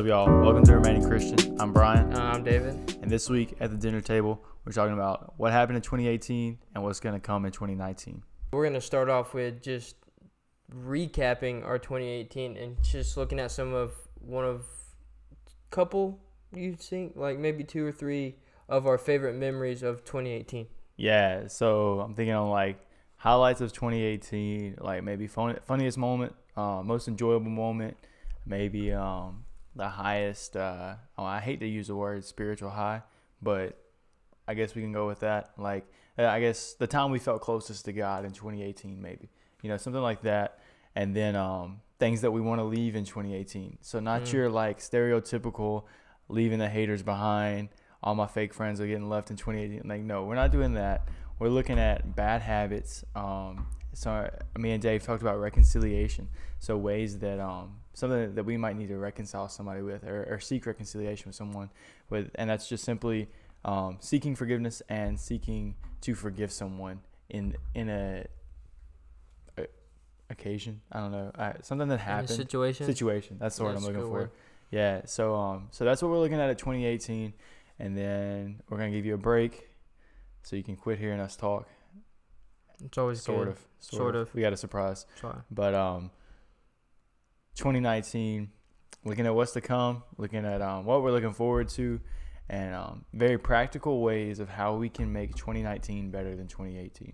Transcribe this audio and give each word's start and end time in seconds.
up, 0.00 0.06
y'all? 0.06 0.40
Welcome 0.40 0.64
to 0.64 0.76
Remaining 0.76 1.06
Christian. 1.06 1.60
I'm 1.60 1.74
Brian, 1.74 2.10
Uh, 2.14 2.32
I'm 2.34 2.42
David. 2.42 2.96
and 3.02 3.10
this 3.10 3.28
week 3.28 3.54
at 3.60 3.70
the 3.70 3.76
dinner 3.76 4.00
table, 4.00 4.42
we're 4.64 4.72
talking 4.72 4.94
about 4.94 5.34
what 5.36 5.52
happened 5.52 5.76
in 5.76 5.82
2018 5.82 6.58
and 6.74 6.82
what's 6.82 7.00
going 7.00 7.14
to 7.14 7.20
come 7.20 7.44
in 7.44 7.52
2019. 7.52 8.22
We're 8.52 8.62
going 8.62 8.72
to 8.72 8.80
start 8.80 9.10
off 9.10 9.34
with 9.34 9.60
just 9.60 9.96
recapping 10.74 11.66
our 11.66 11.78
2018 11.78 12.56
and 12.56 12.82
just 12.82 13.18
looking 13.18 13.38
at 13.38 13.50
some 13.50 13.74
of 13.74 13.92
one 14.22 14.46
of 14.46 14.64
couple 15.68 16.18
you 16.54 16.74
think 16.76 17.12
like 17.14 17.38
maybe 17.38 17.62
two 17.62 17.86
or 17.86 17.92
three 17.92 18.36
of 18.70 18.86
our 18.86 18.96
favorite 18.96 19.34
memories 19.34 19.82
of 19.82 20.02
2018. 20.06 20.66
Yeah, 20.96 21.46
so 21.46 22.00
I'm 22.00 22.14
thinking 22.14 22.34
on 22.34 22.48
like 22.48 22.78
highlights 23.16 23.60
of 23.60 23.74
2018, 23.74 24.78
like 24.80 25.04
maybe 25.04 25.26
fun, 25.26 25.58
funniest 25.66 25.98
moment, 25.98 26.34
uh, 26.56 26.80
most 26.82 27.06
enjoyable 27.06 27.50
moment, 27.50 27.98
maybe 28.46 28.94
um, 28.94 29.44
the 29.76 29.88
highest. 29.88 30.56
Uh, 30.56 30.94
oh, 31.18 31.24
I 31.24 31.40
hate 31.40 31.60
to 31.60 31.66
use 31.66 31.86
the 31.88 31.96
word 31.96 32.24
spiritual 32.24 32.70
high, 32.70 33.02
but 33.42 33.78
I 34.48 34.54
guess 34.54 34.74
we 34.74 34.82
can 34.82 34.92
go 34.92 35.06
with 35.06 35.20
that. 35.20 35.50
Like, 35.58 35.86
uh, 36.18 36.26
I 36.26 36.40
guess 36.40 36.74
the 36.74 36.86
time 36.86 37.10
we 37.10 37.18
felt 37.18 37.40
closest 37.40 37.84
to 37.86 37.92
God 37.92 38.24
in 38.24 38.32
2018, 38.32 39.00
maybe 39.00 39.30
you 39.62 39.68
know 39.68 39.76
something 39.76 40.02
like 40.02 40.22
that, 40.22 40.58
and 40.96 41.14
then 41.14 41.36
um, 41.36 41.80
things 41.98 42.20
that 42.22 42.30
we 42.30 42.40
want 42.40 42.58
to 42.60 42.64
leave 42.64 42.96
in 42.96 43.04
2018. 43.04 43.78
So 43.80 44.00
not 44.00 44.22
Mm. 44.22 44.32
your 44.32 44.50
like 44.50 44.78
stereotypical 44.78 45.84
leaving 46.28 46.58
the 46.58 46.68
haters 46.68 47.02
behind. 47.02 47.68
All 48.02 48.14
my 48.14 48.26
fake 48.26 48.54
friends 48.54 48.80
are 48.80 48.86
getting 48.86 49.08
left 49.10 49.30
in 49.30 49.36
2018. 49.36 49.86
Like, 49.88 50.00
no, 50.02 50.24
we're 50.24 50.34
not 50.34 50.50
doing 50.50 50.74
that. 50.74 51.06
We're 51.38 51.48
looking 51.50 51.78
at 51.78 52.16
bad 52.16 52.40
habits. 52.40 53.04
Um, 53.14 53.66
so 53.92 54.30
me 54.56 54.70
and 54.72 54.80
Dave 54.82 55.02
talked 55.02 55.20
about 55.22 55.38
reconciliation. 55.38 56.28
So 56.60 56.76
ways 56.78 57.18
that 57.18 57.38
um 57.40 57.79
something 58.00 58.34
that 58.34 58.44
we 58.44 58.56
might 58.56 58.76
need 58.76 58.88
to 58.88 58.98
reconcile 58.98 59.48
somebody 59.48 59.82
with, 59.82 60.02
or, 60.04 60.26
or 60.34 60.40
seek 60.40 60.66
reconciliation 60.66 61.28
with 61.28 61.36
someone 61.36 61.70
with, 62.08 62.30
and 62.34 62.50
that's 62.50 62.68
just 62.68 62.84
simply 62.84 63.28
um, 63.64 63.98
seeking 64.00 64.34
forgiveness 64.34 64.82
and 64.88 65.18
seeking 65.20 65.76
to 66.00 66.14
forgive 66.14 66.50
someone 66.50 67.00
in 67.28 67.54
in 67.74 67.88
a, 67.88 68.24
a 69.58 69.66
occasion. 70.30 70.80
I 70.90 71.00
don't 71.00 71.12
know, 71.12 71.30
uh, 71.38 71.52
something 71.62 71.88
that 71.88 72.00
happened 72.00 72.30
situation. 72.30 72.86
situation. 72.86 73.36
That's 73.38 73.56
the 73.56 73.64
word 73.64 73.76
I'm 73.76 73.82
looking 73.84 74.00
for. 74.00 74.08
word. 74.08 74.30
Yeah. 74.70 75.02
So 75.04 75.34
um, 75.34 75.68
so 75.70 75.84
that's 75.84 76.02
what 76.02 76.10
we're 76.10 76.18
looking 76.18 76.40
at 76.40 76.50
at 76.50 76.58
2018, 76.58 77.32
and 77.78 77.96
then 77.96 78.62
we're 78.68 78.78
gonna 78.78 78.90
give 78.90 79.06
you 79.06 79.14
a 79.14 79.18
break, 79.18 79.68
so 80.42 80.56
you 80.56 80.62
can 80.64 80.76
quit 80.76 80.98
hearing 80.98 81.20
us 81.20 81.36
talk. 81.36 81.68
It's 82.82 82.96
always 82.96 83.20
Sort 83.22 83.38
good. 83.40 83.48
of. 83.48 83.58
Sort, 83.80 83.98
Sort 84.00 84.16
of. 84.16 84.28
of. 84.28 84.34
We 84.34 84.40
got 84.42 84.52
a 84.52 84.56
surprise, 84.56 85.06
Sorry. 85.20 85.36
but 85.50 85.74
um, 85.74 86.10
2019, 87.60 88.50
looking 89.04 89.26
at 89.26 89.34
what's 89.34 89.52
to 89.52 89.60
come, 89.60 90.02
looking 90.16 90.46
at 90.46 90.62
um 90.62 90.86
what 90.86 91.02
we're 91.02 91.12
looking 91.12 91.34
forward 91.34 91.68
to, 91.68 92.00
and 92.48 92.74
um 92.74 93.04
very 93.12 93.36
practical 93.36 94.00
ways 94.00 94.40
of 94.40 94.48
how 94.48 94.74
we 94.74 94.88
can 94.88 95.12
make 95.12 95.34
2019 95.36 96.10
better 96.10 96.34
than 96.34 96.48
2018. 96.48 97.12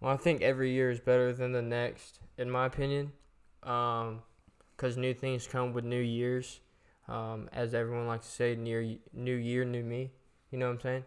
Well, 0.00 0.14
I 0.14 0.16
think 0.16 0.40
every 0.40 0.72
year 0.72 0.90
is 0.90 1.00
better 1.00 1.34
than 1.34 1.52
the 1.52 1.60
next, 1.60 2.20
in 2.38 2.50
my 2.50 2.64
opinion, 2.64 3.12
because 3.60 4.96
new 4.96 5.12
things 5.12 5.46
come 5.46 5.74
with 5.74 5.84
new 5.84 6.00
years. 6.00 6.60
Um, 7.06 7.50
as 7.52 7.74
everyone 7.74 8.06
likes 8.06 8.24
to 8.26 8.32
say, 8.32 8.54
near 8.54 8.96
new 9.12 9.34
year, 9.34 9.66
new 9.66 9.82
me. 9.82 10.12
You 10.50 10.58
know 10.58 10.68
what 10.68 10.74
I'm 10.76 10.80
saying? 10.80 11.04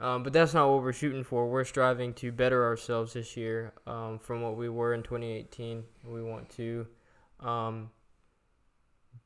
Um, 0.00 0.22
but 0.24 0.32
that's 0.32 0.54
not 0.54 0.68
what 0.68 0.82
we're 0.82 0.92
shooting 0.92 1.22
for. 1.22 1.46
We're 1.48 1.64
striving 1.64 2.14
to 2.14 2.32
better 2.32 2.64
ourselves 2.64 3.12
this 3.12 3.36
year 3.36 3.72
um, 3.86 4.18
from 4.18 4.42
what 4.42 4.56
we 4.56 4.68
were 4.68 4.94
in 4.94 5.04
2018. 5.04 5.84
We 6.04 6.22
want 6.22 6.48
to 6.56 6.88
um, 7.40 7.90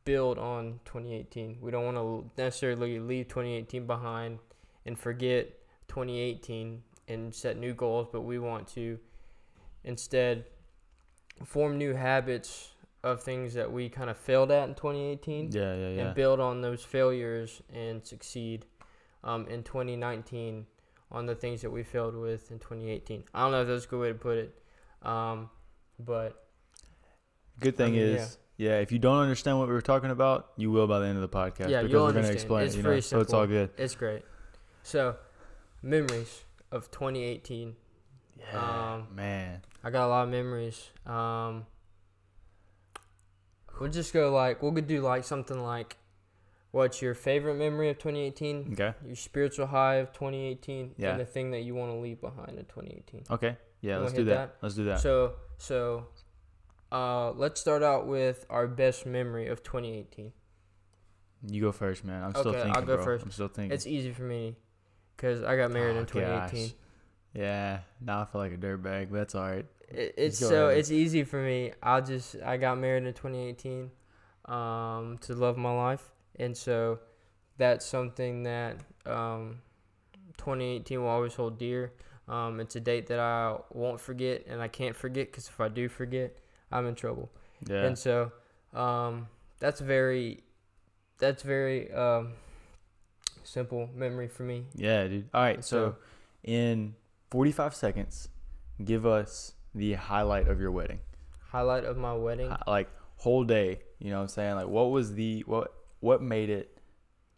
build 0.05 0.39
on 0.39 0.81
2018. 0.85 1.59
We 1.61 1.71
don't 1.71 1.85
want 1.85 1.97
to 1.97 2.31
necessarily 2.43 2.99
leave 2.99 3.29
2018 3.29 3.87
behind 3.87 4.39
and 4.87 4.99
forget 4.99 5.51
2018 5.89 6.83
and 7.09 7.35
set 7.35 7.57
new 7.57 7.75
goals, 7.75 8.09
but 8.13 8.23
we 8.23 8.39
want 8.39 8.69
to 8.69 8.99
instead 9.85 10.45
form 11.45 11.79
new 11.79 11.95
habits 11.95 12.71
of 13.05 13.23
things 13.23 13.55
that 13.55 13.71
we 13.71 13.89
kind 13.89 14.11
of 14.11 14.17
failed 14.17 14.51
at 14.51 14.69
in 14.69 14.75
2018 14.75 15.53
Yeah, 15.53 15.75
yeah, 15.75 15.89
yeah. 15.89 16.07
and 16.07 16.15
build 16.15 16.41
on 16.41 16.61
those 16.63 16.83
failures 16.83 17.63
and 17.73 18.05
succeed 18.05 18.67
um, 19.23 19.47
in 19.49 19.63
2019 19.63 20.67
on 21.11 21.27
the 21.27 21.35
things 21.35 21.63
that 21.63 21.71
we 21.71 21.83
failed 21.83 22.15
with 22.17 22.51
in 22.51 22.59
2018. 22.59 23.25
I 23.33 23.43
don't 23.43 23.53
know 23.53 23.63
if 23.63 23.69
that's 23.69 23.85
a 23.85 23.89
good 23.89 24.01
way 24.01 24.09
to 24.09 24.15
put 24.15 24.37
it, 24.39 24.63
um, 25.03 25.49
but 25.99 26.48
Good 27.61 27.77
thing 27.77 27.93
mean, 27.93 28.01
is, 28.03 28.39
yeah. 28.57 28.79
if 28.81 28.93
you 28.93 28.99
don't 28.99 29.19
understand 29.19 29.59
what 29.59 29.69
we 29.69 29.75
were 29.75 29.81
talking 29.83 30.11
about, 30.11 30.53
you 30.57 30.71
will 30.71 30.87
by 30.87 30.99
the 31.01 31.07
end 31.07 31.17
of 31.17 31.23
the 31.23 31.29
podcast 31.29 31.69
Yeah, 31.69 31.83
because 31.83 31.93
you'll 31.93 32.03
we're 32.05 32.13
gonna 32.13 32.27
understand. 32.27 32.35
explain 32.35 32.67
It's 32.67 32.75
it. 32.75 32.79
You 32.79 32.83
know, 32.85 33.01
so 33.01 33.21
it's 33.21 33.33
all 33.33 33.47
good. 33.47 33.71
it's 33.77 33.95
great. 33.95 34.23
So, 34.83 35.17
memories 35.83 36.45
of 36.73 36.91
2018. 36.91 37.75
Yeah, 38.39 38.95
Um, 38.95 39.09
man. 39.15 39.63
I 39.83 39.91
got 39.91 40.07
a 40.07 40.09
lot 40.09 40.23
of 40.25 40.29
memories. 40.31 40.91
Um, 41.07 41.67
we'll 43.81 43.91
just 43.91 44.13
go 44.13 44.33
like 44.33 44.63
we'll 44.63 44.73
do 44.73 45.01
like 45.01 45.25
something 45.25 45.61
like, 45.63 45.97
what's 46.71 47.01
your 47.03 47.15
favorite 47.15 47.55
memory 47.57 47.89
of 47.91 47.99
2018? 47.99 48.71
Okay. 48.73 48.95
Your 49.07 49.17
spiritual 49.17 49.67
high 49.67 49.97
of 49.97 50.13
2018, 50.13 50.95
Yeah. 50.97 51.11
and 51.13 51.21
the 51.21 51.25
thing 51.25 51.51
that 51.53 51.61
you 51.61 51.75
want 51.75 51.93
to 51.93 51.97
leave 51.99 52.21
behind 52.21 52.59
in 52.59 52.65
2018. 52.67 53.25
Okay. 53.31 53.57
Yeah, 53.81 53.97
You 53.97 54.01
let's 54.03 54.13
do 54.13 54.25
hit 54.25 54.27
that. 54.35 54.57
Let's 54.63 54.75
do 54.75 54.85
that. 54.85 55.01
So 55.01 55.35
so, 55.59 56.07
uh, 56.93 57.33
let's 57.33 57.61
start 57.61 57.83
out 57.83 58.07
with 58.07 58.47
our 58.51 58.67
best 58.67 59.07
memory 59.07 59.49
of 59.49 59.63
2018. 59.63 60.33
you 61.47 61.61
go 61.63 61.73
first, 61.73 62.05
man. 62.05 62.23
I'm 62.25 62.31
still 62.33 62.49
Okay, 62.49 62.59
I'll 62.59 62.65
thinking. 62.65 62.85
go 62.87 62.97
bro. 62.97 63.05
first. 63.05 63.25
I'm 63.25 63.31
still 63.31 63.49
thinking. 63.49 63.73
It's 63.75 63.87
easy 63.87 64.13
for 64.13 64.23
me, 64.23 64.57
cause 65.17 65.43
I 65.43 65.57
got 65.57 65.71
married 65.71 65.97
Oh, 65.97 66.01
in 66.01 66.07
2018. 66.07 66.67
gosh. 66.69 66.75
yeah. 67.35 67.81
Now 68.01 68.23
I 68.23 68.25
feel 68.25 68.41
like 68.41 68.53
a 68.53 68.57
dirtbag, 68.57 69.11
but 69.11 69.19
that's 69.19 69.35
all 69.35 69.43
right. 69.51 69.67
It, 69.89 70.15
it's 70.19 70.39
so 70.39 70.67
ahead. 70.67 70.79
it's 70.79 70.91
easy 70.91 71.25
for 71.25 71.41
me. 71.43 71.73
I'll 71.83 72.03
just 72.03 72.37
I 72.45 72.57
got 72.57 72.79
married 72.79 73.05
in 73.07 73.15
2018 73.15 73.91
um, 74.47 75.19
to 75.23 75.35
love 75.35 75.57
my 75.57 75.73
life, 75.75 76.11
and 76.39 76.57
so 76.57 76.99
that's 77.57 77.85
something 77.87 78.43
that 78.45 78.77
um, 79.07 79.61
2018 80.39 81.01
will 81.01 81.09
always 81.09 81.35
hold 81.35 81.59
dear. 81.59 81.93
Um, 82.29 82.61
it's 82.61 82.77
a 82.77 82.81
date 82.81 83.07
that 83.07 83.19
I 83.21 83.57
won't 83.73 84.01
forget, 84.01 84.45
and 84.49 84.61
I 84.61 84.69
can't 84.69 84.95
forget 84.95 85.31
because 85.31 85.49
if 85.49 85.59
I 85.61 85.69
do 85.69 85.89
forget, 85.89 86.37
I'm 86.71 86.87
in 86.87 86.95
trouble. 86.95 87.31
Yeah. 87.69 87.85
And 87.85 87.99
so 87.99 88.33
um, 88.75 89.29
that's 89.59 89.81
very 89.81 90.43
that's 91.19 91.43
very 91.43 91.91
um, 91.93 92.33
simple 93.45 93.89
memory 93.95 94.29
for 94.29 94.43
me. 94.45 94.65
yeah, 94.75 95.07
dude. 95.07 95.29
All 95.35 95.43
right. 95.43 95.65
So, 95.65 95.91
So- 95.91 95.97
in 96.45 96.95
45 97.31 97.75
seconds, 97.75 98.29
give 98.85 99.05
us 99.05 99.55
the 99.75 99.95
highlight 99.95 100.49
of 100.49 100.61
your 100.61 100.71
wedding. 100.71 101.01
Highlight 101.51 101.85
of 101.85 101.97
my 101.97 102.13
wedding. 102.15 102.55
Like 102.67 102.89
whole 103.17 103.45
day. 103.45 103.81
You 103.99 104.11
know 104.11 104.17
what 104.19 104.23
I'm 104.23 104.29
saying? 104.29 104.55
Like 104.55 104.69
what 104.69 104.91
was 104.91 105.15
the 105.15 105.41
what 105.47 105.73
what 106.01 106.23
made 106.23 106.51
it 106.51 106.79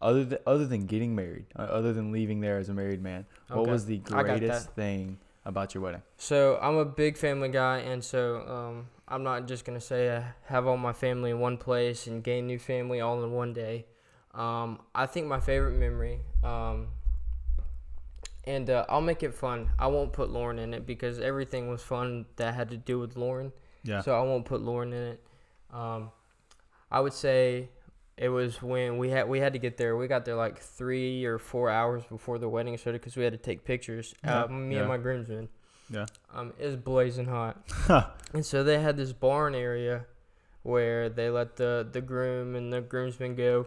other 0.01 0.23
than 0.23 0.39
other 0.45 0.65
than 0.67 0.85
getting 0.85 1.15
married, 1.15 1.45
uh, 1.57 1.63
other 1.63 1.93
than 1.93 2.11
leaving 2.11 2.41
there 2.41 2.57
as 2.59 2.69
a 2.69 2.73
married 2.73 3.01
man? 3.01 3.25
What 3.47 3.61
Okay, 3.61 3.71
was 3.71 3.85
the 3.85 3.97
greatest 3.97 4.69
thing 4.71 5.17
about 5.45 5.73
your 5.73 5.83
wedding? 5.83 6.01
So 6.17 6.59
I'm 6.61 6.75
a 6.75 6.85
big 6.85 7.17
family 7.17 7.49
guy, 7.49 7.79
and 7.79 8.03
so 8.03 8.41
um, 8.47 8.89
I'm 9.07 9.23
not 9.23 9.47
just 9.47 9.65
gonna 9.65 9.81
say 9.81 10.15
I 10.15 10.23
have 10.45 10.67
all 10.67 10.77
my 10.77 10.93
family 10.93 11.31
in 11.31 11.39
one 11.39 11.57
place 11.57 12.07
and 12.07 12.23
gain 12.23 12.47
new 12.47 12.59
family 12.59 13.01
all 13.01 13.23
in 13.23 13.31
one 13.31 13.53
day. 13.53 13.85
Um, 14.33 14.79
I 14.95 15.07
think 15.07 15.27
my 15.27 15.39
favorite 15.39 15.73
memory, 15.73 16.19
um, 16.43 16.87
and 18.45 18.69
uh, 18.69 18.85
I'll 18.87 19.01
make 19.01 19.23
it 19.23 19.33
fun. 19.33 19.71
I 19.77 19.87
won't 19.87 20.13
put 20.13 20.29
Lauren 20.29 20.57
in 20.59 20.73
it 20.73 20.85
because 20.85 21.19
everything 21.19 21.69
was 21.69 21.81
fun 21.81 22.25
that 22.37 22.53
had 22.53 22.69
to 22.69 22.77
do 22.77 22.99
with 22.99 23.15
Lauren. 23.15 23.51
Yeah. 23.83 24.01
So 24.01 24.17
I 24.17 24.21
won't 24.21 24.45
put 24.45 24.61
Lauren 24.61 24.93
in 24.93 25.03
it. 25.03 25.23
Um, 25.73 26.11
I 26.89 26.99
would 26.99 27.13
say 27.13 27.69
it 28.21 28.29
was 28.29 28.61
when 28.61 28.97
we 28.99 29.09
had 29.09 29.27
we 29.27 29.39
had 29.39 29.53
to 29.53 29.59
get 29.59 29.77
there. 29.77 29.97
We 29.97 30.07
got 30.07 30.23
there 30.25 30.35
like 30.35 30.59
three 30.59 31.25
or 31.25 31.39
four 31.39 31.69
hours 31.69 32.03
before 32.05 32.37
the 32.37 32.47
wedding 32.47 32.77
started 32.77 33.01
because 33.01 33.17
we 33.17 33.23
had 33.23 33.33
to 33.33 33.39
take 33.49 33.65
pictures. 33.65 34.13
Yeah, 34.23 34.43
Uh, 34.43 34.47
me 34.47 34.75
yeah. 34.75 34.81
and 34.81 34.87
my 34.89 34.97
groomsmen. 34.97 35.49
Yeah. 35.89 36.05
Um, 36.33 36.53
it 36.59 36.65
was 36.67 36.75
blazing 36.77 37.25
hot, 37.25 37.57
and 38.33 38.45
so 38.45 38.63
they 38.63 38.79
had 38.79 38.95
this 38.95 39.11
barn 39.11 39.55
area 39.55 40.05
where 40.63 41.09
they 41.09 41.29
let 41.29 41.55
the 41.57 41.87
the 41.91 41.99
groom 42.01 42.55
and 42.55 42.71
the 42.71 42.79
groomsmen 42.81 43.35
go, 43.35 43.65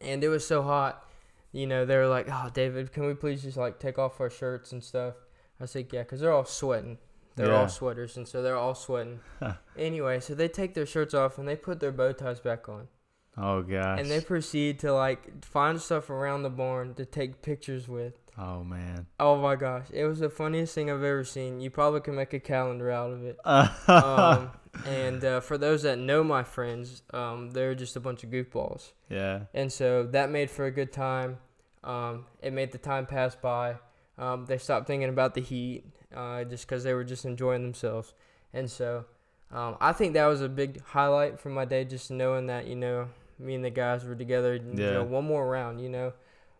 and 0.00 0.22
it 0.22 0.28
was 0.28 0.46
so 0.46 0.62
hot. 0.62 1.04
You 1.52 1.66
know, 1.66 1.84
they 1.84 1.96
were 1.96 2.06
like, 2.08 2.28
"Oh, 2.30 2.48
David, 2.52 2.92
can 2.92 3.06
we 3.06 3.14
please 3.14 3.42
just 3.42 3.56
like 3.56 3.78
take 3.78 3.98
off 3.98 4.20
our 4.20 4.30
shirts 4.30 4.72
and 4.72 4.82
stuff?" 4.82 5.14
I 5.60 5.66
said, 5.66 5.86
"Yeah," 5.92 6.02
because 6.02 6.20
they're 6.20 6.32
all 6.32 6.44
sweating. 6.44 6.98
They're 7.36 7.46
Yeah. 7.48 7.62
all 7.62 7.68
sweaters, 7.68 8.16
and 8.16 8.28
so 8.28 8.42
they're 8.42 8.56
all 8.56 8.74
sweating. 8.74 9.20
anyway, 9.76 10.20
so 10.20 10.34
they 10.34 10.48
take 10.48 10.74
their 10.74 10.86
shirts 10.86 11.14
off 11.14 11.38
and 11.38 11.48
they 11.48 11.56
put 11.56 11.80
their 11.80 11.92
bow 11.92 12.12
ties 12.12 12.40
back 12.40 12.68
on, 12.68 12.88
Oh 13.36 13.62
gosh. 13.62 13.98
and 14.00 14.10
they 14.10 14.20
proceed 14.20 14.78
to 14.80 14.92
like 14.92 15.44
find 15.44 15.80
stuff 15.80 16.10
around 16.10 16.42
the 16.42 16.50
barn 16.50 16.94
to 16.94 17.04
take 17.04 17.42
pictures 17.42 17.88
with. 17.88 18.14
Oh 18.38 18.62
man. 18.64 19.06
Oh 19.20 19.36
my 19.36 19.56
gosh, 19.56 19.86
it 19.92 20.04
was 20.04 20.18
the 20.20 20.30
funniest 20.30 20.74
thing 20.74 20.90
I've 20.90 21.02
ever 21.02 21.24
seen. 21.24 21.60
You 21.60 21.70
probably 21.70 22.00
can 22.00 22.14
make 22.14 22.32
a 22.32 22.40
calendar 22.40 22.90
out 22.90 23.10
of 23.10 23.24
it. 23.24 23.38
um, 23.88 24.50
and 24.86 25.24
uh, 25.24 25.40
for 25.40 25.58
those 25.58 25.82
that 25.82 25.98
know 25.98 26.24
my 26.24 26.42
friends, 26.42 27.02
um, 27.12 27.50
they're 27.50 27.74
just 27.74 27.96
a 27.96 28.00
bunch 28.00 28.24
of 28.24 28.30
goofballs. 28.30 28.92
yeah. 29.08 29.40
And 29.54 29.72
so 29.72 30.04
that 30.04 30.30
made 30.30 30.50
for 30.50 30.64
a 30.66 30.70
good 30.70 30.92
time. 30.92 31.38
Um, 31.84 32.26
it 32.40 32.52
made 32.52 32.72
the 32.72 32.78
time 32.78 33.06
pass 33.06 33.34
by. 33.34 33.76
Um, 34.18 34.46
they 34.46 34.58
stopped 34.58 34.86
thinking 34.86 35.08
about 35.08 35.34
the 35.34 35.40
heat 35.40 35.84
uh, 36.14 36.44
just 36.44 36.66
because 36.66 36.84
they 36.84 36.94
were 36.94 37.04
just 37.04 37.24
enjoying 37.24 37.62
themselves. 37.62 38.14
And 38.54 38.70
so 38.70 39.04
um, 39.50 39.76
I 39.80 39.92
think 39.92 40.14
that 40.14 40.26
was 40.26 40.40
a 40.42 40.48
big 40.48 40.82
highlight 40.82 41.40
for 41.40 41.48
my 41.48 41.64
day, 41.64 41.84
just 41.84 42.10
knowing 42.10 42.46
that, 42.46 42.66
you 42.66 42.76
know, 42.76 43.08
me 43.38 43.54
and 43.54 43.64
the 43.64 43.70
guys 43.70 44.04
were 44.04 44.14
together, 44.14 44.54
you 44.54 44.72
Yeah. 44.74 44.92
know, 44.92 45.04
one 45.04 45.24
more 45.24 45.48
round, 45.48 45.80
you 45.80 45.88
know, 45.88 46.12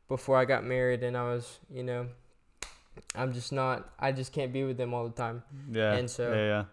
before 0.08 0.36
I 0.38 0.44
got 0.44 0.64
married. 0.64 1.02
And 1.02 1.16
I 1.16 1.24
was, 1.24 1.58
you 1.70 1.82
know, 1.82 2.08
I'm 3.14 3.32
just 3.32 3.52
not, 3.52 3.90
I 3.98 4.12
just 4.12 4.32
can't 4.32 4.52
be 4.52 4.64
with 4.64 4.76
them 4.76 4.92
all 4.94 5.04
the 5.04 5.14
time. 5.14 5.42
Yeah. 5.70 5.92
And 5.94 6.10
so- 6.10 6.30
yeah, 6.32 6.44
yeah. 6.46 6.64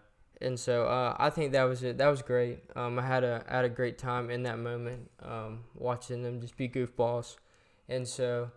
And 0.42 0.58
so 0.58 0.86
uh, 0.86 1.14
I 1.18 1.28
think 1.28 1.52
that 1.52 1.64
was 1.64 1.82
it. 1.82 1.98
That 1.98 2.08
was 2.08 2.22
great. 2.22 2.60
Um, 2.74 2.98
I 2.98 3.02
had 3.02 3.24
a 3.24 3.44
I 3.46 3.56
had 3.56 3.66
a 3.66 3.68
great 3.68 3.98
time 3.98 4.30
in 4.30 4.44
that 4.44 4.58
moment, 4.58 5.10
um, 5.22 5.64
watching 5.74 6.22
them 6.22 6.40
just 6.40 6.56
be 6.56 6.66
goofballs. 6.66 7.36
And 7.90 8.08
so, 8.08 8.50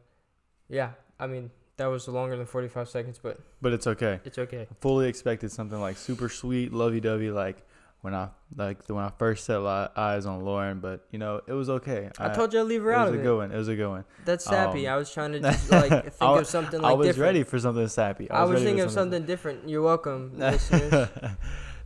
yeah, 0.69 0.91
I 1.19 1.27
mean 1.27 1.51
that 1.75 1.87
was 1.87 2.07
longer 2.07 2.37
than 2.37 2.45
forty 2.45 2.69
five 2.69 2.87
seconds, 2.87 3.19
but 3.21 3.37
But 3.61 3.73
it's 3.73 3.85
okay. 3.85 4.21
it's 4.23 4.37
okay. 4.37 4.61
I 4.71 4.73
fully 4.79 5.09
expected 5.09 5.51
something 5.51 5.77
like 5.81 5.97
super 5.97 6.29
sweet, 6.29 6.71
lovey 6.71 7.01
dovey, 7.01 7.31
like 7.31 7.57
when 8.03 8.13
I 8.13 8.27
like 8.57 8.85
when 8.89 9.01
I 9.01 9.11
first 9.17 9.45
set 9.45 9.59
li- 9.59 9.87
eyes 9.95 10.25
on 10.25 10.43
Lauren. 10.43 10.81
But 10.81 11.07
you 11.09 11.17
know, 11.17 11.39
it 11.47 11.53
was 11.53 11.69
okay. 11.69 12.09
I, 12.19 12.29
told 12.29 12.51
you 12.51 12.59
to 12.59 12.65
leave 12.65 12.83
her 12.83 12.91
it 12.91 12.95
out 12.95 13.07
was 13.07 13.15
a 13.15 13.19
it. 13.21 13.23
good 13.23 13.37
one. 13.37 13.51
It 13.53 13.57
was 13.57 13.69
a 13.69 13.75
good 13.77 13.87
one. 13.87 14.03
That's 14.25 14.43
sappy. 14.43 14.87
Um, 14.87 14.93
I 14.93 14.97
was 14.97 15.11
trying 15.11 15.31
to 15.31 15.39
just 15.39 15.71
like 15.71 15.89
think 15.89 16.13
I 16.21 16.37
of 16.37 16.45
something 16.45 16.83
I 16.83 16.89
like 16.89 16.97
was 16.97 17.07
different. 17.07 17.25
ready 17.27 17.43
for 17.43 17.57
something 17.59 17.87
sappy. 17.87 18.29
I 18.29 18.41
was 18.43 18.51
ready 18.51 18.61
for 18.61 18.65
thinking 18.67 18.83
of 18.83 18.91
something 18.91 19.25
different. 19.25 19.69
You're 19.69 19.81
welcome, 19.83 20.33
listeners. 20.37 21.07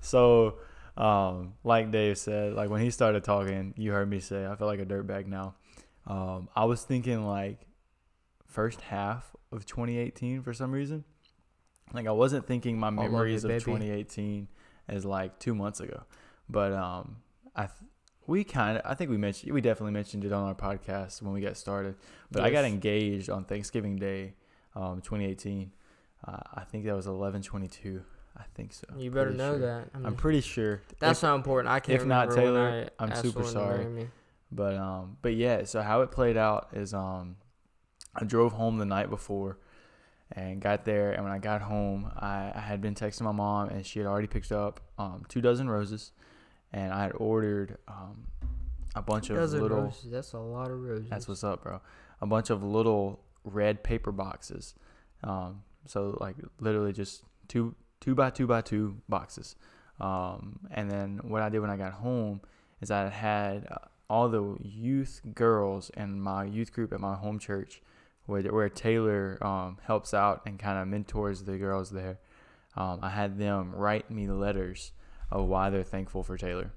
so, 0.01 0.55
um, 0.97 1.53
like 1.63 1.91
Dave 1.91 2.17
said, 2.17 2.53
like 2.53 2.71
when 2.71 2.81
he 2.81 2.89
started 2.89 3.23
talking, 3.23 3.75
you 3.77 3.91
heard 3.91 4.09
me 4.09 4.19
say, 4.19 4.47
I 4.47 4.55
feel 4.55 4.65
like 4.65 4.79
a 4.79 4.85
dirtbag 4.87 5.27
now. 5.27 5.53
Um, 6.07 6.49
I 6.55 6.65
was 6.65 6.81
thinking 6.81 7.27
like 7.27 7.59
first 8.47 8.81
half 8.81 9.35
of 9.51 9.67
2018 9.67 10.41
for 10.41 10.51
some 10.51 10.71
reason. 10.71 11.03
Like 11.93 12.07
I 12.07 12.11
wasn't 12.11 12.47
thinking 12.47 12.79
my 12.79 12.89
love 12.89 13.05
it, 13.05 13.11
memories 13.11 13.43
of 13.43 13.49
baby. 13.49 13.59
2018 13.63 14.47
as 14.87 15.05
like 15.05 15.39
two 15.39 15.53
months 15.55 15.79
ago, 15.79 16.03
but 16.49 16.73
um, 16.73 17.17
I 17.55 17.63
th- 17.63 17.71
we 18.25 18.43
kind 18.43 18.77
of 18.77 18.83
I 18.85 18.93
think 18.93 19.09
we 19.09 19.17
mentioned 19.17 19.53
we 19.53 19.61
definitely 19.61 19.93
mentioned 19.93 20.25
it 20.25 20.31
on 20.33 20.43
our 20.43 20.55
podcast 20.55 21.21
when 21.21 21.33
we 21.33 21.41
got 21.41 21.57
started. 21.57 21.95
But 22.31 22.43
I 22.43 22.49
got 22.49 22.65
engaged 22.65 23.29
on 23.29 23.45
Thanksgiving 23.45 23.95
Day, 23.97 24.33
um, 24.75 25.01
2018. 25.01 25.71
Uh, 26.27 26.37
I 26.55 26.63
think 26.63 26.85
that 26.85 26.95
was 26.95 27.05
11:22. 27.07 28.01
I 28.37 28.43
think 28.53 28.71
so. 28.73 28.85
You 28.97 29.09
better 29.09 29.25
Pretty 29.27 29.37
know 29.39 29.51
sure. 29.53 29.59
that. 29.59 29.89
I 29.93 29.97
I'm 29.97 30.03
mean, 30.03 30.13
pretty 30.15 30.41
sure. 30.41 30.81
that's 30.99 31.19
If- 31.19 31.23
not 31.23 31.35
important. 31.35 31.73
I 31.73 31.79
can't 31.79 32.01
if 32.01 32.07
not 32.07 32.31
Taylor, 32.31 32.89
I 32.99 33.03
I'm 33.03 33.15
super 33.15 33.43
sorry. 33.43 34.09
But 34.51 34.75
um, 34.75 35.17
but 35.21 35.33
yeah. 35.35 35.63
So 35.65 35.81
how 35.81 36.01
it 36.01 36.11
played 36.11 36.37
out 36.37 36.69
is 36.73 36.93
um, 36.93 37.37
I 38.15 38.23
drove 38.25 38.53
home 38.53 38.77
the 38.77 38.85
night 38.85 39.09
before, 39.09 39.57
and 40.31 40.61
got 40.61 40.85
there. 40.85 41.11
And 41.11 41.23
when 41.23 41.31
I 41.31 41.39
got 41.39 41.61
home, 41.61 42.11
I, 42.17 42.51
I 42.53 42.59
had 42.59 42.81
been 42.81 42.95
texting 42.95 43.21
my 43.21 43.31
mom, 43.31 43.69
and 43.69 43.85
she 43.85 43.99
had 43.99 44.07
already 44.07 44.27
picked 44.27 44.51
up 44.51 44.79
um 44.97 45.25
two 45.27 45.41
dozen 45.41 45.69
roses, 45.69 46.11
and 46.73 46.91
I 46.93 47.03
had 47.03 47.13
ordered 47.15 47.77
um 47.87 48.27
a 48.95 49.01
bunch 49.01 49.29
of 49.29 49.37
Dozen 49.37 49.61
little. 49.61 49.81
roses. 49.83 50.11
That's 50.11 50.33
a 50.33 50.39
lot 50.39 50.71
of 50.71 50.81
roses. 50.81 51.09
That's 51.09 51.27
what's 51.27 51.43
up, 51.43 51.63
bro. 51.63 51.81
A 52.21 52.25
bunch 52.25 52.49
of 52.49 52.63
little 52.63 53.19
red 53.43 53.83
paper 53.83 54.11
boxes. 54.11 54.73
Um, 55.23 55.63
so 55.85 56.17
like 56.19 56.35
literally 56.59 56.93
just 56.93 57.23
two 57.47 57.75
two 57.99 58.15
by 58.15 58.29
two 58.29 58.47
by 58.47 58.61
two 58.61 58.97
boxes. 59.07 59.55
Um, 59.99 60.59
and 60.71 60.89
then 60.91 61.19
what 61.23 61.41
I 61.41 61.49
did 61.49 61.59
when 61.59 61.69
I 61.69 61.77
got 61.77 61.93
home 61.93 62.41
is 62.81 62.91
I 62.91 63.09
had 63.09 63.67
uh, 63.71 63.77
all 64.09 64.29
the 64.29 64.57
youth 64.61 65.21
girls 65.33 65.89
in 65.97 66.19
my 66.21 66.43
youth 66.43 66.71
group 66.71 66.93
at 66.93 66.99
my 66.99 67.15
home 67.15 67.39
church, 67.39 67.81
where 68.27 68.43
where 68.43 68.69
Taylor 68.69 69.37
um, 69.41 69.77
helps 69.83 70.13
out 70.13 70.43
and 70.45 70.59
kind 70.59 70.77
of 70.77 70.87
mentors 70.87 71.43
the 71.43 71.57
girls 71.57 71.89
there. 71.89 72.19
Um, 72.75 72.99
I 73.01 73.09
had 73.09 73.39
them 73.39 73.73
write 73.73 74.11
me 74.11 74.27
letters 74.27 74.91
of 75.31 75.47
why 75.47 75.71
they're 75.71 75.83
thankful 75.83 76.23
for 76.23 76.37
Taylor. 76.37 76.71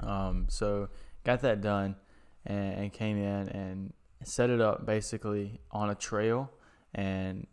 Um, 0.00 0.46
so 0.48 0.88
got 1.22 1.40
that 1.42 1.60
done 1.60 1.96
and, 2.44 2.74
and 2.74 2.92
came 2.92 3.16
in 3.16 3.48
and 3.48 3.92
set 4.24 4.50
it 4.50 4.60
up 4.60 4.84
basically 4.84 5.60
on 5.70 5.90
a 5.90 5.94
trail. 5.94 6.50
And 6.94 7.46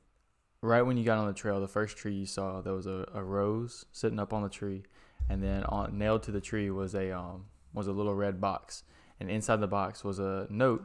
right 0.62 0.82
when 0.82 0.98
you 0.98 1.04
got 1.04 1.18
on 1.18 1.28
the 1.28 1.34
trail, 1.34 1.60
the 1.60 1.68
first 1.68 1.98
tree 1.98 2.16
you 2.16 2.26
saw, 2.26 2.62
there 2.62 2.74
was 2.74 2.88
a, 2.88 3.06
a 3.14 3.24
rose 3.24 3.86
sitting 3.92 4.20
up 4.20 4.34
on 4.34 4.42
the 4.42 4.50
tree, 4.50 4.84
and 5.30 5.44
then 5.44 5.64
on 5.66 5.98
nailed 5.98 6.24
to 6.24 6.32
the 6.32 6.42
tree 6.42 6.72
was 6.72 6.96
a 6.96 7.16
um 7.16 7.46
was 7.74 7.88
a 7.88 7.92
little 7.92 8.16
red 8.16 8.42
box, 8.42 8.84
and 9.20 9.30
inside 9.30 9.58
the 9.58 9.68
box 9.68 10.04
was 10.04 10.20
a 10.20 10.48
note 10.50 10.84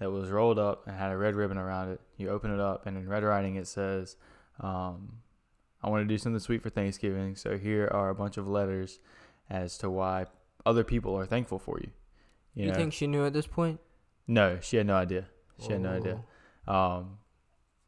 that 0.00 0.10
was 0.10 0.30
rolled 0.30 0.58
up 0.58 0.86
and 0.86 0.96
had 0.96 1.12
a 1.12 1.16
red 1.16 1.36
ribbon 1.36 1.58
around 1.58 1.90
it. 1.90 2.00
You 2.16 2.30
open 2.30 2.52
it 2.52 2.58
up, 2.58 2.86
and 2.86 2.96
in 2.96 3.08
red 3.08 3.22
writing 3.22 3.54
it 3.54 3.68
says, 3.68 4.16
um, 4.58 5.18
"I 5.82 5.88
want 5.88 6.02
to 6.02 6.12
do 6.12 6.18
something 6.18 6.40
sweet 6.40 6.62
for 6.62 6.70
Thanksgiving, 6.70 7.36
so 7.36 7.56
here 7.56 7.88
are 7.92 8.08
a 8.08 8.14
bunch 8.14 8.36
of 8.36 8.48
letters 8.48 8.98
as 9.48 9.78
to 9.78 9.90
why 9.90 10.26
other 10.66 10.82
people 10.82 11.16
are 11.16 11.26
thankful 11.26 11.58
for 11.58 11.78
you." 11.78 11.90
You, 12.54 12.68
know? 12.68 12.74
think 12.74 12.92
she 12.92 13.06
knew 13.06 13.24
at 13.24 13.32
this 13.32 13.46
point? 13.46 13.78
No, 14.26 14.58
she 14.60 14.76
had 14.76 14.86
no 14.86 14.94
idea. 14.94 15.26
She 15.60 15.72
had 15.72 15.82
no 15.82 15.90
idea. 15.90 16.24
Oh. 16.66 16.74
Um, 16.74 17.18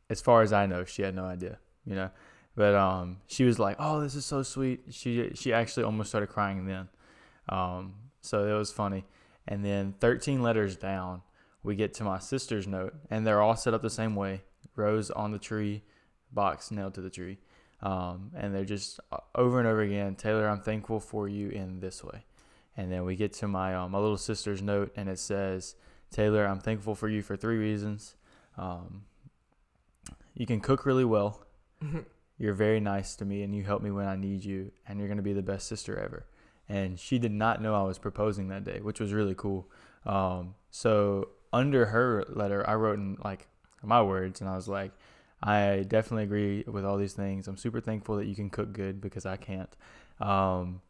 as 0.08 0.20
far 0.20 0.42
as 0.42 0.52
I 0.52 0.66
know, 0.66 0.84
she 0.84 1.02
had 1.02 1.14
no 1.14 1.24
idea. 1.24 1.58
You 1.84 1.96
know, 1.96 2.10
but 2.54 2.74
um, 2.74 3.22
she 3.26 3.44
was 3.44 3.58
like, 3.58 3.76
"Oh, 3.80 4.00
this 4.00 4.14
is 4.14 4.26
so 4.26 4.42
sweet." 4.42 4.82
She 4.90 5.30
she 5.34 5.52
actually 5.52 5.84
almost 5.84 6.10
started 6.10 6.28
crying 6.28 6.66
then. 6.66 6.88
Um, 7.48 7.94
so 8.20 8.46
it 8.46 8.56
was 8.56 8.70
funny. 8.70 9.04
And 9.48 9.64
then 9.64 9.94
13 9.98 10.40
letters 10.42 10.76
down, 10.76 11.22
we 11.62 11.76
get 11.76 11.94
to 11.94 12.04
my 12.04 12.18
sister's 12.18 12.66
note, 12.66 12.94
and 13.10 13.26
they're 13.26 13.42
all 13.42 13.56
set 13.56 13.74
up 13.74 13.82
the 13.82 13.90
same 13.90 14.16
way: 14.16 14.42
rose 14.76 15.10
on 15.10 15.32
the 15.32 15.38
tree, 15.38 15.82
box 16.32 16.70
nailed 16.70 16.94
to 16.94 17.00
the 17.00 17.10
tree. 17.10 17.38
Um, 17.82 18.30
and 18.36 18.54
they're 18.54 18.64
just 18.64 19.00
uh, 19.10 19.18
over 19.34 19.58
and 19.58 19.66
over 19.66 19.80
again. 19.80 20.14
Taylor, 20.14 20.48
I'm 20.48 20.60
thankful 20.60 21.00
for 21.00 21.28
you 21.28 21.48
in 21.48 21.80
this 21.80 22.04
way. 22.04 22.24
And 22.76 22.90
then 22.90 23.04
we 23.04 23.16
get 23.16 23.32
to 23.34 23.48
my 23.48 23.74
um, 23.74 23.90
my 23.90 23.98
little 23.98 24.16
sister's 24.16 24.62
note, 24.62 24.92
and 24.96 25.08
it 25.08 25.18
says, 25.18 25.74
Taylor, 26.10 26.46
I'm 26.46 26.60
thankful 26.60 26.94
for 26.94 27.08
you 27.08 27.22
for 27.22 27.36
three 27.36 27.58
reasons. 27.58 28.14
Um, 28.56 29.04
you 30.34 30.46
can 30.46 30.60
cook 30.60 30.86
really 30.86 31.04
well. 31.04 31.44
You're 32.38 32.54
very 32.54 32.80
nice 32.80 33.14
to 33.16 33.24
me, 33.24 33.42
and 33.42 33.54
you 33.54 33.62
help 33.62 33.82
me 33.82 33.90
when 33.90 34.06
I 34.06 34.16
need 34.16 34.44
you, 34.44 34.72
and 34.88 34.98
you're 34.98 35.08
gonna 35.08 35.22
be 35.22 35.34
the 35.34 35.42
best 35.42 35.68
sister 35.68 35.96
ever. 35.98 36.26
And 36.68 36.98
she 36.98 37.18
did 37.18 37.30
not 37.30 37.60
know 37.60 37.74
I 37.74 37.82
was 37.82 37.98
proposing 37.98 38.48
that 38.48 38.64
day, 38.64 38.80
which 38.80 38.98
was 38.98 39.12
really 39.12 39.34
cool. 39.34 39.70
Um, 40.06 40.54
so 40.70 41.28
under 41.52 41.86
her 41.86 42.24
letter, 42.28 42.68
I 42.68 42.74
wrote 42.74 42.98
in 42.98 43.18
like 43.24 43.46
my 43.82 44.02
words, 44.02 44.40
and 44.40 44.48
I 44.48 44.56
was 44.56 44.68
like, 44.68 44.92
I 45.42 45.84
definitely 45.88 46.24
agree 46.24 46.64
with 46.66 46.84
all 46.84 46.96
these 46.96 47.14
things. 47.14 47.48
I'm 47.48 47.56
super 47.56 47.80
thankful 47.80 48.16
that 48.16 48.26
you 48.26 48.34
can 48.34 48.48
cook 48.50 48.72
good 48.72 49.00
because 49.00 49.26
I 49.26 49.36
can't. 49.36 49.74
Um, 50.20 50.80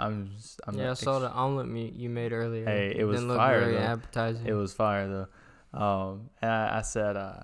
I'm, 0.00 0.30
s- 0.36 0.58
I'm 0.66 0.76
yeah, 0.78 0.88
I 0.88 0.90
ex- 0.92 1.00
saw 1.00 1.18
the 1.18 1.30
omelet 1.30 1.68
meat 1.68 1.94
you 1.94 2.08
made 2.08 2.32
earlier. 2.32 2.64
Hey, 2.64 2.94
it 2.96 3.04
was 3.04 3.16
didn't 3.18 3.28
look 3.28 3.38
fire, 3.38 3.60
very 3.60 3.74
though. 3.74 3.80
appetizing. 3.80 4.46
It 4.46 4.52
was 4.52 4.72
fire 4.72 5.08
though. 5.08 5.78
Um, 5.78 6.30
and 6.40 6.50
I, 6.50 6.78
I 6.78 6.82
said, 6.82 7.16
uh, 7.16 7.40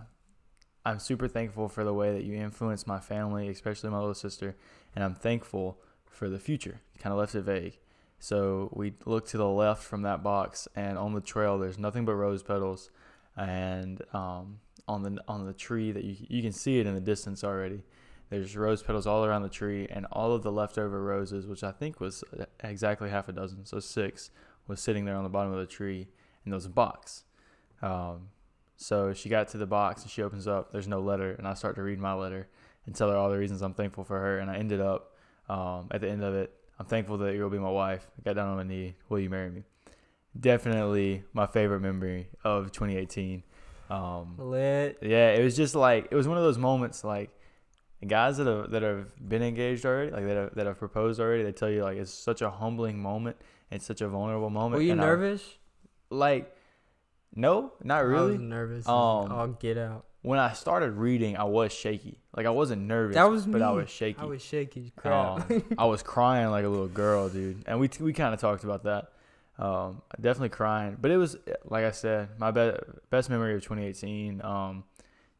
I'm 0.84 0.99
super 0.99 1.28
thankful 1.28 1.68
for 1.68 1.84
the 1.84 1.92
way 1.94 2.12
that 2.12 2.25
you 2.25 2.34
influenced 2.34 2.87
my 2.87 2.99
family, 2.99 3.49
especially 3.49 3.90
my 3.90 3.99
little 3.99 4.14
sister, 4.14 4.56
and 4.94 5.04
I'm 5.04 5.14
thankful 5.14 5.78
for 6.06 6.28
the 6.28 6.38
future. 6.38 6.80
Kind 6.99 7.12
of 7.12 7.18
left 7.18 7.34
it 7.34 7.42
vague. 7.42 7.78
So 8.23 8.71
we 8.73 8.93
look 9.05 9.26
to 9.31 9.37
the 9.37 9.49
left 9.49 9.83
from 9.83 10.02
that 10.02 10.23
box, 10.23 10.69
and 10.76 10.97
on 10.97 11.12
the 11.12 11.21
trail, 11.21 11.59
there's 11.59 11.76
nothing 11.76 12.05
but 12.05 12.14
rose 12.14 12.41
petals, 12.41 12.88
and 13.37 14.00
um, 14.14 14.61
on 14.87 15.02
the 15.02 15.19
on 15.26 15.45
the 15.45 15.52
tree 15.52 15.91
that 15.91 16.05
you 16.05 16.14
you 16.29 16.41
can 16.41 16.52
see 16.52 16.79
it 16.79 16.87
in 16.87 16.95
the 16.95 17.00
distance 17.00 17.43
already. 17.43 17.83
There's 18.31 18.57
rose 18.57 18.81
petals 18.81 19.09
all 19.09 19.25
around 19.25 19.43
the 19.43 19.49
tree, 19.49 19.88
and 19.91 20.07
all 20.12 20.33
of 20.33 20.45
the 20.45 20.52
leftover 20.52 21.02
roses, 21.02 21.49
which 21.49 21.64
I 21.64 21.73
think 21.73 21.99
was 21.99 22.23
uh, 22.38 22.45
exactly 22.62 23.11
half 23.11 23.29
a 23.29 23.33
dozen, 23.33 23.67
so 23.67 23.81
six, 23.81 24.31
was 24.69 24.79
sitting 24.79 25.05
there 25.05 25.17
on 25.17 25.25
the 25.25 25.29
bottom 25.29 25.52
of 25.52 25.59
the 25.59 25.67
tree, 25.67 26.07
and 26.45 26.52
there 26.52 26.57
was 26.57 26.67
a 26.67 26.71
box. 26.71 27.25
Um, 27.83 28.29
so 28.76 29.12
she 29.12 29.31
got 29.31 29.49
to 29.49 29.59
the 29.59 29.67
box 29.67 30.02
and 30.02 30.11
she 30.12 30.23
opens 30.23 30.47
up. 30.47 30.71
There's 30.71 30.87
no 30.87 31.00
letter, 31.00 31.33
and 31.33 31.49
I 31.49 31.55
start 31.55 31.75
to 31.75 31.83
read 31.83 31.99
my 31.99 32.12
letter 32.14 32.47
and 32.87 32.95
tell 32.95 33.11
her 33.11 33.17
all 33.17 33.31
the 33.31 33.38
reasons 33.38 33.62
I'm 33.62 33.75
thankful 33.75 34.05
for 34.05 34.21
her. 34.21 34.38
And 34.38 34.49
I 34.49 34.59
ended 34.59 34.81
up 34.81 35.17
um, 35.49 35.88
at 35.91 36.00
the 36.00 36.09
end 36.09 36.23
of 36.23 36.35
it. 36.35 36.55
I'm 36.82 36.88
thankful 36.88 37.18
that 37.18 37.36
you'll 37.36 37.48
be 37.48 37.60
my 37.60 37.70
wife. 37.70 38.04
I 38.18 38.22
got 38.24 38.34
down 38.34 38.48
on 38.48 38.56
my 38.56 38.64
knee. 38.64 38.96
Will 39.08 39.20
you 39.20 39.30
marry 39.30 39.50
me? 39.50 39.62
Definitely 40.38 41.22
my 41.32 41.46
favorite 41.46 41.78
memory 41.78 42.26
of 42.42 42.72
2018. 42.72 43.44
Um, 43.88 44.34
lit. 44.36 44.98
yeah, 45.00 45.30
it 45.30 45.44
was 45.44 45.54
just 45.56 45.76
like 45.76 46.08
it 46.10 46.16
was 46.16 46.26
one 46.26 46.38
of 46.38 46.42
those 46.42 46.58
moments 46.58 47.04
like 47.04 47.30
guys 48.04 48.38
that 48.38 48.48
have 48.48 48.72
that 48.72 48.82
have 48.82 49.12
been 49.28 49.44
engaged 49.44 49.86
already, 49.86 50.10
like 50.10 50.24
that 50.24 50.36
have, 50.36 50.54
that 50.56 50.66
have 50.66 50.78
proposed 50.80 51.20
already. 51.20 51.44
They 51.44 51.52
tell 51.52 51.70
you 51.70 51.84
like 51.84 51.98
it's 51.98 52.10
such 52.12 52.42
a 52.42 52.50
humbling 52.50 53.00
moment. 53.00 53.36
It's 53.70 53.86
such 53.86 54.00
a 54.00 54.08
vulnerable 54.08 54.50
moment. 54.50 54.74
Were 54.74 54.82
you 54.82 54.90
and 54.92 55.00
I- 55.00 55.04
nervous? 55.06 55.54
like, 56.10 56.52
no, 57.32 57.74
not 57.84 57.98
I 57.98 58.00
really. 58.00 58.32
was 58.32 58.40
nervous. 58.40 58.88
Um, 58.88 59.30
I'll 59.30 59.56
get 59.60 59.78
out. 59.78 60.04
When 60.23 60.38
I 60.38 60.52
started 60.52 60.93
reading, 60.93 61.37
I 61.37 61.45
was 61.45 61.73
shaky. 61.73 62.19
Like 62.37 62.47
I 62.47 62.50
wasn't 62.50 62.83
nervous, 62.83 63.14
That 63.14 63.31
was 63.31 63.47
but 63.47 63.61
I 63.62 63.71
was 63.71 63.91
shaky. 63.91 64.21
I 64.21 64.25
was 64.25 64.43
shaky 64.43 64.85
as 64.87 64.91
crap. 64.97 65.50
Um, 65.50 65.64
I 65.79 65.85
was 65.85 66.02
crying 66.02 66.50
like 66.50 66.64
a 66.64 66.69
little 66.69 66.88
girl, 66.88 67.29
dude. 67.29 67.64
And 67.67 67.79
we 67.79 67.91
we 68.00 68.12
kind 68.12 68.33
of 68.33 68.41
talked 68.41 68.64
about 68.64 68.85
that. 68.85 69.12
Um, 69.59 70.02
definitely 70.21 70.49
crying, 70.49 70.97
but 71.00 71.11
it 71.11 71.19
was 71.19 71.37
like 71.64 71.85
I 71.85 71.91
said, 71.91 72.31
my 72.38 72.50
be- 72.50 72.73
best 73.11 73.29
memory 73.31 73.55
of 73.55 73.62
2018. 73.62 74.43
Um, 74.43 74.85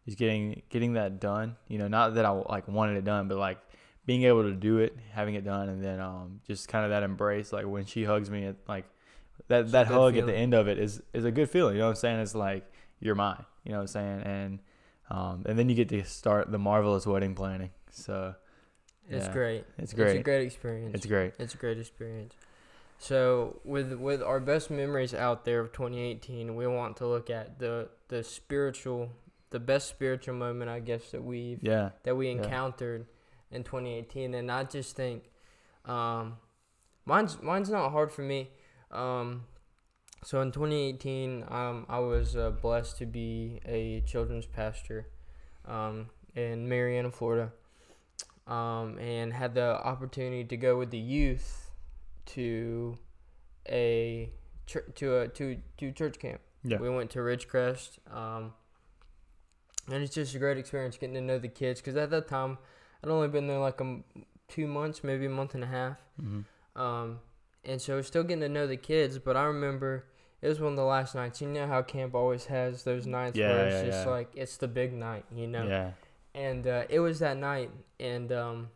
is 0.07 0.15
getting 0.15 0.63
getting 0.69 0.95
that 0.95 1.21
done. 1.21 1.57
You 1.69 1.79
know, 1.79 1.89
not 1.89 2.15
that 2.15 2.25
I 2.25 2.31
like 2.31 2.69
wanted 2.69 2.97
it 2.97 3.05
done, 3.05 3.29
but 3.29 3.39
like 3.39 3.59
being 4.05 4.25
able 4.25 4.43
to 4.43 4.53
do 4.53 4.79
it, 4.79 4.97
having 5.13 5.35
it 5.35 5.45
done, 5.45 5.69
and 5.69 5.83
then 5.83 6.01
um, 6.01 6.41
just 6.47 6.69
kind 6.69 6.85
of 6.85 6.91
that 6.91 7.03
embrace. 7.03 7.53
Like 7.53 7.67
when 7.67 7.85
she 7.87 8.05
hugs 8.05 8.31
me, 8.31 8.45
it, 8.45 8.57
like 8.69 8.87
that 9.49 9.71
that 9.73 9.87
hug 9.87 10.17
at 10.17 10.27
the 10.27 10.35
end 10.35 10.55
of 10.55 10.69
it 10.69 10.79
is 10.79 11.03
is 11.13 11.25
a 11.25 11.31
good 11.31 11.51
feeling. 11.51 11.75
You 11.75 11.81
know 11.81 11.87
what 11.87 11.91
I'm 11.91 11.97
saying? 11.97 12.21
It's 12.21 12.35
like 12.35 12.65
you're 13.01 13.15
mine. 13.15 13.45
You 13.65 13.73
know 13.73 13.79
what 13.79 13.83
I'm 13.83 13.89
saying? 13.89 14.23
And 14.23 14.59
um, 15.13 15.43
and 15.47 15.59
then 15.59 15.69
you 15.69 15.75
get 15.75 15.89
to 15.91 16.03
start 16.05 16.51
the 16.51 16.59
marvelous 16.59 17.07
wedding 17.07 17.35
planning. 17.35 17.71
So 17.91 18.35
It's 19.09 19.27
yeah, 19.27 19.33
great. 19.33 19.65
It's 19.79 19.93
great. 19.93 20.17
It's 20.17 20.21
a 20.21 20.23
great. 20.23 20.47
experience. 20.47 20.95
It's 20.95 21.07
great. 21.07 21.35
It's 21.39 21.55
a 21.55 21.57
great 21.59 21.79
experience. 21.79 22.35
So 22.99 23.61
with 23.65 23.93
with 23.95 24.23
our 24.23 24.41
best 24.41 24.71
memories 24.71 25.13
out 25.13 25.45
there 25.45 25.61
of 25.61 25.73
2018, 25.73 26.55
we 26.57 26.67
want 26.67 26.97
to 26.99 27.07
look 27.07 27.29
at 27.31 27.59
the 27.59 27.89
the 28.09 28.23
spiritual, 28.25 29.11
the 29.51 29.61
best 29.61 29.89
spiritual 29.89 30.35
moment 30.35 30.71
I 30.71 30.81
guess 30.81 31.11
that 31.11 31.23
we've 31.23 31.63
Yeah. 31.63 31.91
that 32.05 32.17
we 32.17 32.27
Yeah. 32.31 32.39
encountered 32.43 33.07
in 33.51 33.65
2018, 33.65 34.35
and 34.35 34.51
I 34.51 34.65
just 34.65 34.97
think, 34.97 35.25
um, 35.85 36.39
mine's 37.05 37.43
mine's 37.43 37.69
not 37.71 37.91
hard 37.91 38.11
for 38.13 38.23
me. 38.23 38.51
Um, 38.91 39.45
so 40.25 40.41
in 40.41 40.53
2018, 40.53 41.45
um, 41.49 41.87
I 41.89 41.99
was 41.99 42.37
uh, 42.37 42.51
blessed 42.51 42.99
to 42.99 43.07
be 43.07 43.61
a 43.67 44.03
children's 44.07 44.47
pastor, 44.47 45.09
um, 45.67 46.11
in 46.35 46.69
Marianna, 46.69 47.11
Florida, 47.11 47.53
um, 48.47 48.99
and 48.99 49.33
had 49.33 49.55
the 49.55 49.79
opportunity 49.85 50.45
to 50.45 50.57
go 50.57 50.77
with 50.79 50.91
the 50.91 50.99
youth 50.99 51.71
to 52.27 52.99
a 53.69 54.31
to 54.67 55.17
a 55.19 55.29
to 55.29 55.59
to 55.79 55.93
church 55.93 56.19
camp. 56.19 56.41
Yeah. 56.65 56.79
We 56.79 56.89
went 56.89 57.11
to 57.11 57.19
Ridgecrest, 57.19 57.99
um, 58.11 58.53
and 59.91 60.03
it's 60.03 60.15
just 60.15 60.35
a 60.35 60.39
great 60.39 60.59
experience 60.59 60.97
getting 60.97 61.15
to 61.15 61.21
know 61.21 61.39
the 61.39 61.49
kids. 61.49 61.81
Because 61.81 61.97
at 61.97 62.11
that 62.11 62.29
time, 62.29 62.59
I'd 63.03 63.11
only 63.11 63.29
been 63.29 63.47
there 63.49 63.59
like 63.59 63.81
a 63.81 63.99
two 64.49 64.67
months, 64.67 65.03
maybe 65.03 65.27
a 65.27 65.31
month 65.31 65.55
and 65.55 65.65
a 65.65 65.67
half, 65.67 65.99
Mm-hmm. 66.23 66.81
um, 66.81 67.19
and 67.65 67.81
so 67.81 68.01
still 68.03 68.23
getting 68.23 68.41
to 68.41 68.49
know 68.49 68.67
the 68.67 68.77
kids. 68.77 69.19
But 69.19 69.37
I 69.37 69.45
remember 69.45 70.05
it 70.43 70.49
was 70.49 70.61
one 70.61 70.73
of 70.73 70.77
the 70.77 70.85
last 70.85 71.15
nights. 71.15 71.41
You 71.41 71.49
know 71.49 71.67
how 71.67 71.81
camp 71.83 72.15
always 72.15 72.47
has 72.47 72.83
those 72.83 73.07
nights 73.07 73.39
Yeah, 73.39 73.49
where 73.49 73.67
it's 73.69 73.75
yeah, 73.77 73.85
just 73.93 74.07
yeah. 74.07 74.13
like 74.13 74.31
it's 74.35 74.57
the 74.59 74.69
big 74.69 74.93
night, 74.93 75.25
you 75.35 75.47
know 75.47 75.67
Yeah. 75.67 75.91
and 76.35 76.67
uh, 76.67 76.85
it 76.91 77.01
was 77.01 77.21
that 77.21 77.37
night 77.37 77.71
and 78.01 78.31
um, 78.33 78.69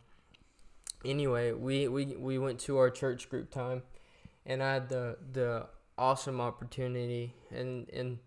anyway 1.05 1.51
we, 1.51 1.87
we 1.87 2.05
we 2.17 2.37
went 2.39 2.59
to 2.61 2.77
our 2.77 2.89
church 2.89 3.29
group 3.29 3.51
time 3.51 3.83
and 4.45 4.63
i 4.63 4.73
had 4.73 4.89
the 4.89 5.17
the 5.33 5.65
awesome 5.97 6.39
opportunity 6.41 7.33
and 7.51 7.89
and 7.91 8.19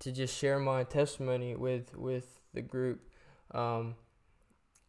to 0.00 0.10
just 0.12 0.36
share 0.36 0.58
my 0.58 0.82
testimony 0.84 1.54
with 1.56 1.96
with 1.96 2.40
the 2.54 2.62
group 2.62 3.00
um, 3.52 3.94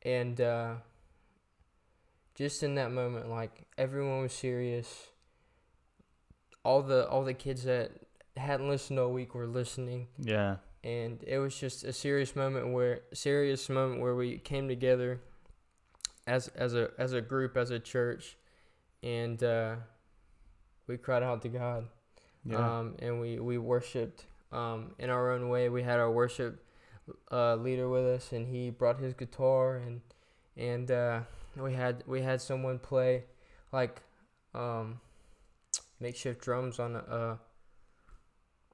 and 0.04 0.40
uh, 0.42 0.76
just 2.36 2.64
in 2.64 2.76
that 2.76 2.92
moment 2.92 3.30
like 3.30 3.66
everyone 3.78 4.22
was 4.22 4.34
serious 4.34 5.08
all 6.64 6.82
the 6.82 7.08
all 7.08 7.24
the 7.24 7.34
kids 7.34 7.64
that 7.64 7.92
hadn't 8.38 8.68
listened 8.70 9.00
all 9.00 9.12
week 9.12 9.34
were 9.36 9.48
listening 9.48 10.08
Yeah. 10.18 10.58
and 10.84 11.24
it 11.26 11.40
was 11.40 11.58
just 11.60 11.84
a 11.84 11.92
serious 11.94 12.36
moment 12.36 12.72
where 12.74 13.02
serious 13.14 13.68
moment 13.70 14.02
where 14.02 14.16
we 14.16 14.38
came 14.38 14.68
together 14.68 15.20
as 16.28 16.48
as 16.50 16.74
a 16.76 16.92
as 16.98 17.14
a 17.14 17.22
group 17.22 17.58
as 17.58 17.72
a 17.72 17.80
church 17.80 18.38
and 19.04 19.42
uh, 19.44 19.76
we 20.88 20.98
cried 20.98 21.24
out 21.24 21.42
to 21.44 21.50
God 21.50 21.88
Yeah. 22.46 22.80
um, 22.80 22.96
and 23.00 23.20
we 23.20 23.40
we 23.40 23.58
worshipped 23.58 24.26
um, 24.52 24.96
in 25.00 25.10
our 25.10 25.32
own 25.32 25.50
way 25.50 25.70
we 25.70 25.84
had 25.84 26.00
our 26.00 26.12
worship 26.12 26.64
uh, 27.32 27.56
leader 27.56 27.90
with 27.90 28.06
us 28.06 28.32
and 28.32 28.48
he 28.48 28.70
brought 28.70 29.00
his 29.00 29.14
guitar 29.14 29.78
and 29.78 30.02
and 30.58 30.92
uh, 30.92 31.22
we 31.58 31.74
had 31.74 32.04
we 32.08 32.22
had 32.22 32.42
someone 32.42 32.80
play 32.80 33.24
like 33.72 34.02
um, 34.54 35.00
makeshift 36.00 36.42
drums 36.42 36.80
on 36.80 36.96
a 36.96 37.00
uh, 37.00 37.38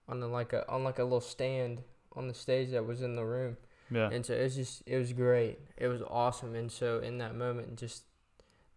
on 0.08 0.22
a, 0.22 0.28
like 0.28 0.54
a 0.54 0.68
on 0.70 0.84
like 0.84 1.00
a 1.00 1.04
little 1.04 1.22
stand 1.22 1.82
on 2.16 2.28
the 2.28 2.34
stage 2.34 2.72
that 2.72 2.86
was 2.86 3.02
in 3.02 3.16
the 3.16 3.26
room 3.26 3.58
yeah. 3.92 4.10
and 4.12 4.26
so 4.26 4.34
it 4.34 4.44
was 4.44 4.56
just 4.56 4.84
it 4.86 4.98
was 4.98 5.12
great 5.14 5.60
it 5.78 5.88
was 5.88 6.02
awesome 6.10 6.56
and 6.56 6.72
so 6.72 7.00
in 7.00 7.18
that 7.18 7.36
moment 7.36 7.76
just 7.78 8.04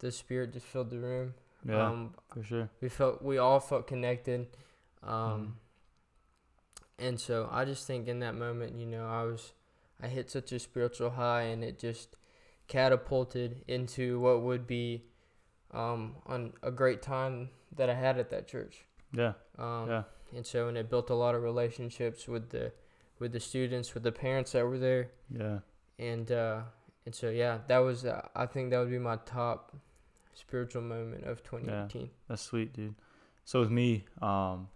the 0.00 0.10
spirit 0.10 0.52
just 0.52 0.66
filled 0.66 0.90
the 0.90 0.98
room 0.98 1.34
Yeah. 1.68 1.86
um 1.86 2.14
for 2.32 2.42
sure. 2.42 2.68
we 2.80 2.88
felt 2.88 3.22
we 3.22 3.38
all 3.38 3.60
felt 3.60 3.86
connected 3.86 4.46
um 5.02 5.10
Mhm. 5.10 5.52
and 7.06 7.20
so 7.20 7.48
i 7.52 7.64
just 7.64 7.86
think 7.86 8.08
in 8.08 8.20
that 8.20 8.34
moment 8.34 8.74
you 8.78 8.86
know 8.86 9.06
i 9.06 9.22
was 9.22 9.52
i 10.02 10.08
hit 10.08 10.30
such 10.30 10.50
a 10.52 10.58
spiritual 10.58 11.10
high 11.10 11.42
and 11.42 11.62
it 11.62 11.78
just 11.78 12.16
catapulted 12.66 13.62
into 13.68 14.18
what 14.20 14.42
would 14.42 14.66
be 14.66 15.04
um 15.72 16.16
on 16.26 16.52
a 16.62 16.70
great 16.70 17.02
time 17.02 17.48
that 17.76 17.88
i 17.90 17.94
had 17.94 18.18
at 18.18 18.30
that 18.30 18.46
church 18.48 18.84
Yeah. 19.12 19.32
um 19.58 19.88
Yeah. 19.88 20.02
and 20.34 20.44
so 20.46 20.68
and 20.68 20.76
it 20.76 20.88
built 20.90 21.10
a 21.10 21.14
lot 21.14 21.34
of 21.34 21.42
relationships 21.42 22.26
with 22.28 22.50
the 22.50 22.72
with 23.18 23.32
the 23.32 23.40
students 23.40 23.92
with 23.94 24.02
the 24.02 24.12
parents 24.12 24.52
that 24.52 24.64
were 24.66 24.78
there 24.78 25.10
Yeah. 25.30 25.58
and 25.98 26.30
uh 26.32 26.62
and 27.06 27.14
so 27.14 27.30
yeah 27.30 27.58
that 27.68 27.78
was 27.78 28.04
uh, 28.04 28.26
i 28.34 28.46
think 28.46 28.70
that 28.70 28.78
would 28.78 28.90
be 28.90 28.98
my 28.98 29.16
top 29.26 29.76
spiritual 30.34 30.82
moment 30.82 31.24
of 31.24 31.42
2018 31.42 32.10
That's 32.28 32.42
sweet, 32.42 32.72
dude. 32.72 32.94
So 33.44 33.60
with 33.60 33.70
me, 33.70 34.04
um, 34.22 34.68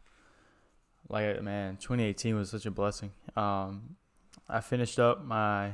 like 1.09 1.43
man, 1.43 1.77
2018 1.77 2.35
was 2.37 2.51
such 2.51 2.67
a 2.67 2.71
blessing. 2.71 3.13
Um, 3.37 3.97
I 4.49 4.61
finished 4.61 4.99
up 4.99 5.25
my, 5.25 5.73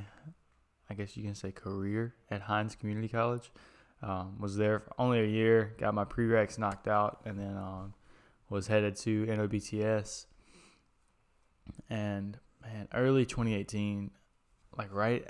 I 0.91 0.95
guess 0.97 1.17
you 1.17 1.23
can 1.23 1.35
say 1.35 1.53
career 1.53 2.15
at 2.31 2.43
Hinds 2.43 2.75
Community 2.77 3.09
College. 3.09 3.51
Um, 4.03 4.39
was 4.39 4.57
there 4.57 4.85
only 4.99 5.21
a 5.21 5.27
year, 5.27 5.75
got 5.79 5.95
my 5.95 6.05
prereqs 6.05 6.59
knocked 6.59 6.87
out, 6.87 7.21
and 7.25 7.39
then 7.39 7.57
um, 7.57 7.95
was 8.49 8.69
headed 8.69 8.97
to 8.97 9.27
NOBTS. 9.27 10.27
And 11.91 12.39
man, 12.63 12.89
early 12.95 13.27
2018, 13.27 14.11
like 14.77 14.95
right, 14.95 15.29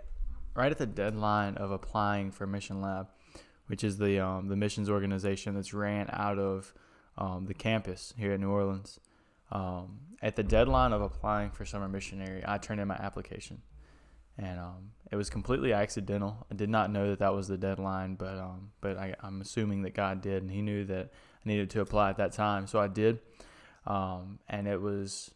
right 0.54 0.70
at 0.70 0.78
the 0.78 0.86
deadline 0.86 1.56
of 1.56 1.70
applying 1.70 2.30
for 2.30 2.46
Mission 2.46 2.80
Lab, 2.82 3.08
which 3.68 3.82
is 3.82 3.98
the 3.98 4.20
um, 4.20 4.48
the 4.48 4.56
missions 4.56 4.90
organization 4.90 5.54
that's 5.54 5.72
ran 5.72 6.08
out 6.12 6.38
of 6.38 6.74
um, 7.16 7.46
the 7.46 7.54
campus 7.54 8.12
here 8.16 8.32
in 8.32 8.40
New 8.40 8.50
Orleans. 8.50 9.00
Um, 9.50 10.00
at 10.20 10.36
the 10.36 10.42
deadline 10.42 10.92
of 10.92 11.00
applying 11.00 11.50
for 11.50 11.64
summer 11.64 11.88
missionary, 11.88 12.42
I 12.46 12.58
turned 12.58 12.80
in 12.80 12.88
my 12.88 12.96
application, 12.96 13.62
and 14.38 14.58
um, 14.58 14.90
it 15.10 15.16
was 15.16 15.30
completely 15.30 15.72
accidental. 15.72 16.46
I 16.50 16.54
did 16.54 16.70
not 16.70 16.90
know 16.90 17.10
that 17.10 17.18
that 17.18 17.34
was 17.34 17.48
the 17.48 17.58
deadline, 17.58 18.14
but 18.14 18.38
um, 18.38 18.70
but 18.80 18.96
I, 18.96 19.14
I'm 19.22 19.40
assuming 19.40 19.82
that 19.82 19.94
God 19.94 20.20
did, 20.20 20.42
and 20.42 20.50
He 20.50 20.62
knew 20.62 20.84
that 20.84 21.10
I 21.44 21.48
needed 21.48 21.70
to 21.70 21.80
apply 21.80 22.10
at 22.10 22.16
that 22.18 22.32
time, 22.32 22.66
so 22.66 22.78
I 22.78 22.88
did. 22.88 23.18
Um, 23.86 24.38
and 24.48 24.68
it 24.68 24.80
was 24.80 25.30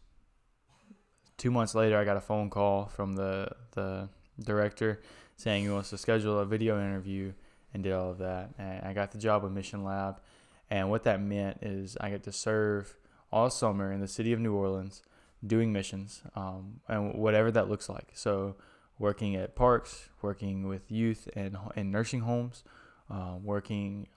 two 1.37 1.51
months 1.51 1.75
later, 1.75 1.97
I 1.97 2.05
got 2.05 2.17
a 2.17 2.21
phone 2.21 2.49
call 2.49 2.85
from 2.85 3.15
the 3.15 3.49
the 3.71 4.09
director 4.39 5.01
saying 5.35 5.63
he 5.63 5.69
wants 5.69 5.89
to 5.89 5.97
schedule 5.97 6.39
a 6.39 6.45
video 6.45 6.79
interview 6.79 7.33
and 7.73 7.83
did 7.83 7.91
all 7.91 8.11
of 8.11 8.19
that. 8.19 8.51
And 8.57 8.85
I 8.85 8.93
got 8.93 9.11
the 9.11 9.17
job 9.17 9.43
with 9.43 9.51
Mission 9.51 9.83
Lab. 9.83 10.21
And 10.69 10.89
what 10.89 11.03
that 11.03 11.21
meant 11.21 11.59
is 11.61 11.97
I 11.99 12.09
get 12.09 12.23
to 12.23 12.31
serve 12.31 12.95
all 13.31 13.49
summer 13.49 13.91
in 13.91 13.99
the 13.99 14.07
city 14.07 14.31
of 14.31 14.39
New 14.39 14.53
Orleans 14.53 15.01
doing 15.45 15.73
missions 15.73 16.21
um, 16.35 16.79
and 16.87 17.15
whatever 17.15 17.51
that 17.51 17.69
looks 17.69 17.89
like. 17.89 18.11
So, 18.13 18.55
working 19.03 19.35
at 19.35 19.53
parks, 19.53 20.07
working 20.21 20.65
with 20.65 20.89
youth 20.89 21.27
and 21.35 21.57
in 21.75 21.91
nursing 21.91 22.21
homes, 22.21 22.63
um, 23.09 23.43
working 23.43 24.07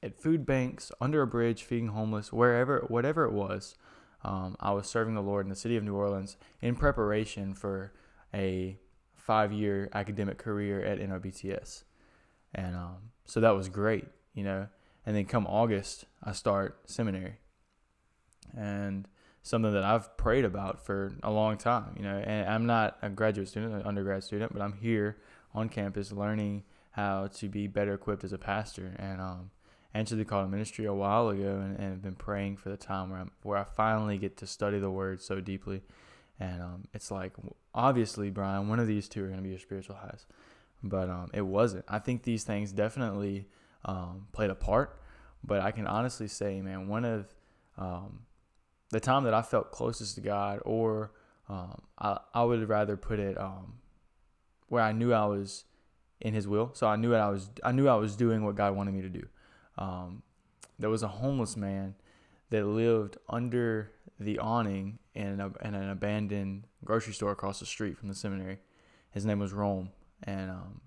at 0.00 0.16
food 0.16 0.46
banks, 0.46 0.92
under 1.00 1.22
a 1.22 1.26
bridge, 1.26 1.64
feeding 1.64 1.88
homeless, 1.88 2.32
wherever, 2.32 2.84
whatever 2.86 3.24
it 3.24 3.32
was. 3.32 3.74
Um, 4.22 4.54
I 4.60 4.70
was 4.70 4.86
serving 4.86 5.16
the 5.16 5.22
Lord 5.22 5.44
in 5.44 5.50
the 5.50 5.56
city 5.56 5.76
of 5.76 5.82
New 5.82 5.96
Orleans 5.96 6.36
in 6.62 6.76
preparation 6.76 7.52
for 7.52 7.94
a 8.32 8.78
five 9.16 9.52
year 9.52 9.90
academic 9.92 10.38
career 10.38 10.80
at 10.84 11.00
NOBTS. 11.00 11.82
And 12.54 12.76
um, 12.76 13.10
so 13.24 13.40
that 13.40 13.56
was 13.56 13.68
great, 13.68 14.04
you 14.34 14.44
know. 14.44 14.68
And 15.04 15.16
then 15.16 15.24
come 15.24 15.48
August, 15.48 16.04
I 16.22 16.30
start 16.30 16.78
seminary. 16.86 17.38
And 18.56 19.08
something 19.46 19.72
that 19.72 19.84
I've 19.84 20.16
prayed 20.16 20.44
about 20.44 20.84
for 20.84 21.12
a 21.22 21.30
long 21.30 21.56
time, 21.56 21.94
you 21.96 22.02
know. 22.02 22.16
And 22.16 22.48
I'm 22.48 22.66
not 22.66 22.98
a 23.00 23.08
graduate 23.08 23.48
student, 23.48 23.74
an 23.74 23.82
undergrad 23.82 24.24
student, 24.24 24.52
but 24.52 24.60
I'm 24.60 24.72
here 24.72 25.18
on 25.54 25.68
campus 25.68 26.10
learning 26.10 26.64
how 26.90 27.28
to 27.28 27.48
be 27.48 27.68
better 27.68 27.94
equipped 27.94 28.24
as 28.24 28.32
a 28.32 28.38
pastor. 28.38 28.92
And 28.98 29.20
um, 29.20 29.50
answered 29.94 30.16
the 30.16 30.24
call 30.24 30.42
to 30.42 30.48
ministry 30.48 30.84
a 30.84 30.92
while 30.92 31.28
ago 31.28 31.60
and, 31.62 31.78
and 31.78 31.90
have 31.90 32.02
been 32.02 32.16
praying 32.16 32.56
for 32.56 32.70
the 32.70 32.76
time 32.76 33.10
where, 33.10 33.20
I'm, 33.20 33.30
where 33.42 33.56
I 33.56 33.64
finally 33.64 34.18
get 34.18 34.36
to 34.38 34.46
study 34.46 34.78
the 34.78 34.90
word 34.90 35.22
so 35.22 35.40
deeply 35.40 35.82
And 36.38 36.60
um, 36.60 36.84
it's 36.92 37.10
like 37.10 37.32
obviously, 37.74 38.30
Brian, 38.30 38.68
one 38.68 38.78
of 38.78 38.86
these 38.86 39.08
two 39.08 39.24
are 39.24 39.28
going 39.28 39.38
to 39.38 39.42
be 39.42 39.50
your 39.50 39.58
spiritual 39.58 39.96
highs, 39.96 40.26
but 40.82 41.08
um, 41.08 41.30
it 41.32 41.42
wasn't. 41.42 41.84
I 41.88 41.98
think 41.98 42.24
these 42.24 42.44
things 42.44 42.72
definitely 42.72 43.46
um, 43.84 44.26
played 44.32 44.50
a 44.50 44.54
part, 44.54 45.00
but 45.42 45.60
I 45.60 45.70
can 45.70 45.86
honestly 45.86 46.28
say, 46.28 46.60
man, 46.60 46.88
one 46.88 47.04
of 47.04 47.34
um, 47.78 48.20
the 48.90 49.00
time 49.00 49.24
that 49.24 49.34
I 49.34 49.42
felt 49.42 49.72
closest 49.72 50.14
to 50.16 50.20
God, 50.20 50.60
or 50.64 51.12
um, 51.48 51.82
I, 51.98 52.18
I 52.34 52.44
would 52.44 52.68
rather 52.68 52.96
put 52.96 53.18
it 53.18 53.38
um, 53.40 53.74
where 54.68 54.82
I 54.82 54.92
knew 54.92 55.12
I 55.12 55.26
was 55.26 55.64
in 56.20 56.34
His 56.34 56.46
will. 56.46 56.70
So 56.74 56.86
I 56.86 56.96
knew 56.96 57.14
I 57.14 57.28
was 57.28 57.50
I 57.64 57.72
knew 57.72 57.88
I 57.88 57.96
was 57.96 58.16
doing 58.16 58.44
what 58.44 58.54
God 58.54 58.76
wanted 58.76 58.94
me 58.94 59.02
to 59.02 59.08
do. 59.08 59.26
Um, 59.78 60.22
there 60.78 60.90
was 60.90 61.02
a 61.02 61.08
homeless 61.08 61.56
man 61.56 61.94
that 62.50 62.64
lived 62.64 63.16
under 63.28 63.92
the 64.18 64.38
awning 64.38 64.98
in, 65.14 65.40
a, 65.40 65.46
in 65.66 65.74
an 65.74 65.90
abandoned 65.90 66.64
grocery 66.84 67.12
store 67.12 67.32
across 67.32 67.60
the 67.60 67.66
street 67.66 67.98
from 67.98 68.08
the 68.08 68.14
seminary. 68.14 68.58
His 69.10 69.24
name 69.24 69.38
was 69.38 69.52
Rome, 69.52 69.90
and 70.22 70.50
um, 70.50 70.80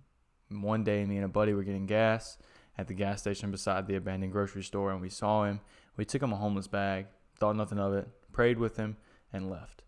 one 0.49 0.83
day 0.83 1.05
me 1.05 1.17
and 1.17 1.25
a 1.25 1.29
buddy 1.29 1.53
were 1.53 1.63
getting 1.63 1.85
gas 1.85 2.37
at 2.77 2.87
the 2.87 2.93
gas 2.93 3.21
station 3.21 3.51
beside 3.51 3.87
the 3.87 3.95
abandoned 3.95 4.31
grocery 4.31 4.63
store, 4.63 4.91
and 4.91 5.01
we 5.01 5.09
saw 5.09 5.43
him. 5.43 5.59
We 5.97 6.05
took 6.05 6.21
him 6.21 6.31
a 6.31 6.37
homeless 6.37 6.67
bag, 6.67 7.07
thought 7.39 7.55
nothing 7.55 7.79
of 7.79 7.93
it, 7.93 8.07
prayed 8.31 8.59
with 8.59 8.77
him, 8.77 8.97
and 9.31 9.49
left. 9.49 9.83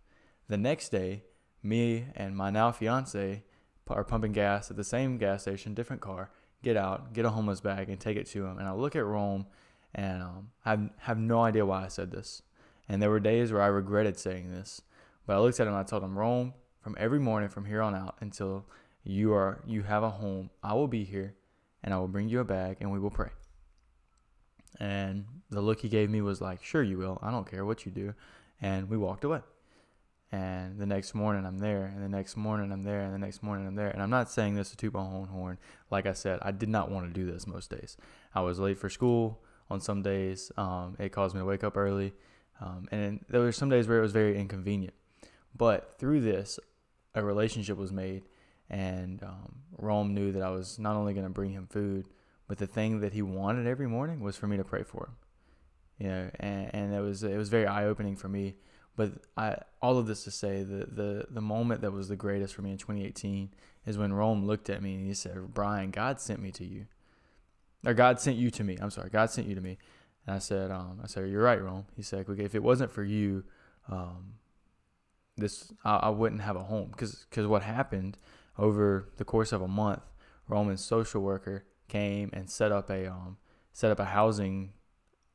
The 0.48 0.58
next 0.58 0.90
day, 0.90 1.24
me 1.64 2.08
and 2.16 2.36
my 2.36 2.50
now 2.50 2.72
fiance 2.72 3.44
are 3.88 4.04
pumping 4.04 4.32
gas 4.32 4.72
at 4.72 4.78
the 4.78 4.84
same 4.84 5.18
gas 5.18 5.44
station, 5.44 5.74
different 5.74 6.02
car. 6.02 6.32
Get 6.64 6.78
out, 6.78 7.14
get 7.14 7.26
a 7.26 7.30
homeless 7.30 7.62
bag, 7.62 7.90
and 7.90 8.00
take 8.00 8.18
it 8.18 8.28
to 8.28 8.46
him. 8.46 8.58
And 8.60 8.68
I 8.68 8.74
look 8.74 8.96
at 8.96 9.06
Rome, 9.06 9.48
and 9.94 10.22
um, 10.22 10.50
I 10.66 10.78
have 11.00 11.18
no 11.18 11.42
idea 11.42 11.66
why 11.66 11.86
I 11.86 11.88
said 11.88 12.12
this. 12.12 12.42
And 12.88 13.02
there 13.02 13.10
were 13.10 13.20
days 13.20 13.52
where 13.52 13.62
I 13.62 13.68
regretted 13.68 14.20
saying 14.20 14.52
this, 14.52 14.82
but 15.26 15.36
I 15.36 15.40
looked 15.40 15.60
at 15.60 15.68
him 15.68 15.74
and 15.74 15.80
I 15.80 15.84
told 15.84 16.04
him, 16.04 16.18
Rome, 16.18 16.54
from 16.82 16.96
every 17.00 17.20
morning 17.20 17.50
from 17.50 17.66
here 17.66 17.82
on 17.82 17.96
out 17.96 18.18
until 18.22 18.66
you 19.04 19.34
are 19.34 19.62
you 19.66 19.84
have 19.84 20.04
a 20.04 20.10
home, 20.10 20.50
I 20.64 20.74
will 20.74 20.88
be 20.88 21.04
here, 21.04 21.36
and 21.84 21.94
I 21.94 21.98
will 21.98 22.08
bring 22.08 22.30
you 22.30 22.40
a 22.40 22.46
bag, 22.46 22.78
and 22.80 22.92
we 22.92 23.00
will 23.00 23.10
pray. 23.10 23.30
And 24.80 25.26
the 25.52 25.62
look 25.62 25.82
he 25.82 25.90
gave 25.90 26.10
me 26.10 26.22
was 26.22 26.42
like, 26.42 26.64
Sure, 26.64 26.84
you 26.84 26.98
will. 26.98 27.20
I 27.22 27.32
don't 27.32 27.50
care 27.50 27.66
what 27.66 27.86
you 27.86 27.92
do. 27.92 28.14
And 28.62 28.90
we 28.90 28.98
walked 28.98 29.24
away. 29.24 29.42
And 30.32 30.80
the 30.80 30.86
next 30.86 31.14
morning 31.14 31.46
I'm 31.46 31.58
there, 31.58 31.92
and 31.94 32.02
the 32.02 32.08
next 32.08 32.38
morning 32.38 32.72
I'm 32.72 32.84
there, 32.84 33.02
and 33.02 33.14
the 33.14 33.20
next 33.20 33.44
morning 33.44 33.68
I'm 33.68 33.76
there. 33.76 33.90
And 33.90 34.02
I'm 34.02 34.10
not 34.10 34.32
saying 34.32 34.56
this 34.56 34.70
to 34.70 34.78
toot 34.78 34.94
my 34.94 35.02
own 35.02 35.28
horn. 35.28 35.58
Like 35.90 36.06
I 36.06 36.14
said, 36.14 36.40
I 36.42 36.52
did 36.52 36.70
not 36.70 36.90
want 36.90 37.06
to 37.08 37.14
do 37.14 37.30
this 37.30 37.46
most 37.46 37.70
days. 37.70 37.98
I 38.34 38.40
was 38.42 38.58
late 38.58 38.78
for 38.78 38.90
school 38.90 39.44
on 39.70 39.82
some 39.82 40.02
days. 40.02 40.50
Um, 40.56 40.96
it 41.00 41.12
caused 41.12 41.36
me 41.36 41.42
to 41.42 41.46
wake 41.46 41.66
up 41.66 41.76
early. 41.76 42.14
Um, 42.62 42.88
and 42.92 43.26
there 43.28 43.42
were 43.42 43.52
some 43.52 43.70
days 43.70 43.90
where 43.90 43.98
it 43.98 44.02
was 44.02 44.14
very 44.14 44.40
inconvenient. 44.40 44.94
But 45.54 45.98
through 46.00 46.22
this, 46.22 46.60
a 47.14 47.24
relationship 47.24 47.78
was 47.78 47.92
made. 47.92 48.24
And 48.70 49.22
um, 49.24 49.56
Rome 49.78 50.14
knew 50.14 50.32
that 50.32 50.44
I 50.44 50.50
was 50.52 50.80
not 50.80 50.96
only 50.96 51.14
going 51.14 51.26
to 51.26 51.32
bring 51.32 51.52
him 51.52 51.68
food, 51.68 52.08
but 52.48 52.58
the 52.58 52.68
thing 52.68 53.02
that 53.02 53.12
he 53.12 53.22
wanted 53.22 53.68
every 53.68 53.88
morning 53.88 54.22
was 54.22 54.38
for 54.38 54.48
me 54.48 54.56
to 54.56 54.64
pray 54.64 54.84
for 54.84 55.08
him. 55.08 55.16
You 56.02 56.08
know, 56.08 56.32
and, 56.40 56.72
and 56.74 56.94
it 56.96 57.00
was 57.00 57.22
it 57.22 57.38
was 57.38 57.50
very 57.50 57.68
eye 57.68 57.86
opening 57.86 58.16
for 58.16 58.28
me. 58.28 58.56
But 58.96 59.12
I 59.38 59.58
all 59.84 60.00
of 60.00 60.08
this 60.08 60.24
to 60.24 60.32
say 60.32 60.64
the, 60.64 60.88
the 60.88 61.26
the 61.30 61.42
moment 61.42 61.82
that 61.82 61.92
was 61.92 62.08
the 62.08 62.16
greatest 62.16 62.56
for 62.56 62.64
me 62.64 62.72
in 62.72 62.80
2018 62.80 63.52
is 63.86 64.00
when 64.00 64.12
Rome 64.12 64.48
looked 64.48 64.72
at 64.72 64.82
me 64.82 64.96
and 64.96 65.06
he 65.06 65.14
said, 65.14 65.54
"Brian, 65.54 65.92
God 65.92 66.20
sent 66.20 66.42
me 66.42 66.50
to 66.54 66.66
you, 66.66 66.88
or 67.86 67.94
God 67.94 68.20
sent 68.20 68.38
you 68.38 68.50
to 68.50 68.64
me. 68.64 68.80
I'm 68.82 68.90
sorry, 68.90 69.12
God 69.12 69.30
sent 69.30 69.46
you 69.46 69.54
to 69.54 69.62
me." 69.62 69.78
And 70.26 70.36
I 70.36 70.40
said, 70.40 70.72
um, 70.72 71.02
"I 71.04 71.06
said 71.06 71.30
you're 71.30 71.44
right, 71.44 71.62
Rome." 71.62 71.86
He 71.96 72.02
said, 72.02 72.28
"Okay, 72.28 72.46
if 72.46 72.56
it 72.56 72.64
wasn't 72.64 72.92
for 72.92 73.04
you, 73.04 73.44
um, 73.88 74.38
this 75.38 75.72
I, 75.86 75.98
I 75.98 76.10
wouldn't 76.10 76.42
have 76.42 76.56
a 76.56 76.64
home 76.64 76.90
because 76.90 77.28
because 77.30 77.46
what 77.46 77.62
happened 77.62 78.18
over 78.58 79.08
the 79.18 79.24
course 79.24 79.52
of 79.52 79.62
a 79.62 79.68
month, 79.68 80.02
Roman's 80.48 80.84
social 80.84 81.22
worker 81.22 81.64
came 81.90 82.32
and 82.34 82.50
set 82.50 82.72
up 82.72 82.90
a 82.90 83.06
um, 83.06 83.38
set 83.72 83.92
up 83.92 84.00
a 84.00 84.06
housing 84.06 84.74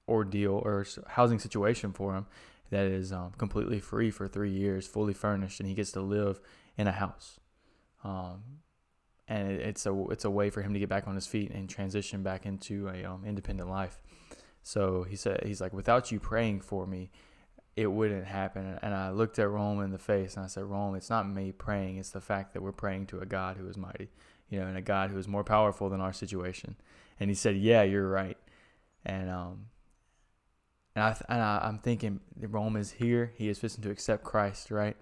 ordeal 0.09 0.61
or 0.65 0.87
housing 1.09 1.39
situation 1.39 1.93
for 1.93 2.15
him 2.15 2.27
that 2.71 2.87
is 2.87 3.13
um, 3.13 3.33
completely 3.39 3.81
free 3.81 4.11
for 4.11 4.27
three 4.27 4.51
years, 4.51 4.87
fully 4.87 5.15
furnished, 5.15 5.61
and 5.61 5.69
he 5.69 5.75
gets 5.75 5.93
to 5.93 6.01
live 6.01 6.41
in 6.77 6.87
a 6.87 6.93
house. 6.93 7.39
Um, 8.03 8.43
and 9.29 9.51
it, 9.51 9.61
it's 9.61 9.87
a 9.87 10.05
it's 10.11 10.25
a 10.25 10.31
way 10.31 10.51
for 10.51 10.63
him 10.63 10.73
to 10.75 10.79
get 10.79 10.89
back 10.89 11.07
on 11.07 11.15
his 11.15 11.27
feet 11.27 11.51
and 11.51 11.69
transition 11.69 12.23
back 12.23 12.47
into 12.47 12.89
a 12.89 13.05
um, 13.05 13.25
independent 13.25 13.69
life. 13.69 14.01
So 14.63 15.05
he 15.05 15.17
said 15.17 15.45
he's 15.45 15.61
like, 15.61 15.73
without 15.73 16.11
you 16.11 16.19
praying 16.19 16.61
for 16.61 16.87
me, 16.87 17.11
it 17.77 17.87
wouldn't 17.87 18.27
happen. 18.27 18.79
And 18.83 18.95
I 18.95 19.11
looked 19.11 19.39
at 19.39 19.49
Rome 19.49 19.81
in 19.81 19.91
the 19.91 19.99
face 19.99 20.35
and 20.35 20.45
I 20.45 20.49
said, 20.49 20.65
Rome, 20.65 20.97
it's 20.97 21.11
not 21.11 21.29
me 21.29 21.53
praying; 21.53 21.99
it's 21.99 22.11
the 22.11 22.21
fact 22.21 22.53
that 22.55 22.63
we're 22.63 22.73
praying 22.73 23.07
to 23.09 23.21
a 23.21 23.27
God 23.27 23.57
who 23.57 23.69
is 23.69 23.77
mighty 23.77 24.11
you 24.49 24.61
know, 24.61 24.67
and 24.67 24.77
a 24.77 24.83
God 24.83 25.11
who 25.11 25.19
is 25.19 25.27
more 25.27 25.45
powerful 25.45 25.89
than 25.89 26.01
our 26.01 26.13
situation. 26.13 26.77
And 27.19 27.31
he 27.31 27.35
said, 27.35 27.57
"Yeah, 27.57 27.83
you're 27.83 28.09
right." 28.09 28.39
And 29.05 29.31
um, 29.31 29.67
and 30.97 31.05
I 31.05 31.17
and 31.29 31.43
I, 31.43 31.69
am 31.69 31.79
thinking 31.79 32.21
Rome 32.41 32.77
is 32.77 32.91
here. 32.91 33.33
He 33.37 33.51
is 33.51 33.59
fixing 33.59 33.83
to 33.83 33.91
accept 33.91 34.25
Christ, 34.25 34.71
right? 34.71 34.97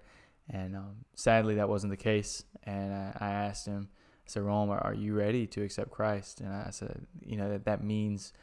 And 0.49 0.75
um, 0.75 1.05
sadly, 1.15 1.55
that 1.55 1.69
wasn't 1.69 1.91
the 1.91 1.97
case. 1.97 2.43
And 2.63 2.93
I, 2.93 3.17
I 3.19 3.29
asked 3.29 3.65
him, 3.65 3.87
I 3.91 4.27
said, 4.29 4.43
Rome, 4.43 4.69
are, 4.69 4.83
are 4.83 4.93
you 4.93 5.15
ready 5.15 5.47
to 5.47 5.63
accept 5.63 5.91
Christ? 5.91 6.41
And 6.41 6.53
I 6.53 6.69
said, 6.71 7.07
you 7.25 7.37
know, 7.37 7.49
that 7.49 7.63
that 7.65 7.81
means 7.81 8.33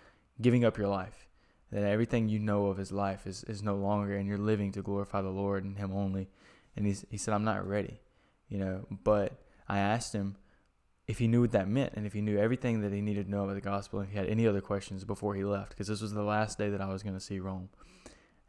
giving 0.41 0.65
up 0.65 0.79
your 0.79 0.89
life. 0.89 1.29
That 1.71 1.85
everything 1.85 2.29
you 2.29 2.39
know 2.39 2.67
of 2.67 2.79
his 2.79 2.91
life 2.91 3.27
is, 3.27 3.45
is 3.45 3.63
no 3.63 3.77
longer, 3.77 4.17
and 4.17 4.27
you're 4.27 4.39
living 4.39 4.73
to 4.73 4.83
glorify 4.83 5.21
the 5.21 5.29
Lord 5.29 5.65
and 5.65 5.77
Him 5.79 5.93
only. 5.93 6.29
And 6.75 6.87
he's, 6.87 7.05
he 7.11 7.19
said, 7.19 7.35
I'm 7.35 7.45
not 7.45 7.67
ready, 7.67 8.01
you 8.49 8.59
know. 8.59 8.87
But 9.05 9.33
I 9.69 9.79
asked 9.79 10.15
him, 10.15 10.37
if 11.07 11.19
he 11.19 11.27
knew 11.27 11.41
what 11.41 11.53
that 11.53 11.69
meant 11.69 11.93
and 11.95 12.07
if 12.07 12.13
he 12.13 12.21
knew 12.21 12.39
everything 12.39 12.81
that 12.81 12.93
he 12.93 13.01
needed 13.01 13.27
to 13.27 13.31
know 13.31 13.45
about 13.45 13.55
the 13.55 13.61
gospel 13.61 13.99
and 13.99 14.09
if 14.09 14.13
he 14.13 14.19
had 14.19 14.29
any 14.29 14.47
other 14.47 14.61
questions 14.61 15.05
before 15.05 15.35
he 15.35 15.45
left 15.45 15.71
because 15.71 15.89
this 15.89 16.01
was 16.01 16.13
the 16.13 16.23
last 16.23 16.59
day 16.59 16.71
that 16.71 16.81
I 16.81 16.87
was 16.87 17.03
going 17.03 17.15
to 17.15 17.21
see 17.21 17.41
Rome. 17.41 17.69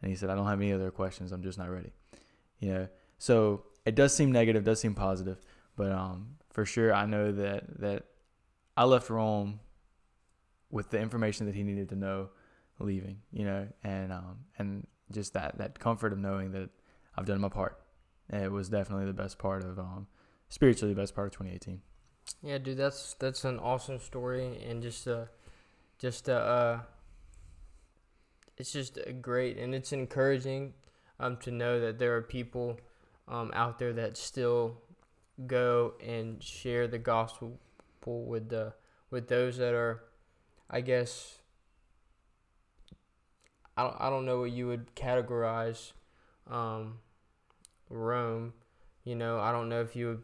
And 0.01 0.09
he 0.09 0.15
said, 0.15 0.29
I 0.29 0.35
don't 0.35 0.47
have 0.47 0.59
any 0.59 0.73
other 0.73 0.91
questions. 0.91 1.31
I'm 1.31 1.43
just 1.43 1.57
not 1.57 1.69
ready. 1.69 1.93
You 2.59 2.73
know, 2.73 2.87
so 3.17 3.63
it 3.85 3.95
does 3.95 4.15
seem 4.15 4.31
negative, 4.31 4.63
does 4.63 4.79
seem 4.79 4.93
positive, 4.93 5.39
but 5.75 5.91
um, 5.91 6.35
for 6.51 6.65
sure 6.65 6.93
I 6.93 7.05
know 7.05 7.31
that 7.31 7.79
that 7.79 8.05
I 8.77 8.85
left 8.85 9.09
Rome 9.09 9.59
with 10.69 10.89
the 10.89 10.99
information 10.99 11.45
that 11.45 11.55
he 11.55 11.63
needed 11.63 11.89
to 11.89 11.95
know 11.95 12.29
leaving, 12.79 13.19
you 13.31 13.45
know, 13.45 13.67
and 13.83 14.11
um, 14.11 14.39
and 14.57 14.87
just 15.11 15.33
that 15.33 15.57
that 15.57 15.79
comfort 15.79 16.13
of 16.13 16.19
knowing 16.19 16.51
that 16.51 16.69
I've 17.15 17.25
done 17.25 17.41
my 17.41 17.49
part. 17.49 17.79
It 18.29 18.51
was 18.51 18.69
definitely 18.69 19.05
the 19.05 19.13
best 19.13 19.37
part 19.37 19.63
of 19.63 19.77
um, 19.77 20.07
spiritually 20.49 20.93
the 20.93 20.99
best 20.99 21.13
part 21.13 21.27
of 21.27 21.33
2018. 21.33 21.81
Yeah, 22.43 22.57
dude, 22.59 22.77
that's 22.77 23.15
that's 23.15 23.43
an 23.45 23.59
awesome 23.59 23.99
story, 23.99 24.61
and 24.63 24.81
just 24.83 25.07
uh, 25.07 25.25
just 25.99 26.29
uh, 26.29 26.33
uh 26.33 26.79
it's 28.57 28.71
just 28.71 28.97
great, 29.21 29.57
and 29.57 29.73
it's 29.73 29.91
encouraging, 29.91 30.73
um, 31.19 31.37
to 31.37 31.51
know 31.51 31.79
that 31.79 31.97
there 31.99 32.15
are 32.15 32.21
people, 32.21 32.79
um, 33.27 33.51
out 33.53 33.79
there 33.79 33.93
that 33.93 34.17
still 34.17 34.77
go 35.47 35.93
and 36.05 36.43
share 36.43 36.87
the 36.87 36.99
gospel 36.99 37.57
with 38.05 38.49
the 38.49 38.73
with 39.11 39.27
those 39.29 39.57
that 39.57 39.73
are, 39.73 40.03
I 40.69 40.81
guess. 40.81 41.39
I 43.77 43.83
don't, 43.83 43.95
I 43.99 44.09
don't 44.09 44.25
know 44.25 44.39
what 44.39 44.51
you 44.51 44.67
would 44.67 44.95
categorize, 44.95 45.93
um, 46.49 46.99
Rome. 47.89 48.53
You 49.03 49.15
know, 49.15 49.39
I 49.39 49.51
don't 49.51 49.69
know 49.69 49.81
if 49.81 49.95
you 49.95 50.07
would 50.07 50.23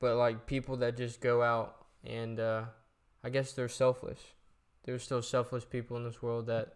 but 0.00 0.16
like 0.16 0.46
people 0.46 0.76
that 0.78 0.96
just 0.96 1.20
go 1.20 1.42
out 1.42 1.86
and 2.04 2.38
uh, 2.38 2.64
I 3.24 3.30
guess 3.30 3.52
they're 3.52 3.68
selfless. 3.68 4.20
There's 4.84 5.02
still 5.02 5.22
selfless 5.22 5.64
people 5.64 5.96
in 5.96 6.04
this 6.04 6.22
world 6.22 6.46
that 6.46 6.74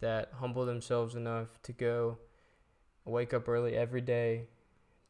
that 0.00 0.30
humble 0.40 0.66
themselves 0.66 1.14
enough 1.14 1.62
to 1.62 1.72
go 1.72 2.18
wake 3.04 3.32
up 3.32 3.48
early 3.48 3.76
every 3.76 4.00
day 4.00 4.48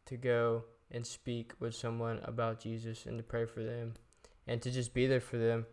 to 0.07 0.17
go 0.17 0.64
and 0.90 1.07
speak 1.07 1.53
with 1.59 1.75
someone 1.75 2.21
about 2.25 2.61
Jesus 2.61 3.07
and 3.07 3.17
to 3.17 3.25
pray 3.25 3.47
for 3.47 3.62
them 3.62 3.95
and 4.47 4.61
to 4.62 4.71
just 4.71 4.93
be 4.93 5.07
there 5.07 5.21
for 5.21 5.38
them. 5.38 5.67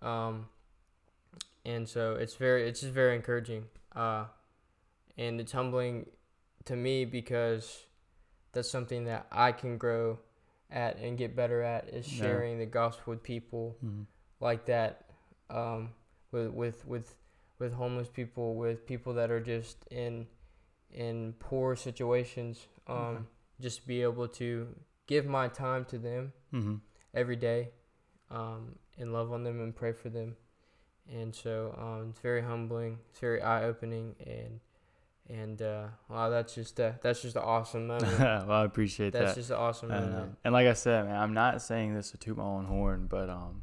Um, 0.00 0.46
and 1.64 1.88
so 1.88 2.14
it's 2.14 2.34
very 2.34 2.68
it's 2.68 2.80
just 2.80 2.92
very 2.92 3.16
encouraging. 3.16 3.64
Uh, 3.94 4.26
and 5.16 5.40
it's 5.40 5.52
humbling 5.52 6.06
to 6.64 6.76
me 6.76 7.04
because 7.04 7.84
that's 8.52 8.70
something 8.70 9.04
that 9.04 9.26
I 9.32 9.52
can 9.52 9.78
grow 9.78 10.18
at 10.72 10.98
and 10.98 11.18
get 11.18 11.36
better 11.36 11.62
at 11.62 11.88
is 11.88 12.06
sharing 12.06 12.54
yeah. 12.54 12.64
the 12.64 12.66
gospel 12.66 13.12
with 13.12 13.22
people 13.22 13.76
mm-hmm. 13.84 14.02
like 14.40 14.66
that, 14.66 15.04
um, 15.50 15.90
with 16.30 16.50
with 16.52 16.86
with 16.86 17.14
with 17.58 17.72
homeless 17.74 18.08
people, 18.08 18.54
with 18.54 18.86
people 18.86 19.14
that 19.14 19.30
are 19.30 19.40
just 19.40 19.76
in 19.90 20.26
in 20.90 21.34
poor 21.38 21.76
situations. 21.76 22.66
Um, 22.86 22.96
okay. 22.96 23.22
Just 23.60 23.86
be 23.86 24.02
able 24.02 24.26
to 24.28 24.66
give 25.06 25.26
my 25.26 25.48
time 25.48 25.84
to 25.86 25.98
them 25.98 26.32
mm-hmm. 26.52 26.76
every 27.14 27.36
day, 27.36 27.70
um, 28.30 28.76
and 28.98 29.12
love 29.12 29.32
on 29.32 29.44
them 29.44 29.60
and 29.60 29.74
pray 29.74 29.92
for 29.92 30.08
them. 30.08 30.36
And 31.08 31.34
so 31.34 31.76
um, 31.78 32.10
it's 32.10 32.20
very 32.20 32.42
humbling. 32.42 32.98
It's 33.10 33.20
very 33.20 33.42
eye 33.42 33.64
opening, 33.64 34.16
and 34.24 34.60
And 35.30 35.62
uh, 35.62 35.86
wow, 36.08 36.28
that's 36.30 36.54
just 36.54 36.78
a, 36.80 36.98
that's 37.02 37.22
just 37.22 37.36
an 37.36 37.42
awesome 37.42 37.86
moment. 37.88 38.18
well, 38.18 38.50
I 38.50 38.64
appreciate 38.64 39.12
that's 39.12 39.20
that. 39.20 39.24
That's 39.26 39.36
just 39.36 39.50
an 39.50 39.56
awesome 39.56 39.90
And, 39.90 40.10
moment. 40.10 40.30
uh, 40.32 40.36
and 40.44 40.52
like 40.52 40.66
I 40.66 40.72
said, 40.74 41.06
man, 41.06 41.16
I'm 41.16 41.32
not 41.32 41.62
saying 41.62 41.94
this 41.94 42.10
to 42.10 42.18
toot 42.18 42.36
my 42.36 42.42
own 42.44 42.64
horn, 42.66 43.06
but 43.08 43.30
um, 43.30 43.62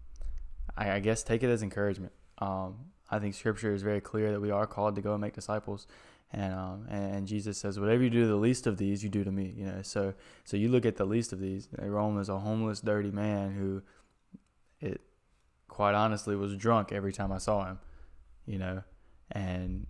I, 0.78 0.92
I 0.94 1.00
guess 1.00 1.22
take 1.22 1.44
it 1.44 1.50
as 1.50 1.62
encouragement. 1.62 2.14
Um, 2.40 2.76
I 3.12 3.20
think 3.20 3.36
Scripture 3.36 3.74
is 3.74 3.82
very 3.84 4.02
clear 4.02 4.32
that 4.32 4.40
we 4.40 4.52
are 4.52 4.66
called 4.66 4.96
to 4.96 5.02
go 5.02 5.12
and 5.14 5.22
make 5.22 5.34
disciples, 5.34 5.86
and 6.32 6.54
um, 6.54 6.86
and, 6.90 7.16
and 7.16 7.28
Jesus 7.28 7.58
says, 7.58 7.80
"Whatever 7.80 8.04
you 8.04 8.10
do 8.10 8.22
to 8.22 8.28
the 8.28 8.36
least 8.36 8.66
of 8.68 8.78
these, 8.78 9.04
you 9.04 9.10
do 9.10 9.24
to 9.24 9.32
me." 9.32 9.54
You 9.58 9.66
know, 9.66 9.82
so 9.82 10.14
so 10.46 10.56
you 10.58 10.70
look 10.70 10.86
at 10.86 10.96
the 10.96 11.06
least 11.06 11.34
of 11.34 11.40
these. 11.40 11.68
Rome 11.78 12.20
is 12.20 12.30
a 12.30 12.40
homeless, 12.40 12.82
dirty 12.82 13.12
man 13.12 13.52
who, 13.52 13.82
it, 14.80 15.02
quite 15.68 15.96
honestly, 15.96 16.36
was 16.36 16.56
drunk 16.56 16.92
every 16.92 17.12
time 17.12 17.32
I 17.32 17.40
saw 17.40 17.66
him. 17.66 17.80
You 18.46 18.60
know, 18.60 18.84
and 19.32 19.88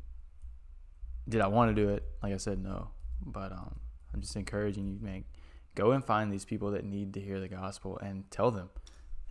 did 1.29 1.41
I 1.41 1.47
want 1.47 1.73
to 1.75 1.81
do 1.81 1.89
it? 1.89 2.03
Like 2.23 2.33
I 2.33 2.37
said, 2.37 2.61
no. 2.61 2.89
But 3.25 3.51
um, 3.51 3.79
I'm 4.13 4.21
just 4.21 4.35
encouraging 4.35 4.87
you, 4.87 4.97
man. 5.01 5.23
Go 5.75 5.91
and 5.91 6.03
find 6.03 6.31
these 6.33 6.43
people 6.45 6.71
that 6.71 6.83
need 6.83 7.13
to 7.13 7.21
hear 7.21 7.39
the 7.39 7.47
gospel 7.47 7.97
and 7.99 8.29
tell 8.31 8.51
them, 8.51 8.69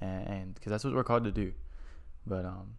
and 0.00 0.54
because 0.54 0.70
that's 0.70 0.84
what 0.84 0.94
we're 0.94 1.04
called 1.04 1.24
to 1.24 1.32
do. 1.32 1.52
But 2.26 2.44
um, 2.44 2.74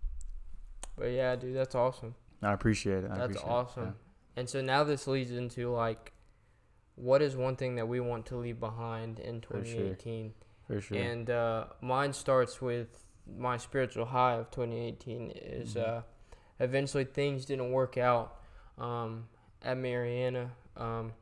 But 0.97 1.12
yeah, 1.12 1.36
dude, 1.36 1.55
that's 1.55 1.75
awesome. 1.75 2.15
I 2.41 2.53
appreciate 2.53 3.03
it. 3.03 3.12
I 3.12 3.17
That's 3.17 3.21
appreciate 3.36 3.43
it. 3.45 3.51
awesome. 3.51 3.95
And 4.38 4.47
so 4.49 4.62
now 4.62 4.86
this 4.86 5.08
leads 5.08 5.32
into 5.32 5.69
like, 5.71 6.13
what 6.95 7.21
is 7.21 7.36
one 7.36 7.58
thing 7.58 7.75
that 7.75 7.88
we 7.88 7.99
want 7.99 8.25
to 8.27 8.38
leave 8.38 8.60
behind 8.62 9.19
in 9.19 9.41
For 9.41 9.55
sure. 9.65 9.95
2018? 9.95 10.34
For 10.67 10.79
sure. 10.79 10.97
And 10.97 11.29
uh, 11.29 11.65
mine 11.82 12.13
starts 12.13 12.62
with 12.62 13.05
my 13.38 13.58
spiritual 13.58 14.05
high 14.05 14.36
of 14.36 14.49
2018 14.51 15.32
is 15.32 15.73
Mhm. 15.75 15.86
uh, 15.88 16.01
eventually 16.60 17.03
things 17.03 17.43
didn't 17.45 17.71
work 17.71 17.97
out 17.97 18.38
um, 18.80 19.26
at 19.62 19.78
Marianna. 19.78 20.52
Um, 20.78 21.13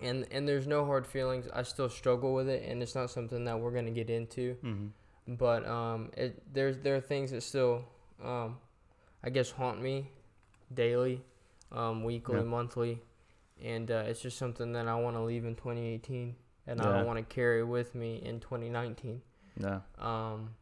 and 0.00 0.26
and 0.30 0.48
there's 0.48 0.66
no 0.66 0.84
hard 0.84 1.06
feelings. 1.06 1.46
I 1.52 1.62
still 1.62 1.88
struggle 1.88 2.34
with 2.34 2.48
it, 2.48 2.68
and 2.68 2.82
it's 2.82 2.94
not 2.94 3.10
something 3.10 3.44
that 3.44 3.58
we're 3.60 3.70
gonna 3.72 3.90
get 3.90 4.10
into. 4.10 4.56
mm-hmm. 4.64 4.86
But 5.34 5.66
um, 5.66 6.10
it 6.16 6.42
there's 6.52 6.78
there 6.78 6.96
are 6.96 7.00
things 7.00 7.30
that 7.30 7.42
still, 7.42 7.84
um, 8.24 8.58
I 9.22 9.30
guess, 9.30 9.50
haunt 9.50 9.80
me 9.80 10.10
daily, 10.74 11.22
um, 11.70 12.02
weekly, 12.02 12.36
Yeah. 12.38 12.42
monthly, 12.44 13.00
and 13.62 13.88
uh, 13.90 14.04
it's 14.06 14.20
just 14.20 14.38
something 14.38 14.72
that 14.72 14.88
I 14.88 14.94
want 14.96 15.14
to 15.16 15.22
leave 15.22 15.44
in 15.44 15.54
2018, 15.54 16.34
and 16.66 16.80
I 16.80 16.96
don't 16.96 17.06
want 17.06 17.18
to 17.18 17.34
carry 17.34 17.62
with 17.62 17.94
me 17.94 18.16
in 18.16 18.40
2019. 18.40 19.20
Yeah. 19.60 19.80
Um, 19.98 20.54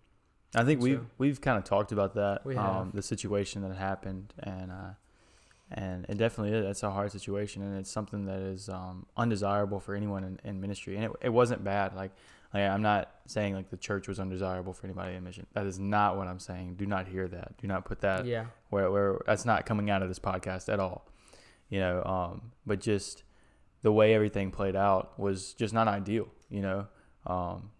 I 0.55 0.65
think 0.65 0.81
So- 0.83 0.85
we've 0.89 1.07
we've 1.17 1.41
kind 1.41 1.57
of 1.57 1.65
talked 1.65 1.93
about 1.93 2.15
that. 2.15 2.45
We 2.45 2.57
um, 2.57 2.91
the 2.93 3.03
situation 3.03 3.63
that 3.63 3.75
happened, 3.77 4.35
and 4.41 4.71
uh, 4.71 4.91
and 5.73 6.05
it 6.09 6.19
definitely 6.19 6.57
is. 6.57 6.65
It's 6.65 6.83
a 6.83 6.91
hard 6.91 7.13
situation, 7.13 7.63
and 7.63 7.79
it's 7.79 7.91
something 7.91 8.27
that 8.27 8.41
is 8.41 8.69
um, 8.69 9.07
undesirable 9.17 9.79
for 9.79 9.95
anyone 9.95 10.25
in, 10.25 10.41
in 10.45 10.61
ministry. 10.61 10.97
And 10.97 11.05
it, 11.05 11.13
it 11.23 11.29
wasn't 11.29 11.63
bad. 11.63 11.95
Like, 11.95 12.11
like 12.53 12.65
I'm 12.65 12.83
not 12.83 13.11
saying 13.27 13.55
like 13.55 13.71
the 13.71 13.77
church 13.77 14.09
was 14.09 14.19
undesirable 14.19 14.73
for 14.73 14.87
anybody 14.87 15.15
in 15.15 15.23
mission. 15.23 15.47
That 15.53 15.67
is 15.67 15.79
not 15.79 16.17
what 16.17 16.27
I'm 16.27 16.41
saying. 16.41 16.75
Do 16.75 16.87
not 16.87 17.07
hear 17.07 17.29
that. 17.29 17.57
Do 17.59 17.69
not 17.69 17.85
put 17.85 18.01
that 18.01 18.27
yeah, 18.27 18.47
where 18.71 18.91
where 18.91 19.21
that's 19.27 19.45
not 19.45 19.67
coming 19.67 19.91
out 19.91 20.03
of 20.03 20.09
this 20.09 20.19
podcast 20.19 20.73
at 20.73 20.81
all. 20.81 21.07
You 21.69 21.79
know, 21.79 22.03
um, 22.03 22.53
but 22.67 22.81
just 22.81 23.23
the 23.83 23.93
way 23.93 24.15
everything 24.15 24.51
played 24.51 24.75
out 24.75 25.19
was 25.19 25.55
just 25.55 25.73
not 25.73 25.87
ideal. 25.87 26.27
You 26.49 26.63
know, 26.63 26.87
um, 27.27 27.71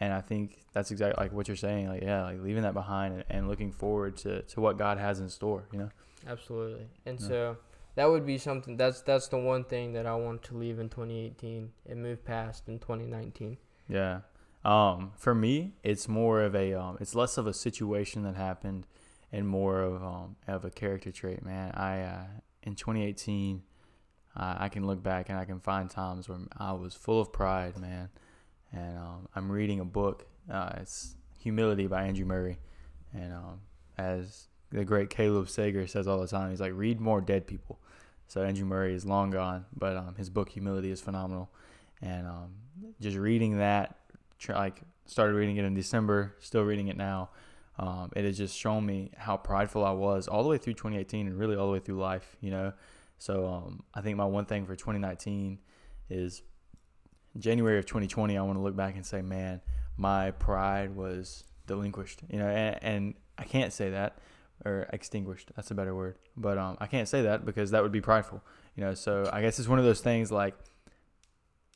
and 0.00 0.12
I 0.12 0.20
think 0.20 0.58
that's 0.74 0.90
exactly 0.90 1.24
like 1.24 1.32
what 1.32 1.48
you're 1.48 1.56
saying. 1.56 1.88
Like, 1.88 2.02
yeah, 2.02 2.24
like 2.24 2.42
leaving 2.42 2.64
that 2.64 2.74
behind 2.74 3.14
and, 3.14 3.24
and 3.30 3.48
looking 3.48 3.72
forward 3.72 4.18
to 4.18 4.42
to 4.42 4.60
what 4.60 4.76
God 4.76 4.98
has 4.98 5.20
in 5.20 5.30
store. 5.30 5.66
You 5.72 5.78
know. 5.78 5.90
Absolutely. 6.26 6.86
And 7.06 7.20
Yeah. 7.20 7.26
so 7.28 7.56
that 7.94 8.06
would 8.06 8.26
be 8.26 8.38
something. 8.38 8.76
That's 8.76 9.00
that's 9.02 9.28
the 9.28 9.38
one 9.38 9.64
thing 9.64 9.92
that 9.92 10.06
I 10.06 10.14
want 10.14 10.42
to 10.44 10.56
leave 10.56 10.78
in 10.78 10.88
2018 10.88 11.72
and 11.86 12.02
move 12.02 12.24
past 12.24 12.68
in 12.68 12.78
2019. 12.78 13.58
Yeah. 13.88 14.20
Um, 14.64 15.12
for 15.16 15.34
me, 15.34 15.74
it's 15.82 16.08
more 16.08 16.42
of 16.42 16.54
a 16.54 16.74
um, 16.74 16.98
it's 17.00 17.14
less 17.14 17.38
of 17.38 17.46
a 17.46 17.54
situation 17.54 18.22
that 18.24 18.34
happened, 18.34 18.86
and 19.32 19.48
more 19.48 19.80
of 19.82 20.02
um, 20.02 20.36
of 20.46 20.64
a 20.64 20.70
character 20.70 21.10
trait. 21.12 21.44
Man, 21.44 21.72
I 21.72 22.00
uh, 22.02 22.24
in 22.62 22.74
2018, 22.74 23.62
uh, 24.36 24.56
I 24.58 24.68
can 24.68 24.86
look 24.86 25.02
back 25.02 25.28
and 25.28 25.38
I 25.38 25.44
can 25.44 25.60
find 25.60 25.88
times 25.88 26.28
where 26.28 26.38
I 26.56 26.72
was 26.72 26.94
full 26.94 27.20
of 27.20 27.32
pride, 27.32 27.78
man. 27.78 28.10
And 28.72 28.98
um, 28.98 29.28
I'm 29.34 29.50
reading 29.50 29.80
a 29.80 29.84
book. 29.84 30.26
Uh, 30.50 30.72
it's 30.80 31.14
Humility 31.40 31.86
by 31.86 32.02
Andrew 32.04 32.26
Murray, 32.26 32.58
and 33.14 33.32
um, 33.32 33.60
as 33.96 34.48
the 34.70 34.84
great 34.84 35.10
Caleb 35.10 35.48
Sager 35.48 35.86
says 35.86 36.06
all 36.06 36.20
the 36.20 36.26
time, 36.26 36.50
he's 36.50 36.60
like, 36.60 36.72
read 36.74 37.00
more 37.00 37.20
dead 37.20 37.46
people. 37.46 37.78
So 38.26 38.42
Andrew 38.42 38.66
Murray 38.66 38.94
is 38.94 39.06
long 39.06 39.30
gone, 39.30 39.64
but 39.74 39.96
um, 39.96 40.14
his 40.16 40.28
book 40.28 40.50
Humility 40.50 40.90
is 40.90 41.00
phenomenal, 41.00 41.50
and 42.02 42.26
um, 42.26 42.54
just 43.00 43.16
reading 43.16 43.58
that, 43.58 43.96
like 44.50 44.82
started 45.06 45.32
reading 45.32 45.56
it 45.56 45.64
in 45.64 45.74
December, 45.74 46.34
still 46.38 46.62
reading 46.62 46.88
it 46.88 46.96
now. 46.96 47.30
Um, 47.78 48.10
it 48.14 48.24
has 48.24 48.36
just 48.36 48.56
shown 48.56 48.84
me 48.84 49.12
how 49.16 49.36
prideful 49.36 49.84
I 49.84 49.92
was 49.92 50.28
all 50.28 50.42
the 50.42 50.48
way 50.48 50.58
through 50.58 50.74
2018 50.74 51.26
and 51.26 51.38
really 51.38 51.56
all 51.56 51.66
the 51.66 51.72
way 51.72 51.78
through 51.78 51.98
life, 51.98 52.36
you 52.40 52.50
know. 52.50 52.72
So 53.18 53.46
um, 53.46 53.82
I 53.94 54.02
think 54.02 54.16
my 54.16 54.26
one 54.26 54.44
thing 54.44 54.66
for 54.66 54.76
2019 54.76 55.58
is 56.10 56.42
January 57.38 57.78
of 57.78 57.86
2020. 57.86 58.36
I 58.36 58.42
want 58.42 58.58
to 58.58 58.62
look 58.62 58.76
back 58.76 58.96
and 58.96 59.06
say, 59.06 59.22
man, 59.22 59.60
my 59.96 60.32
pride 60.32 60.94
was 60.94 61.44
delinquished, 61.66 62.20
you 62.28 62.38
know, 62.38 62.48
and, 62.48 62.78
and 62.82 63.14
I 63.38 63.44
can't 63.44 63.72
say 63.72 63.90
that 63.90 64.18
or 64.64 64.86
extinguished. 64.92 65.50
That's 65.56 65.70
a 65.70 65.74
better 65.74 65.94
word, 65.94 66.16
but 66.36 66.58
um, 66.58 66.76
I 66.80 66.86
can't 66.86 67.08
say 67.08 67.22
that 67.22 67.44
because 67.44 67.70
that 67.70 67.82
would 67.82 67.92
be 67.92 68.00
prideful, 68.00 68.42
you 68.76 68.84
know. 68.84 68.94
So 68.94 69.28
I 69.32 69.40
guess 69.42 69.58
it's 69.58 69.68
one 69.68 69.78
of 69.78 69.84
those 69.84 70.00
things 70.00 70.30
like 70.32 70.54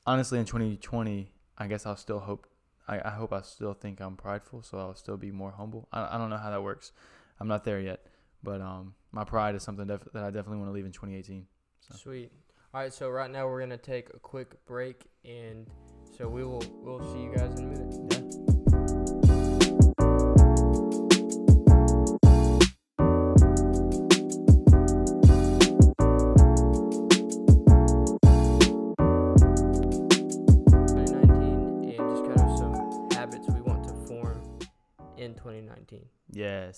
honestly 0.06 0.38
in 0.38 0.44
2020 0.44 1.30
i 1.58 1.66
guess 1.68 1.86
i'll 1.86 1.96
still 1.96 2.18
hope 2.18 2.46
i, 2.88 2.98
I 3.04 3.10
hope 3.10 3.32
i 3.32 3.40
still 3.42 3.72
think 3.72 4.00
i'm 4.00 4.16
prideful 4.16 4.62
so 4.62 4.78
i'll 4.78 4.94
still 4.96 5.16
be 5.16 5.30
more 5.30 5.52
humble 5.52 5.86
I, 5.92 6.16
I 6.16 6.18
don't 6.18 6.28
know 6.28 6.38
how 6.38 6.50
that 6.50 6.62
works 6.62 6.90
i'm 7.38 7.46
not 7.46 7.62
there 7.64 7.78
yet 7.80 8.04
but 8.42 8.60
um 8.60 8.94
my 9.12 9.22
pride 9.22 9.54
is 9.54 9.62
something 9.62 9.86
def- 9.86 10.08
that 10.12 10.24
i 10.24 10.30
definitely 10.30 10.58
want 10.58 10.70
to 10.70 10.72
leave 10.74 10.86
in 10.86 10.92
2018 10.92 11.46
So. 11.80 11.94
Sweet. 11.96 12.32
All 12.74 12.80
right, 12.80 12.92
so 12.92 13.10
right 13.10 13.30
now 13.30 13.46
we're 13.46 13.60
gonna 13.60 13.76
take 13.76 14.08
a 14.14 14.18
quick 14.18 14.64
break, 14.66 15.04
and 15.24 15.68
so 16.16 16.26
we 16.26 16.42
will 16.42 16.64
we'll 16.82 17.12
see 17.12 17.22
you 17.22 17.32
guys 17.32 17.60
in 17.60 17.66
a 17.66 17.78
minute. 17.78 17.94
yeah 18.10 18.21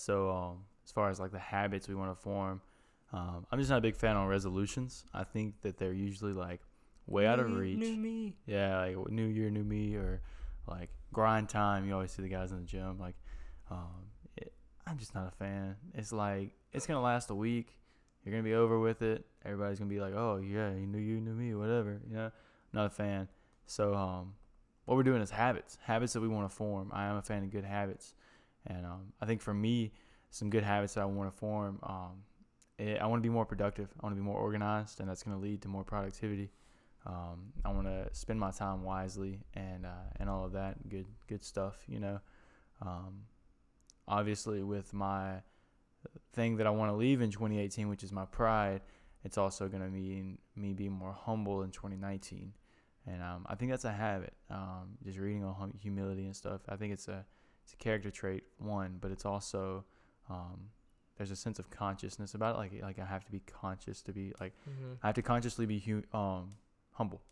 so 0.05 0.31
um 0.31 0.59
as 0.85 0.93
far 0.93 1.11
as 1.11 1.19
like 1.19 1.33
the 1.33 1.39
habits 1.39 1.89
we 1.89 1.95
want 1.95 2.11
to 2.11 2.23
form 2.23 2.61
um 3.13 3.47
i'm 3.51 3.59
just 3.59 3.71
not 3.71 3.79
a 3.79 3.87
big 3.89 3.97
fan 3.97 4.17
on 4.17 4.27
resolutions 4.27 5.05
i 5.15 5.25
think 5.25 5.55
that 5.63 5.79
they're 5.79 5.93
usually 5.93 6.33
like 6.33 6.61
way 7.07 7.27
out 7.27 7.39
of 7.39 7.51
reach 7.55 7.79
New 7.79 7.97
me. 7.97 8.35
Yeah, 8.47 8.81
like 8.81 9.11
new 9.11 9.27
year, 9.27 9.51
new 9.51 9.65
me, 9.65 9.95
or 9.97 10.21
like 10.67 10.91
grind 11.13 11.49
time. 11.49 11.87
You 11.87 11.95
always 11.95 12.13
see 12.13 12.23
the 12.23 12.29
guys 12.29 12.53
in 12.53 12.59
the 12.59 12.65
gym. 12.65 12.99
Like, 12.99 13.17
um, 13.71 14.11
it, 14.37 14.53
I'm 14.87 14.99
just 14.99 15.15
not 15.15 15.29
a 15.29 15.31
fan. 15.31 15.77
It's 15.95 16.13
like 16.13 16.53
it's 16.73 16.87
gonna 16.87 17.03
last 17.03 17.31
a 17.31 17.35
week. 17.35 17.77
You're 18.25 18.33
gonna 18.33 18.43
be 18.43 18.55
over 18.55 18.79
with 18.79 19.03
it. 19.03 19.25
Everybody's 19.45 19.79
gonna 19.79 19.91
be 19.91 20.01
like, 20.01 20.15
"Oh 20.15 20.37
yeah, 20.37 20.71
you 20.71 20.87
knew 20.87 20.99
you, 20.99 21.21
knew 21.21 21.35
me, 21.35 21.55
whatever." 21.55 22.01
You 22.09 22.17
know, 22.17 22.31
not 22.73 22.87
a 22.87 22.91
fan. 22.91 23.29
So, 23.67 23.95
um, 23.95 24.35
what 24.85 24.97
we're 24.97 25.03
doing 25.03 25.23
is 25.23 25.31
habits, 25.31 25.79
habits 25.83 26.13
that 26.15 26.21
we 26.21 26.29
want 26.29 26.49
to 26.49 26.55
form. 26.55 26.91
I 26.93 27.07
am 27.07 27.17
a 27.17 27.23
fan 27.23 27.43
of 27.43 27.51
good 27.51 27.65
habits, 27.65 28.15
and 28.67 28.87
um, 28.87 29.13
I 29.21 29.27
think 29.27 29.41
for 29.41 29.55
me, 29.55 29.93
some 30.31 30.51
good 30.51 30.63
habits 30.63 30.95
that 30.95 31.03
I 31.03 31.05
want 31.05 31.33
to 31.33 31.37
form. 31.37 31.79
Um, 31.83 32.23
it, 32.79 33.01
I 33.01 33.07
want 33.07 33.23
to 33.23 33.29
be 33.29 33.33
more 33.33 33.47
productive. 33.47 33.89
I 34.01 34.07
want 34.07 34.17
to 34.17 34.21
be 34.21 34.25
more 34.25 34.39
organized, 34.39 35.01
and 35.01 35.09
that's 35.09 35.23
gonna 35.23 35.39
lead 35.39 35.63
to 35.63 35.69
more 35.69 35.85
productivity. 35.85 36.51
Um, 37.07 37.53
I 37.65 37.71
want 37.71 37.87
to 37.87 38.09
spend 38.13 38.41
my 38.41 38.51
time 38.51 38.83
wisely 38.83 39.41
and 39.55 39.85
uh, 39.85 40.09
and 40.19 40.31
all 40.31 40.45
of 40.45 40.53
that 40.53 40.89
good 40.89 41.07
good 41.29 41.45
stuff. 41.45 41.77
You 41.87 42.01
know, 42.01 42.21
um, 42.83 43.27
obviously 44.09 44.63
with 44.63 44.93
my 44.93 45.43
thing 46.33 46.57
that 46.57 46.67
I 46.67 46.71
want 46.71 46.91
to 46.91 46.97
leave 46.97 47.21
in 47.21 47.31
2018, 47.31 47.89
which 47.89 48.03
is 48.03 48.13
my 48.13 48.25
pride, 48.27 48.83
it's 49.25 49.39
also 49.39 49.69
going 49.69 49.83
to 49.83 49.89
mean 49.89 50.39
me 50.57 50.73
being 50.73 50.93
more 50.93 51.13
humble 51.13 51.63
in 51.63 51.71
2019. 51.71 52.53
And 53.07 53.23
um, 53.23 53.47
I 53.49 53.55
think 53.55 53.71
that's 53.71 53.85
a 53.85 53.93
habit. 53.93 54.35
Um, 54.51 54.99
just 55.05 55.19
reading 55.19 55.45
on 55.45 55.55
hum- 55.55 55.79
humility 55.81 56.25
and 56.25 56.35
stuff. 56.35 56.63
I 56.69 56.77
think 56.77 56.93
it's 56.93 57.09
a 57.09 57.25
it's 57.65 57.73
a 57.73 57.77
character 57.77 58.11
trait 58.11 58.45
one, 58.59 58.99
but 59.01 59.11
it's 59.11 59.25
also 59.25 59.85
um, 60.31 60.69
there's 61.17 61.31
a 61.31 61.37
sense 61.37 61.59
of 61.59 61.71
consciousness 61.71 62.35
about 62.35 62.55
it. 62.55 62.59
Like 62.59 62.73
like 62.83 62.99
I 62.99 63.05
have 63.05 63.25
to 63.25 63.33
be 63.33 63.41
conscious 63.41 64.03
to 64.03 64.13
be 64.13 64.33
like 64.41 64.53
Mm-hmm. 64.69 64.95
I 65.03 65.07
have 65.09 65.15
to 65.17 65.23
consciously 65.23 65.67
be 65.67 65.79
hu- 65.81 66.05
um, 66.17 66.53
humble, 66.93 67.23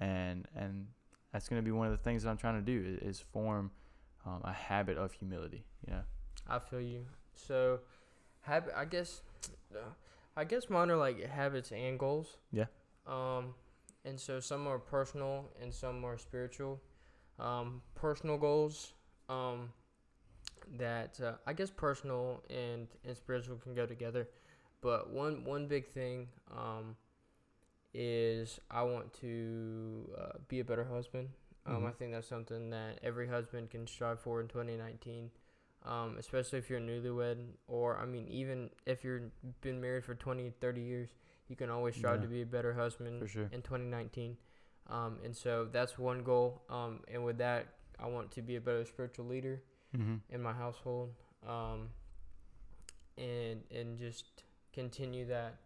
and 0.00 0.46
and 0.56 0.86
that's 1.32 1.48
going 1.48 1.60
to 1.60 1.64
be 1.64 1.70
one 1.72 1.86
of 1.86 1.92
the 1.92 2.02
things 2.02 2.22
that 2.22 2.30
I'm 2.30 2.36
trying 2.36 2.64
to 2.64 2.64
do 2.64 2.98
is, 3.02 3.16
is 3.16 3.24
form 3.32 3.70
um, 4.26 4.40
a 4.44 4.52
habit 4.52 4.96
of 4.98 5.12
humility. 5.12 5.64
You 5.86 5.94
know, 5.94 6.02
I 6.48 6.58
feel 6.58 6.80
you. 6.80 7.06
So, 7.34 7.80
habit. 8.42 8.72
I 8.76 8.84
guess 8.84 9.22
uh, 9.74 9.78
I 10.36 10.44
guess 10.44 10.70
mine 10.70 10.90
are 10.90 10.96
like 10.96 11.24
habits 11.26 11.72
and 11.72 11.98
goals. 11.98 12.36
Yeah. 12.52 12.66
Um, 13.06 13.54
and 14.04 14.18
so 14.18 14.40
some 14.40 14.66
are 14.66 14.78
personal 14.78 15.48
and 15.60 15.72
some 15.72 16.04
are 16.04 16.18
spiritual. 16.18 16.80
Um, 17.38 17.82
personal 17.94 18.36
goals. 18.38 18.92
Um, 19.32 19.72
that 20.78 21.20
uh, 21.20 21.32
I 21.46 21.52
guess 21.52 21.70
personal 21.70 22.42
and, 22.50 22.88
and 23.04 23.16
spiritual 23.16 23.56
can 23.56 23.74
go 23.74 23.86
together, 23.86 24.28
but 24.80 25.10
one 25.10 25.44
one 25.44 25.66
big 25.66 25.86
thing 25.88 26.28
um, 26.50 26.96
is 27.94 28.58
I 28.70 28.82
want 28.82 29.12
to 29.20 30.08
uh, 30.18 30.38
be 30.48 30.60
a 30.60 30.64
better 30.64 30.84
husband. 30.84 31.28
Um, 31.66 31.84
I 31.86 31.90
Mhm. 31.90 31.96
think 31.96 32.12
that's 32.12 32.28
something 32.28 32.70
that 32.70 32.98
every 33.02 33.28
husband 33.28 33.70
can 33.70 33.86
strive 33.86 34.18
for 34.20 34.40
in 34.40 34.48
2019, 34.48 35.30
um, 35.84 36.16
especially 36.18 36.58
if 36.58 36.68
you're 36.70 36.80
newlywed, 36.80 37.38
or 37.68 37.98
I 37.98 38.06
mean, 38.06 38.26
even 38.28 38.70
if 38.86 39.04
you've 39.04 39.30
been 39.60 39.80
married 39.80 40.04
for 40.04 40.14
20, 40.14 40.50
30 40.60 40.80
years, 40.80 41.10
you 41.48 41.56
can 41.56 41.70
always 41.70 41.94
strive 41.94 42.20
Yeah. 42.20 42.22
to 42.22 42.28
be 42.28 42.42
a 42.42 42.46
better 42.46 42.72
husband 42.74 43.28
sure. 43.28 43.48
in 43.52 43.62
2019. 43.62 44.36
Um, 44.88 45.20
and 45.24 45.36
so 45.36 45.66
that's 45.70 45.98
one 45.98 46.24
goal. 46.24 46.62
Um, 46.68 47.04
and 47.08 47.24
with 47.24 47.38
that, 47.38 47.66
I 48.02 48.06
want 48.08 48.30
to 48.32 48.42
be 48.42 48.56
a 48.56 48.60
better 48.60 48.84
spiritual 48.84 49.26
leader 49.26 49.62
Mm-hmm. 49.96 50.16
in 50.30 50.42
my 50.42 50.52
household, 50.54 51.10
um, 51.46 51.90
and 53.18 53.62
and 53.70 53.98
just 53.98 54.24
continue 54.72 55.26
that 55.26 55.56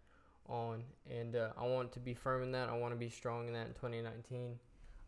on. 0.49 0.83
And 1.09 1.37
uh, 1.37 1.51
I 1.57 1.65
want 1.67 1.93
to 1.93 2.01
be 2.01 2.13
firm 2.15 2.43
in 2.43 2.53
that. 2.53 2.69
I 2.69 2.77
want 2.77 2.93
to 2.93 2.99
be 2.99 3.09
strong 3.09 3.47
in 3.47 3.55
that 3.55 3.69
in 3.69 3.75
2019. 3.75 4.59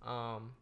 Um, 0.06 0.52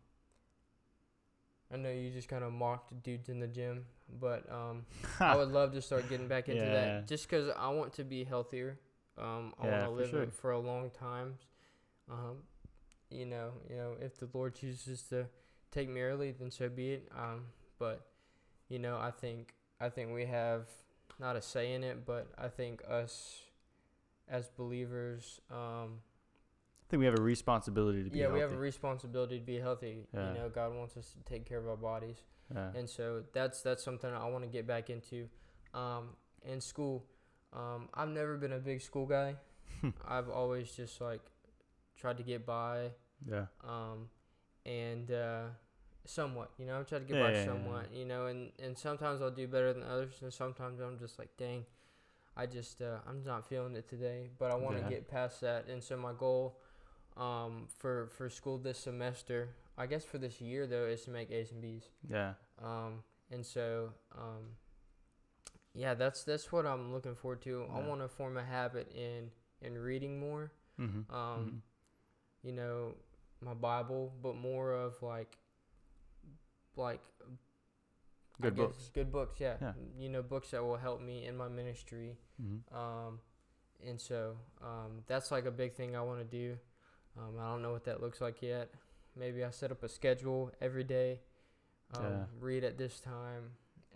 I 1.72 1.76
know 1.76 1.90
you 1.90 2.10
just 2.10 2.28
kind 2.28 2.44
of 2.44 2.52
mocked 2.52 3.02
dudes 3.02 3.28
in 3.28 3.40
the 3.40 3.46
gym, 3.48 3.84
but 4.20 4.50
um, 4.50 4.86
I 5.20 5.34
would 5.36 5.48
love 5.52 5.72
to 5.72 5.82
start 5.82 6.08
getting 6.08 6.28
back 6.28 6.48
into 6.48 6.64
Yeah. 6.66 6.72
that 6.72 7.08
just 7.08 7.28
because 7.28 7.50
I 7.58 7.68
want 7.68 7.92
to 7.94 8.04
be 8.04 8.24
healthier. 8.24 8.78
Um, 9.18 9.52
I 9.60 9.66
Yeah, 9.66 9.70
want 9.72 9.82
to 9.82 9.88
for 9.90 9.96
live 10.00 10.10
sure. 10.10 10.26
for 10.28 10.50
a 10.52 10.58
long 10.58 10.90
time. 10.90 11.34
Um, 12.10 12.38
you 13.10 13.26
know, 13.26 13.50
you 13.68 13.76
know, 13.76 13.96
if 14.00 14.16
the 14.18 14.28
Lord 14.32 14.54
chooses 14.54 15.02
to 15.10 15.26
take 15.70 15.88
me 15.88 16.00
early, 16.00 16.32
then 16.32 16.50
so 16.50 16.68
be 16.68 16.92
it. 16.92 17.08
Um, 17.16 17.46
but 17.78 18.06
you 18.68 18.78
know, 18.78 18.96
I 18.96 19.10
think 19.10 19.54
I 19.80 19.88
think 19.88 20.12
we 20.12 20.26
have 20.26 20.68
not 21.18 21.36
a 21.36 21.42
say 21.42 21.74
in 21.74 21.84
it, 21.84 22.04
but 22.06 22.28
I 22.38 22.48
think 22.48 22.82
us 22.88 23.42
as 24.28 24.48
believers, 24.48 25.40
um, 25.50 26.00
I 26.82 26.90
think 26.90 27.00
we 27.00 27.06
have 27.06 27.18
a 27.18 27.22
responsibility 27.22 28.02
to 28.04 28.10
be 28.10 28.18
healthy. 28.18 28.18
yeah, 28.18 28.24
healthy. 28.24 28.34
we 28.34 28.40
have 28.40 28.52
a 28.52 28.60
responsibility 28.60 29.38
to 29.38 29.44
be 29.44 29.58
healthy. 29.58 30.06
Yeah. 30.12 30.28
You 30.28 30.38
know, 30.38 30.48
God 30.48 30.74
wants 30.74 30.96
us 30.96 31.12
to 31.12 31.30
take 31.30 31.46
care 31.48 31.58
of 31.58 31.68
our 31.68 31.76
bodies 31.76 32.18
yeah. 32.54 32.70
and 32.74 32.88
so 32.88 33.22
that's 33.32 33.62
that's 33.62 33.82
something 33.82 34.10
I 34.12 34.28
want 34.28 34.44
to 34.44 34.50
get 34.50 34.66
back 34.66 34.90
into. 34.90 35.28
Um, 35.74 36.10
in 36.44 36.60
school, 36.60 37.04
um, 37.52 37.88
I've 37.92 38.08
never 38.08 38.36
been 38.36 38.52
a 38.52 38.58
big 38.58 38.80
school 38.80 39.06
guy. 39.06 39.36
I've 40.08 40.28
always 40.28 40.70
just 40.70 41.00
like 41.00 41.20
tried 41.98 42.18
to 42.18 42.22
get 42.22 42.46
by, 42.46 42.90
yeah. 43.28 43.46
um, 43.64 44.08
and 44.66 45.10
uh, 45.12 45.44
somewhat, 46.04 46.50
you 46.58 46.66
know, 46.66 46.80
I 46.80 46.82
tried 46.82 47.00
to 47.00 47.04
get 47.06 47.16
Yeah, 47.16 47.22
by 47.24 47.30
yeah, 47.32 47.38
yeah, 47.38 47.44
somewhat, 47.44 47.86
you 47.94 48.04
know, 48.04 48.26
and 48.26 48.52
and 48.62 48.76
sometimes 48.76 49.22
I'll 49.22 49.30
do 49.30 49.48
better 49.48 49.72
than 49.72 49.82
others, 49.84 50.14
and 50.22 50.32
sometimes 50.32 50.80
I'm 50.80 50.98
just 50.98 51.18
like, 51.18 51.30
dang, 51.38 51.64
I 52.36 52.46
just 52.46 52.82
uh, 52.82 52.98
I'm 53.08 53.22
not 53.24 53.48
feeling 53.48 53.76
it 53.76 53.88
today. 53.88 54.30
But 54.38 54.50
I 54.52 54.56
want 54.56 54.76
to 54.76 54.82
Yeah. 54.82 54.90
get 54.90 55.08
past 55.08 55.40
that, 55.42 55.68
and 55.68 55.82
so 55.82 55.96
my 55.96 56.12
goal. 56.18 56.58
Um, 57.16 57.68
for, 57.78 58.08
for 58.08 58.28
school 58.28 58.58
this 58.58 58.78
semester, 58.78 59.48
I 59.78 59.86
guess 59.86 60.04
for 60.04 60.18
this 60.18 60.38
year 60.42 60.66
though, 60.66 60.84
is 60.84 61.04
to 61.04 61.10
make 61.10 61.30
A's 61.30 61.50
and 61.50 61.62
B's. 61.62 61.88
Yeah. 62.06 62.34
Um, 62.62 63.04
and 63.30 63.46
so, 63.46 63.94
um, 64.14 64.56
yeah, 65.74 65.94
that's 65.94 66.24
that's 66.24 66.52
what 66.52 66.66
I'm 66.66 66.92
looking 66.92 67.14
forward 67.14 67.40
to. 67.42 67.64
I 67.74 67.80
want 67.80 68.02
to 68.02 68.08
form 68.08 68.36
a 68.36 68.44
habit 68.44 68.92
in 68.94 69.30
in 69.62 69.78
reading 69.78 70.20
more. 70.20 70.52
Mm-hmm. 70.78 71.14
Um, 71.14 71.62
you 72.42 72.52
know, 72.52 72.96
my 73.40 73.54
Bible, 73.54 74.12
but 74.22 74.36
more 74.36 74.72
of 74.72 75.00
like, 75.02 75.36
like 76.76 77.00
Good 78.40 78.54
guess 78.56 78.66
books. 78.66 78.90
Good 78.94 79.10
books, 79.12 79.40
yeah. 79.40 79.56
Yeah. 79.60 79.72
You 79.98 80.08
know, 80.10 80.22
books 80.22 80.50
that 80.50 80.62
will 80.62 80.76
help 80.76 81.00
me 81.00 81.26
in 81.26 81.36
my 81.36 81.48
ministry. 81.48 82.16
Mm-hmm. 82.42 82.76
Um, 82.76 83.20
and 83.86 84.00
so 84.00 84.36
um, 84.62 85.02
that's 85.06 85.30
like 85.30 85.46
a 85.46 85.50
big 85.50 85.74
thing 85.74 85.96
I 85.96 86.02
want 86.02 86.18
to 86.18 86.24
do. 86.24 86.56
Um, 87.18 87.36
I 87.40 87.44
don't 87.50 87.62
know 87.62 87.72
what 87.72 87.84
that 87.84 88.02
looks 88.02 88.20
like 88.20 88.42
yet. 88.42 88.70
Maybe 89.18 89.42
I 89.42 89.50
set 89.50 89.70
up 89.72 89.82
a 89.82 89.88
schedule 89.88 90.50
every 90.60 90.84
day. 90.84 91.20
Um, 91.94 92.02
Yeah. 92.04 92.24
Read 92.40 92.64
at 92.64 92.76
this 92.76 93.00
time, 93.00 93.52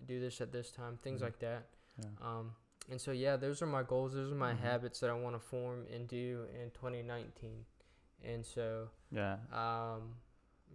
do 0.07 0.20
this 0.20 0.40
at 0.40 0.53
this 0.53 0.70
time, 0.70 0.96
things 1.03 1.20
Mhm. 1.20 1.24
like 1.24 1.38
that. 1.40 1.66
Yeah. 1.98 2.09
Um, 2.22 2.55
and 2.88 2.98
so 3.00 3.11
yeah, 3.12 3.37
those 3.37 3.61
are 3.61 3.66
my 3.66 3.83
goals. 3.83 4.14
Those 4.14 4.33
are 4.33 4.37
my 4.37 4.55
Mhm. 4.55 4.59
habits 4.61 5.00
that 5.00 5.11
I 5.11 5.14
want 5.14 5.35
to 5.37 5.40
form 5.40 5.87
and 5.92 6.09
do 6.09 6.46
in 6.55 6.70
2019. 6.70 7.66
And 8.25 8.45
so 8.45 8.89
Yeah. 9.11 9.37
um, 9.53 10.15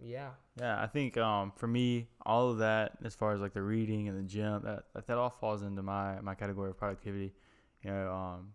yeah, 0.00 0.30
Yeah, 0.60 0.82
I 0.82 0.86
think 0.86 1.16
um, 1.16 1.52
for 1.56 1.66
me, 1.66 2.08
all 2.24 2.50
of 2.50 2.58
that, 2.58 2.98
as 3.02 3.14
far 3.14 3.32
as 3.32 3.40
like 3.40 3.54
the 3.54 3.62
reading 3.62 4.08
and 4.08 4.18
the 4.18 4.28
gym, 4.28 4.62
that 4.64 5.06
that, 5.06 5.16
all 5.16 5.30
falls 5.30 5.62
into 5.62 5.82
my 5.82 6.20
my 6.20 6.34
category 6.34 6.70
of 6.70 6.76
productivity. 6.76 7.32
You 7.82 7.90
know, 7.90 8.12
um, 8.12 8.52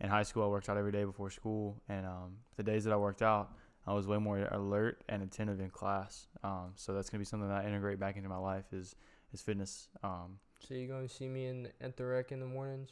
in 0.00 0.08
high 0.08 0.22
school, 0.22 0.44
I 0.44 0.46
worked 0.46 0.68
out 0.68 0.76
every 0.76 0.92
day 0.92 1.04
before 1.04 1.30
school, 1.30 1.82
and 1.88 2.06
um, 2.06 2.36
the 2.56 2.62
days 2.62 2.84
that 2.84 2.92
I 2.92 2.96
worked 2.96 3.22
out, 3.22 3.52
I 3.86 3.92
was 3.92 4.06
way 4.06 4.18
more 4.18 4.38
alert 4.52 5.02
and 5.08 5.22
attentive 5.22 5.58
in 5.60 5.70
class. 5.70 6.28
Um, 6.44 6.72
so 6.76 6.94
that's 6.94 7.10
gonna 7.10 7.20
be 7.20 7.24
something 7.24 7.48
that 7.48 7.64
I 7.64 7.66
integrate 7.66 7.98
back 7.98 8.16
into 8.16 8.28
my 8.28 8.38
life 8.38 8.72
is 8.72 8.94
is 9.32 9.40
fitness. 9.40 9.88
Um, 10.04 10.38
so 10.60 10.74
you're 10.74 10.88
going 10.88 11.06
to 11.06 11.14
see 11.14 11.28
me 11.28 11.46
in 11.46 11.68
at 11.80 11.96
the 11.96 12.04
rec 12.04 12.32
in 12.32 12.40
the 12.40 12.46
mornings. 12.46 12.90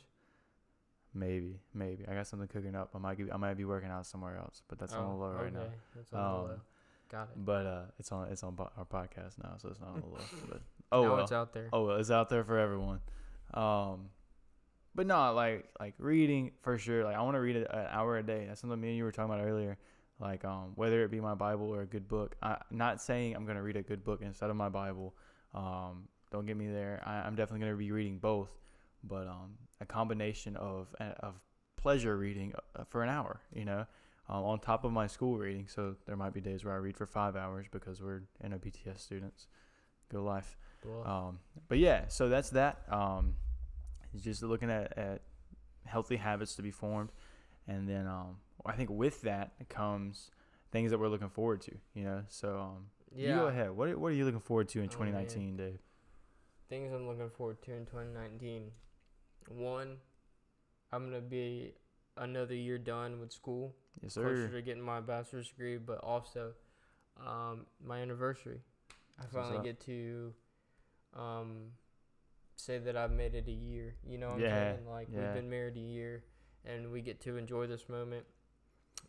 Maybe, 1.16 1.59
maybe 1.74 2.05
I 2.09 2.14
got 2.14 2.26
something 2.26 2.48
cooking 2.48 2.74
up. 2.74 2.90
I 2.94 2.98
might 2.98 3.16
be, 3.18 3.31
I 3.33 3.37
might 3.37 3.55
be 3.55 3.64
working 3.64 3.90
out 3.90 4.07
somewhere 4.07 4.37
else, 4.37 4.62
but 4.68 4.79
that's 4.79 4.92
on 4.92 5.09
the 5.09 5.14
low 5.14 5.33
right 5.33 5.52
now. 5.52 5.61
Oh, 5.61 5.62
okay. 5.62 5.72
That's 5.96 6.12
on 6.12 6.20
the 6.20 6.26
Um, 6.26 6.42
low. 6.48 6.61
Got 7.11 7.22
it. 7.22 7.44
But 7.44 7.66
uh, 7.66 7.83
it's 7.98 8.12
on 8.12 8.29
it's 8.29 8.42
on 8.42 8.57
our 8.59 8.85
podcast 8.85 9.42
now, 9.42 9.55
so 9.59 9.68
it's 9.68 9.81
not 9.81 9.90
on 9.90 10.00
the 10.00 10.07
low. 10.07 10.18
But 10.48 10.62
oh 10.92 11.02
now 11.02 11.12
well. 11.14 11.22
it's 11.22 11.33
out 11.33 11.52
there. 11.52 11.68
Oh, 11.72 11.87
well, 11.87 11.96
it's 11.96 12.11
out 12.11 12.29
there 12.29 12.44
for 12.44 12.59
everyone. 12.59 13.00
Um, 13.55 14.11
but 14.94 15.07
no, 15.07 15.33
like 15.33 15.68
like 15.79 15.94
reading 15.98 16.52
for 16.62 16.79
sure. 16.79 17.05
Like 17.05 17.16
I 17.16 17.22
want 17.22 17.37
to 17.37 17.40
read 17.40 17.57
an 17.57 17.66
hour 17.90 18.18
a 18.18 18.22
day. 18.22 18.46
That's 18.48 18.61
something 18.61 18.81
me 18.81 18.88
and 18.88 18.96
you 18.96 19.05
were 19.05 19.12
talking 19.12 19.33
about 19.33 19.44
earlier. 19.46 19.79
Like 20.18 20.44
um, 20.44 20.72
whether 20.74 21.05
it 21.05 21.11
be 21.11 21.20
my 21.20 21.35
Bible 21.35 21.66
or 21.72 21.83
a 21.83 21.87
good 21.87 22.09
book. 22.09 22.35
I 22.42 22.57
not 22.70 23.00
saying 23.02 23.37
I'm 23.37 23.44
gonna 23.46 23.62
read 23.62 23.76
a 23.76 23.83
good 23.83 24.02
book 24.02 24.20
instead 24.22 24.50
of 24.50 24.57
my 24.57 24.68
Bible. 24.68 25.14
Um, 25.55 26.09
don't 26.33 26.46
get 26.46 26.57
me 26.57 26.66
there. 26.68 27.02
I, 27.07 27.18
I'm 27.20 27.35
definitely 27.37 27.61
gonna 27.66 27.76
be 27.76 27.92
reading 27.92 28.18
both, 28.18 28.50
but 29.08 29.26
um, 29.26 29.54
a 29.80 29.86
combination 29.86 30.56
of 30.56 30.94
of 30.98 31.34
pleasure 31.76 32.16
reading 32.16 32.52
uh, 32.74 32.84
for 32.84 33.02
an 33.02 33.08
hour. 33.08 33.40
You 33.54 33.64
know. 33.64 33.86
Um, 34.28 34.42
on 34.42 34.58
top 34.58 34.82
of 34.82 34.90
my 34.90 35.06
school 35.06 35.38
reading, 35.38 35.68
so 35.68 35.94
there 36.04 36.16
might 36.16 36.34
be 36.34 36.40
days 36.40 36.64
where 36.64 36.74
I 36.74 36.78
read 36.78 36.96
for 36.96 37.06
five 37.06 37.36
hours 37.36 37.66
because 37.70 38.02
we're 38.02 38.22
NOBTS 38.44 38.98
students. 38.98 39.46
Go 40.10 40.24
life. 40.24 40.56
Well, 40.84 41.06
Um, 41.06 41.38
but 41.68 41.78
yeah, 41.78 42.08
so 42.08 42.28
that's 42.28 42.50
that. 42.50 42.82
Um, 42.90 43.36
just 44.20 44.42
looking 44.42 44.68
at, 44.68 44.98
at 44.98 45.22
healthy 45.84 46.16
habits 46.16 46.56
to 46.56 46.62
be 46.62 46.72
formed, 46.72 47.10
and 47.68 47.88
then 47.88 48.08
um, 48.08 48.38
I 48.64 48.72
think 48.72 48.90
with 48.90 49.20
that 49.22 49.52
comes 49.68 50.32
things 50.72 50.90
that 50.90 50.98
we're 50.98 51.06
looking 51.06 51.28
forward 51.30 51.60
to. 51.60 51.76
You 51.94 52.02
know, 52.02 52.22
so 52.26 52.58
um, 52.58 52.86
yeah. 53.14 53.28
you 53.28 53.34
go 53.36 53.46
ahead. 53.46 53.70
What 53.70 53.90
are, 53.90 53.96
what 53.96 54.08
are 54.08 54.16
you 54.16 54.24
looking 54.24 54.40
forward 54.40 54.68
to 54.70 54.80
in 54.80 54.86
Oh, 54.86 54.88
2019, 54.88 55.56
Dave? 55.56 55.78
things 56.68 56.92
I'm 56.92 57.06
looking 57.06 57.30
forward 57.30 57.62
to 57.62 57.72
in 57.72 57.86
2019. 57.86 58.72
One, 59.48 59.96
I'm 60.92 61.04
gonna 61.04 61.20
be 61.20 61.72
another 62.16 62.54
year 62.54 62.78
done 62.78 63.20
with 63.20 63.32
school, 63.32 63.74
Yes, 64.02 64.14
closer 64.14 64.48
sir. 64.48 64.52
to 64.56 64.62
getting 64.62 64.82
my 64.82 65.00
bachelor's 65.00 65.48
degree, 65.48 65.76
but 65.78 65.98
also 65.98 66.52
um, 67.24 67.66
my 67.85 67.98
anniversary. 68.00 68.61
I 69.18 69.24
finally 69.26 69.62
get 69.62 69.80
to 69.87 70.32
um, 71.14 71.70
say 72.56 72.78
that 72.78 72.96
I've 72.96 73.11
made 73.12 73.35
it 73.35 73.48
a 73.48 73.52
year. 73.52 73.94
You 74.06 74.18
know 74.18 74.30
what 74.30 74.40
Yeah, 74.40 74.46
I'm 74.48 74.74
saying? 74.76 74.88
Like 74.88 75.09
yeah. 75.12 75.20
we've 75.24 75.35
been 75.35 75.50
married 75.50 75.76
a 75.76 75.80
year, 75.80 76.24
and 76.64 76.90
we 76.92 77.00
get 77.00 77.20
to 77.22 77.37
enjoy 77.37 77.66
this 77.66 77.88
moment. 77.88 78.24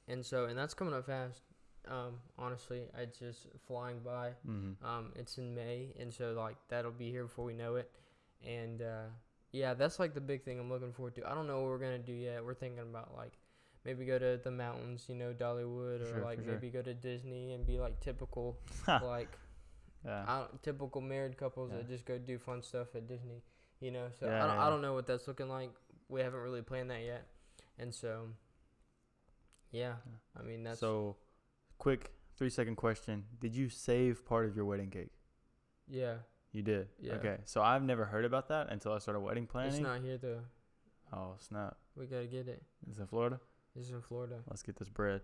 And 0.08 0.26
so, 0.26 0.45
and 0.45 0.58
that's 0.58 0.73
coming 0.73 0.93
up 0.93 1.06
fast. 1.06 1.41
Um, 1.89 2.15
honestly, 2.38 2.84
it's 2.97 3.19
just 3.19 3.47
flying 3.67 4.00
by. 4.00 4.30
Mm-hmm. 4.47 4.86
Um, 4.86 5.12
it's 5.15 5.38
in 5.38 5.54
May, 5.56 5.93
and 6.00 6.13
so 6.13 6.34
like 6.34 6.56
that'll 6.69 6.91
be 6.91 7.10
here 7.12 7.23
before 7.23 7.45
we 7.45 7.54
know 7.54 7.76
it. 7.76 7.89
And 8.45 8.82
uh, 8.82 9.06
yeah, 9.58 9.74
that's 9.74 10.00
like 10.00 10.13
the 10.13 10.22
big 10.22 10.43
thing 10.43 10.60
I'm 10.60 10.70
looking 10.70 10.93
forward 10.93 11.15
to. 11.15 11.30
I 11.30 11.34
don't 11.36 11.48
know 11.48 11.60
what 11.62 11.70
we're 11.70 11.78
gonna 11.80 11.98
do 12.00 12.13
yet. 12.13 12.43
We're 12.46 12.54
thinking 12.54 12.80
about 12.89 13.15
like 13.15 13.34
maybe 13.86 14.06
go 14.06 14.20
to 14.20 14.39
the 14.43 14.52
mountains, 14.52 15.06
you 15.08 15.15
know, 15.15 15.34
Dollywood, 15.34 16.02
or 16.02 16.08
Sure, 16.13 16.24
like 16.24 16.39
for 16.39 16.43
sure. 16.46 16.54
maybe 16.54 16.70
go 16.70 16.82
to 16.82 16.93
Disney 16.93 17.54
and 17.54 17.65
be 17.65 17.80
like 17.80 18.00
typical, 18.00 18.58
like 18.88 19.30
Yeah. 20.06 20.24
I 20.28 20.39
don't, 20.39 20.63
typical 20.63 21.02
married 21.02 21.38
couples 21.38 21.72
Yeah. 21.72 21.78
that 21.78 21.88
just 21.88 22.06
go 22.06 22.17
do 22.17 22.38
fun 22.38 22.62
stuff 22.62 22.96
at 22.96 23.08
Disney. 23.08 23.41
You 23.80 23.91
know, 23.91 24.08
so 24.20 24.26
Yeah, 24.28 24.43
I, 24.43 24.48
don't. 24.48 24.60
I 24.65 24.70
don't 24.70 24.82
know 24.82 24.93
what 24.93 25.06
that's 25.08 25.28
looking 25.28 25.50
like. 25.50 25.72
We 26.10 26.22
haven't 26.22 26.39
really 26.39 26.62
planned 26.62 26.89
that 26.91 27.04
yet, 27.04 27.28
and 27.80 27.93
so 27.93 28.28
yeah, 29.72 29.93
I 30.39 30.41
mean 30.43 30.63
that's 30.63 30.80
so, 30.80 31.17
quick 31.78 32.12
three 32.38 32.50
second 32.50 32.76
question: 32.78 33.26
Did 33.39 33.54
you 33.56 33.70
save 33.70 34.26
part 34.26 34.46
of 34.46 34.56
your 34.56 34.65
wedding 34.65 34.89
cake? 34.89 35.12
yeah. 35.88 36.15
You 36.58 36.63
did. 36.63 36.88
Yeah. 37.00 37.13
Okay. 37.13 37.38
So 37.46 37.62
I've 37.62 37.84
never 37.84 38.04
heard 38.04 38.26
about 38.26 38.48
that 38.48 38.72
until 38.72 38.91
I 38.91 38.98
started 38.98 39.20
wedding 39.20 39.46
planning. 39.46 39.74
It's 39.74 39.80
not 39.80 40.02
here 40.02 40.17
though. 40.17 40.39
Oh 41.13 41.36
snap! 41.38 41.78
We 41.96 42.08
gotta 42.08 42.26
get 42.26 42.48
it. 42.48 42.63
It's 42.89 42.98
in 42.98 43.06
Florida. 43.06 43.39
This 43.76 43.86
is 43.86 43.91
in 43.91 44.02
Florida. 44.02 44.38
Let's 44.50 44.63
get 44.63 44.76
this 44.76 44.89
bread. 44.89 45.22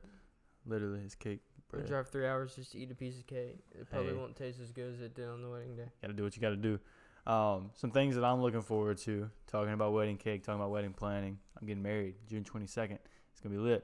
Literally, 0.63 0.99
it's 1.03 1.15
cake 1.15 1.41
We 1.71 1.79
bread. 1.79 1.87
drive 1.87 2.09
three 2.09 2.27
hours 2.27 2.55
just 2.55 2.73
to 2.73 2.77
eat 2.77 2.91
a 2.91 2.95
piece 2.95 3.17
of 3.17 3.25
cake. 3.25 3.57
It 3.71 3.89
probably 3.89 4.11
Hey. 4.11 4.17
won't 4.19 4.35
taste 4.35 4.59
as 4.61 4.71
good 4.71 4.93
as 4.93 5.01
it 5.01 5.15
did 5.15 5.27
on 5.27 5.41
the 5.41 5.49
wedding 5.49 5.75
day. 5.75 5.89
Got 6.03 6.09
to 6.09 6.13
do 6.13 6.21
what 6.23 6.35
you 6.35 6.41
got 6.41 6.51
to 6.51 6.55
do. 6.55 6.79
Um, 7.25 7.71
some 7.73 7.89
things 7.89 8.13
that 8.13 8.23
I'm 8.23 8.39
looking 8.43 8.61
forward 8.61 8.99
to. 8.99 9.31
Talking 9.47 9.73
about 9.73 9.91
wedding 9.91 10.17
cake. 10.17 10.43
Talking 10.43 10.61
about 10.61 10.69
wedding 10.69 10.93
planning. 10.93 11.39
I'm 11.59 11.65
getting 11.65 11.81
married 11.81 12.13
June 12.27 12.43
22nd. 12.43 12.99
It's 13.31 13.41
gonna 13.41 13.55
be 13.55 13.59
lit. 13.59 13.83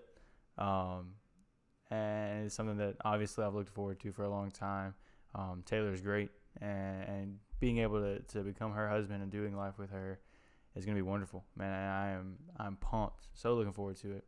Um, 0.60 1.16
and 1.90 2.46
it's 2.46 2.54
something 2.54 2.78
that 2.78 2.98
obviously 3.04 3.44
I've 3.44 3.56
looked 3.56 3.70
forward 3.72 4.00
to 4.02 4.12
for 4.12 4.24
a 4.24 4.30
long 4.30 4.52
time. 4.52 4.94
Um, 5.34 5.64
Taylor's 5.66 6.02
great, 6.02 6.30
and, 6.62 7.04
and 7.04 7.38
being 7.60 7.80
able 7.80 8.00
to, 8.00 8.20
to 8.20 8.42
become 8.42 8.74
her 8.74 8.90
husband 8.90 9.22
and 9.22 9.32
doing 9.32 9.56
life 9.56 9.78
with 9.78 9.92
her 9.92 10.20
is 10.76 10.86
gonna 10.86 10.96
be 10.96 11.02
wonderful, 11.02 11.44
man. 11.56 11.90
I 11.90 12.12
am 12.12 12.38
I'm 12.58 12.76
pumped. 12.78 13.28
So 13.34 13.56
looking 13.56 13.74
forward 13.74 13.98
to 13.98 14.14
it. 14.14 14.26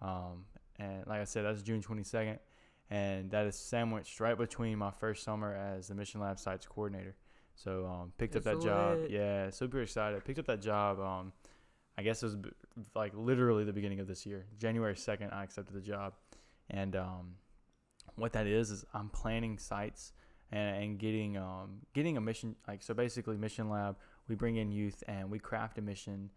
Um, 0.00 0.44
and 0.78 1.06
like 1.06 1.20
I 1.20 1.24
said, 1.24 1.44
that's 1.44 1.62
June 1.62 1.82
22nd, 1.82 2.38
and 2.90 3.30
that 3.30 3.46
is 3.46 3.56
sandwiched 3.56 4.18
right 4.20 4.36
between 4.36 4.78
my 4.78 4.90
first 4.90 5.24
summer 5.24 5.54
as 5.54 5.88
the 5.88 5.94
Mission 5.94 6.20
Lab 6.20 6.38
sites 6.38 6.66
coordinator. 6.66 7.16
So 7.54 7.86
um, 7.86 8.12
picked 8.16 8.36
up 8.36 8.44
That's 8.44 8.60
that 8.60 8.66
job. 8.66 8.98
lit. 9.00 9.10
Yeah, 9.10 9.50
super 9.50 9.82
excited. 9.82 10.24
Picked 10.24 10.38
up 10.38 10.46
that 10.46 10.62
job. 10.62 10.98
Um, 10.98 11.32
I 11.98 12.02
guess 12.02 12.22
it 12.22 12.26
was 12.26 12.36
like 12.94 13.12
literally 13.14 13.64
the 13.64 13.72
beginning 13.72 14.00
of 14.00 14.06
this 14.06 14.24
year, 14.24 14.46
January 14.58 14.94
2nd. 14.94 15.32
I 15.34 15.44
accepted 15.44 15.74
the 15.74 15.82
job, 15.82 16.14
and 16.70 16.96
um, 16.96 17.34
what 18.14 18.32
that 18.32 18.46
is 18.46 18.70
is 18.70 18.86
I'm 18.94 19.10
planning 19.10 19.58
sites 19.58 20.12
and, 20.52 20.82
and 20.82 20.98
getting 20.98 21.36
um, 21.36 21.80
getting 21.94 22.16
a 22.16 22.20
mission 22.20 22.56
like 22.66 22.82
so 22.82 22.94
basically 22.94 23.36
mission 23.36 23.68
lab. 23.68 23.96
We 24.28 24.34
bring 24.34 24.56
in 24.56 24.70
youth 24.70 25.02
and 25.08 25.30
we 25.30 25.38
craft 25.38 25.78
a 25.78 25.82
mission 25.82 26.30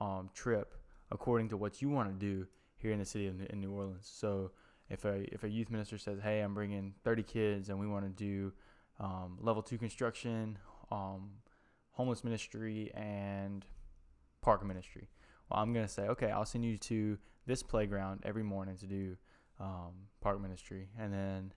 um, 0.00 0.30
trip 0.34 0.74
according 1.10 1.48
to 1.50 1.56
what 1.56 1.82
you 1.82 1.88
want 1.88 2.08
to 2.08 2.14
do 2.14 2.46
here 2.76 2.92
in 2.92 2.98
the 2.98 3.04
city 3.04 3.26
of 3.26 3.40
in 3.50 3.60
New 3.60 3.72
Orleans. 3.72 4.10
So 4.12 4.52
if 4.88 5.04
a 5.04 5.24
if 5.32 5.44
a 5.44 5.48
youth 5.48 5.70
minister 5.70 5.98
says, 5.98 6.18
"Hey, 6.22 6.40
I'm 6.40 6.54
bringing 6.54 6.94
30 7.04 7.22
kids 7.22 7.68
and 7.68 7.78
we 7.78 7.86
want 7.86 8.04
to 8.04 8.10
do 8.10 8.52
um, 8.98 9.38
level 9.40 9.62
two 9.62 9.78
construction, 9.78 10.58
um, 10.90 11.30
homeless 11.92 12.24
ministry, 12.24 12.90
and 12.94 13.64
park 14.42 14.64
ministry," 14.64 15.08
well, 15.48 15.60
I'm 15.60 15.72
gonna 15.72 15.88
say, 15.88 16.02
"Okay, 16.08 16.30
I'll 16.30 16.44
send 16.44 16.64
you 16.64 16.76
to 16.78 17.18
this 17.46 17.62
playground 17.62 18.22
every 18.24 18.42
morning 18.42 18.76
to 18.78 18.86
do 18.86 19.16
um, 19.58 20.08
park 20.20 20.40
ministry, 20.40 20.88
and 20.98 21.12
then 21.12 21.52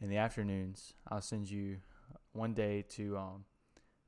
in 0.00 0.08
the 0.08 0.16
afternoons, 0.16 0.94
I'll 1.08 1.22
send 1.22 1.50
you 1.50 1.78
one 2.32 2.54
day 2.54 2.82
to 2.90 3.16
um, 3.16 3.44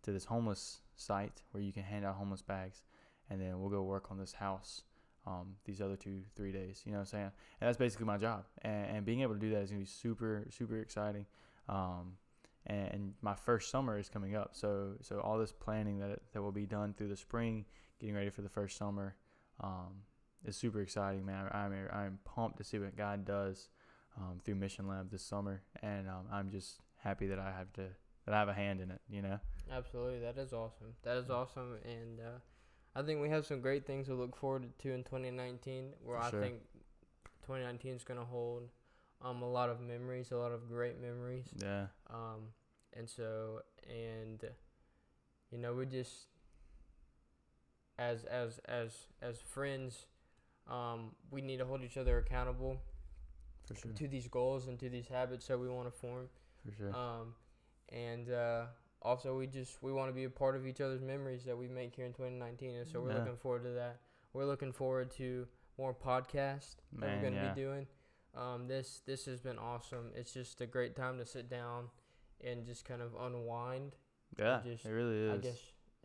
to 0.02 0.12
this 0.12 0.26
homeless 0.26 0.80
site 0.96 1.42
where 1.52 1.62
you 1.62 1.72
can 1.72 1.82
hand 1.82 2.04
out 2.04 2.16
homeless 2.16 2.42
bags, 2.42 2.82
and 3.30 3.40
then 3.40 3.60
we'll 3.60 3.70
go 3.70 3.82
work 3.82 4.10
on 4.10 4.18
this 4.18 4.34
house." 4.34 4.82
um, 5.28 5.56
these 5.64 5.80
other 5.80 5.96
two, 5.96 6.22
three 6.36 6.52
days. 6.52 6.82
You 6.84 6.92
know 6.92 6.98
what 6.98 7.02
I'm 7.02 7.06
saying? 7.06 7.32
And 7.60 7.68
that's 7.68 7.76
basically 7.76 8.06
my 8.06 8.16
job. 8.16 8.44
And, 8.62 8.96
and 8.96 9.06
being 9.06 9.20
able 9.20 9.34
to 9.34 9.40
do 9.40 9.50
that 9.50 9.62
is 9.62 9.70
going 9.70 9.80
to 9.80 9.86
be 9.86 9.90
super, 9.90 10.46
super 10.50 10.80
exciting. 10.80 11.26
Um, 11.68 12.14
and, 12.66 12.88
and 12.92 13.14
my 13.20 13.34
first 13.34 13.70
summer 13.70 13.98
is 13.98 14.08
coming 14.08 14.34
up. 14.34 14.50
So, 14.52 14.92
so 15.02 15.20
all 15.20 15.38
this 15.38 15.52
planning 15.52 15.98
that, 16.00 16.20
that 16.32 16.42
will 16.42 16.52
be 16.52 16.66
done 16.66 16.94
through 16.96 17.08
the 17.08 17.16
spring, 17.16 17.66
getting 18.00 18.14
ready 18.14 18.30
for 18.30 18.42
the 18.42 18.48
first 18.48 18.76
summer, 18.76 19.16
um, 19.60 20.02
is 20.44 20.56
super 20.56 20.80
exciting, 20.80 21.26
man. 21.26 21.48
I'm, 21.52 21.72
I'm 21.92 22.18
pumped 22.24 22.58
to 22.58 22.64
see 22.64 22.78
what 22.78 22.96
God 22.96 23.24
does 23.24 23.68
um, 24.16 24.40
through 24.44 24.56
Mission 24.56 24.88
Lab 24.88 25.10
this 25.10 25.22
summer. 25.22 25.62
And 25.82 26.08
um, 26.08 26.26
I'm 26.32 26.50
just 26.50 26.80
happy 27.02 27.26
that 27.28 27.38
I 27.38 27.52
have 27.56 27.72
to, 27.74 27.86
that 28.26 28.34
I 28.34 28.38
have 28.38 28.48
a 28.48 28.54
hand 28.54 28.80
in 28.80 28.90
it, 28.90 29.00
you 29.08 29.22
know? 29.22 29.38
Absolutely, 29.70 30.20
that 30.20 30.38
is 30.38 30.52
awesome. 30.52 30.94
That 31.02 31.16
is 31.18 31.30
awesome, 31.30 31.76
and 31.84 32.20
uh, 32.20 32.38
I 32.98 33.02
think 33.02 33.20
we 33.20 33.28
have 33.28 33.44
some 33.44 33.60
great 33.60 33.86
things 33.86 34.06
to 34.06 34.14
look 34.14 34.36
forward 34.36 34.66
to 34.78 34.92
in 34.92 35.04
2019. 35.04 35.92
Where 36.02 36.18
I 36.18 36.30
think 36.30 36.60
2019 37.42 37.94
is 37.94 38.04
going 38.04 38.18
to 38.18 38.26
hold 38.26 38.70
um, 39.22 39.42
a 39.42 39.50
lot 39.50 39.68
of 39.68 39.80
memories, 39.80 40.30
a 40.30 40.36
lot 40.36 40.52
of 40.52 40.68
great 40.68 41.00
memories. 41.00 41.46
Yeah. 41.62 41.86
Um, 42.10 42.52
and 42.96 43.08
so, 43.08 43.60
and 43.88 44.42
you 45.50 45.58
know, 45.58 45.74
we 45.74 45.86
just 45.86 46.26
as 47.98 48.24
as 48.24 48.58
as 48.64 48.92
as 49.20 49.40
friends, 49.40 50.06
um, 50.70 51.12
we 51.30 51.42
need 51.42 51.58
to 51.58 51.66
hold 51.66 51.82
each 51.82 51.96
other 51.96 52.18
accountable 52.18 52.80
sure. 53.74 53.92
to 53.92 54.08
these 54.08 54.28
goals 54.28 54.66
and 54.68 54.78
to 54.80 54.88
these 54.88 55.08
habits 55.08 55.46
that 55.48 55.58
we 55.58 55.68
want 55.68 55.86
to 55.92 55.98
form. 55.98 56.28
For 56.64 56.72
sure. 56.72 56.94
Um, 56.94 57.34
and 57.90 58.30
uh, 58.30 58.66
also, 59.02 59.36
we 59.36 59.46
just 59.46 59.82
we 59.82 59.92
want 59.92 60.08
to 60.10 60.14
be 60.14 60.24
a 60.24 60.30
part 60.30 60.56
of 60.56 60.66
each 60.66 60.80
other's 60.80 61.02
memories 61.02 61.44
that 61.44 61.56
we 61.56 61.68
make 61.68 61.94
here 61.94 62.04
in 62.06 62.12
2019, 62.12 62.76
and 62.76 62.86
so 62.86 63.00
we're 63.00 63.10
Yeah. 63.12 63.18
looking 63.18 63.36
forward 63.36 63.62
to 63.64 63.70
that. 63.70 64.00
We're 64.32 64.44
looking 64.44 64.72
forward 64.72 65.10
to 65.12 65.46
more 65.78 65.94
podcasts 65.94 66.76
that 66.98 67.08
we're 67.08 67.20
going 67.20 67.34
to 67.34 67.40
yeah. 67.40 67.54
be 67.54 67.60
doing. 67.60 67.86
Um, 68.36 68.68
this 68.68 69.00
this 69.06 69.24
has 69.26 69.40
been 69.40 69.58
awesome. 69.58 70.10
It's 70.14 70.32
just 70.32 70.60
a 70.60 70.66
great 70.66 70.94
time 70.96 71.18
to 71.18 71.24
sit 71.26 71.48
down 71.48 71.88
and 72.44 72.64
just 72.66 72.84
kind 72.84 73.00
of 73.02 73.14
unwind. 73.20 73.96
yeah. 74.38 74.60
just- 74.64 74.84
it 74.84 74.90
really 74.90 75.16
is. 75.18 75.32
I 75.32 75.36
guess 75.38 75.60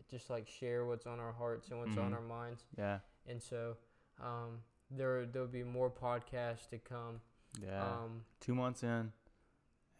just 0.10 0.30
like 0.30 0.47
share 0.47 0.86
what's 0.86 1.06
on 1.06 1.19
our 1.19 1.32
hearts 1.34 1.69
and 1.69 1.80
what's 1.80 1.97
on 1.97 2.12
Mhm. 2.12 2.15
our 2.15 2.21
minds. 2.21 2.65
Yeah. 2.78 2.99
And 3.28 3.41
so 3.41 3.78
um, 4.21 4.60
there 4.91 5.26
there'll 5.26 5.47
be 5.47 5.63
more 5.63 5.89
podcasts 5.91 6.69
to 6.69 6.78
come. 6.78 7.19
Yeah. 7.61 7.83
Um, 7.83 8.21
two 8.39 8.55
months 8.55 8.83
in 8.83 9.11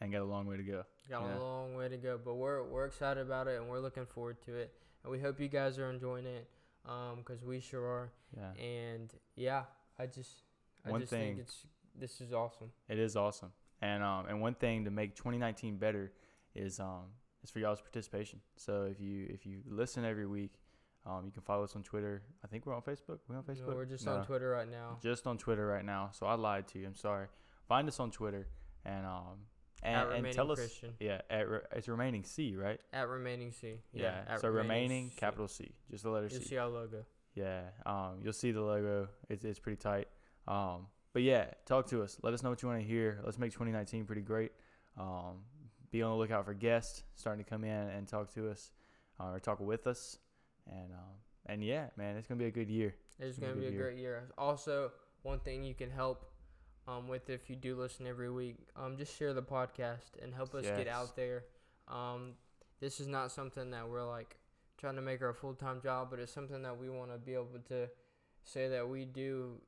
and 0.02 0.12
got 0.12 0.22
a 0.22 0.26
long 0.26 0.46
way 0.48 0.58
to 0.58 0.64
go. 0.64 0.84
Got 1.10 1.24
Yeah. 1.24 1.38
a 1.38 1.40
long 1.40 1.76
way 1.76 1.90
to 1.90 1.98
go, 1.98 2.18
but 2.24 2.36
we're 2.36 2.64
we're 2.64 2.86
excited 2.86 3.22
about 3.22 3.48
it 3.48 3.60
and 3.60 3.70
we're 3.70 3.80
looking 3.80 4.06
forward 4.06 4.42
to 4.44 4.56
it, 4.56 4.74
and 5.04 5.12
we 5.12 5.20
hope 5.20 5.40
you 5.40 5.48
guys 5.50 5.78
are 5.78 5.90
enjoying 5.90 6.26
it, 6.26 6.48
um, 6.86 7.22
cause 7.24 7.44
we 7.44 7.60
sure 7.60 7.86
are. 7.86 8.12
Yeah. 8.36 8.54
And 8.64 9.14
yeah, 9.36 9.64
I 10.00 10.08
just 10.08 10.44
I 10.86 10.92
One 10.92 11.02
just 11.02 11.12
thing- 11.12 11.36
think 11.36 11.40
it's 11.40 11.66
this 11.96 12.22
is 12.22 12.34
awesome. 12.34 12.72
It 12.90 12.98
is 13.00 13.16
awesome. 13.16 13.52
And 13.82 14.02
um 14.04 14.28
and 14.28 14.42
one 14.42 14.56
thing 14.56 14.86
to 14.86 14.92
make 14.92 15.16
2019 15.16 15.78
better 15.78 16.12
is 16.56 16.80
um 16.80 17.12
is 17.44 17.52
for 17.52 17.60
y'all's 17.60 17.82
participation. 17.82 18.40
So 18.56 18.84
if 18.86 19.00
you 19.02 19.28
if 19.30 19.46
you 19.46 19.62
listen 19.68 20.06
every 20.06 20.26
week, 20.26 20.54
um 21.06 21.26
you 21.26 21.32
can 21.32 21.42
follow 21.44 21.66
us 21.66 21.76
on 21.76 21.84
Twitter. 21.84 22.24
I 22.44 22.48
think 22.48 22.66
we're 22.66 22.74
on 22.76 22.82
Facebook. 22.82 23.20
We're 23.28 23.36
on 23.38 23.44
No, 23.48 23.54
Facebook. 23.54 23.76
we're 23.76 23.86
just 23.86 24.06
No. 24.06 24.16
on 24.20 24.26
Twitter 24.26 24.50
right 24.50 24.70
now. 24.70 24.98
Just 25.02 25.28
on 25.28 25.38
Twitter 25.38 25.68
right 25.68 25.84
now. 25.86 26.10
So 26.14 26.26
I 26.26 26.34
lied 26.36 26.68
to 26.70 26.80
you. 26.80 26.88
I'm 26.88 26.96
sorry. 26.96 27.28
Find 27.74 27.88
us 27.88 28.00
on 28.00 28.12
Twitter 28.12 28.46
and 28.86 29.04
um 29.04 29.48
and, 29.82 29.96
At 29.96 30.12
and 30.12 30.32
tell 30.32 30.52
us 30.52 30.60
Christian. 30.60 30.92
yeah 31.00 31.22
at 31.28 31.50
re, 31.50 31.58
it's 31.76 31.88
remaining 31.88 32.24
C 32.24 32.56
right 32.56 32.80
At 32.94 33.08
remaining 33.10 33.52
C. 33.52 33.80
yeah, 33.92 34.20
at 34.28 34.42
so 34.42 34.50
remaining 34.50 35.10
C. 35.10 35.16
capital 35.18 35.48
C 35.48 35.72
just 35.90 36.04
the 36.04 36.12
letter 36.12 36.30
C. 36.30 36.36
You'll 36.36 36.44
C 36.44 36.50
see 36.50 36.58
our 36.60 36.70
logo. 36.70 37.04
Yeah, 37.34 37.62
um, 37.88 38.20
you'll 38.22 38.32
see 38.32 38.52
the 38.52 38.62
logo. 38.62 39.08
It's 39.28 39.44
it's 39.44 39.58
pretty 39.58 39.78
tight. 39.78 40.08
Um, 40.48 40.86
but 41.14 41.24
yeah, 41.24 41.46
talk 41.66 41.88
to 41.88 42.04
us. 42.04 42.20
Let 42.22 42.36
us 42.36 42.44
know 42.44 42.52
what 42.52 42.62
you 42.62 42.68
want 42.70 42.80
to 42.80 42.86
hear. 42.88 43.20
Let's 43.26 43.40
make 43.40 43.52
2019 43.54 44.06
pretty 44.06 44.22
great. 44.22 44.52
Um, 44.96 45.40
be 45.90 46.04
on 46.04 46.12
the 46.12 46.18
lookout 46.18 46.46
for 46.46 46.54
guests 46.54 47.02
starting 47.16 47.44
to 47.44 47.50
come 47.50 47.64
in 47.64 47.88
and 47.90 48.08
talk 48.08 48.32
to 48.36 48.52
us 48.52 48.70
uh, 49.20 49.32
or 49.32 49.40
talk 49.40 49.60
with 49.60 49.88
us. 49.88 50.20
And 50.68 50.92
um, 50.92 51.16
and 51.48 51.64
yeah, 51.64 51.88
man, 51.98 52.18
it's 52.18 52.28
gonna 52.28 52.38
be 52.38 52.46
a 52.46 52.52
good 52.52 52.70
year. 52.70 52.94
It's 53.18 53.40
gonna 53.40 53.54
gonna 53.54 53.62
be 53.62 53.68
a 53.70 53.72
good 53.72 53.78
great 53.80 53.98
year. 53.98 54.30
Also, 54.38 54.92
one 55.24 55.40
thing 55.40 55.64
you 55.64 55.74
can 55.74 55.90
help 55.90 56.33
um, 56.88 57.08
with 57.08 57.30
if 57.30 57.50
you 57.50 57.56
do 57.56 57.76
listen 57.76 58.08
every 58.08 58.30
week, 58.32 58.58
um, 58.76 58.98
just 58.98 59.18
share 59.18 59.34
the 59.34 59.42
podcast 59.44 60.22
and 60.22 60.34
help 60.34 60.54
us 60.56 60.66
get 60.66 60.88
out 60.88 61.16
there. 61.16 61.46
Um, 61.88 62.34
this 62.80 63.00
is 63.00 63.08
not 63.08 63.32
something 63.32 63.72
that 63.72 63.88
we're 63.88 64.04
like 64.06 64.36
trying 64.78 64.96
to 64.96 65.02
make 65.02 65.22
our 65.22 65.34
full 65.34 65.54
time 65.54 65.82
job, 65.82 66.08
but 66.10 66.20
it's 66.20 66.32
something 66.34 66.62
that 66.64 66.78
we 66.78 66.90
want 66.90 67.12
to 67.12 67.18
be 67.18 67.34
able 67.34 67.60
to 67.70 67.90
say 68.44 68.68
that 68.70 68.88
we 68.88 69.06
do. 69.06 69.62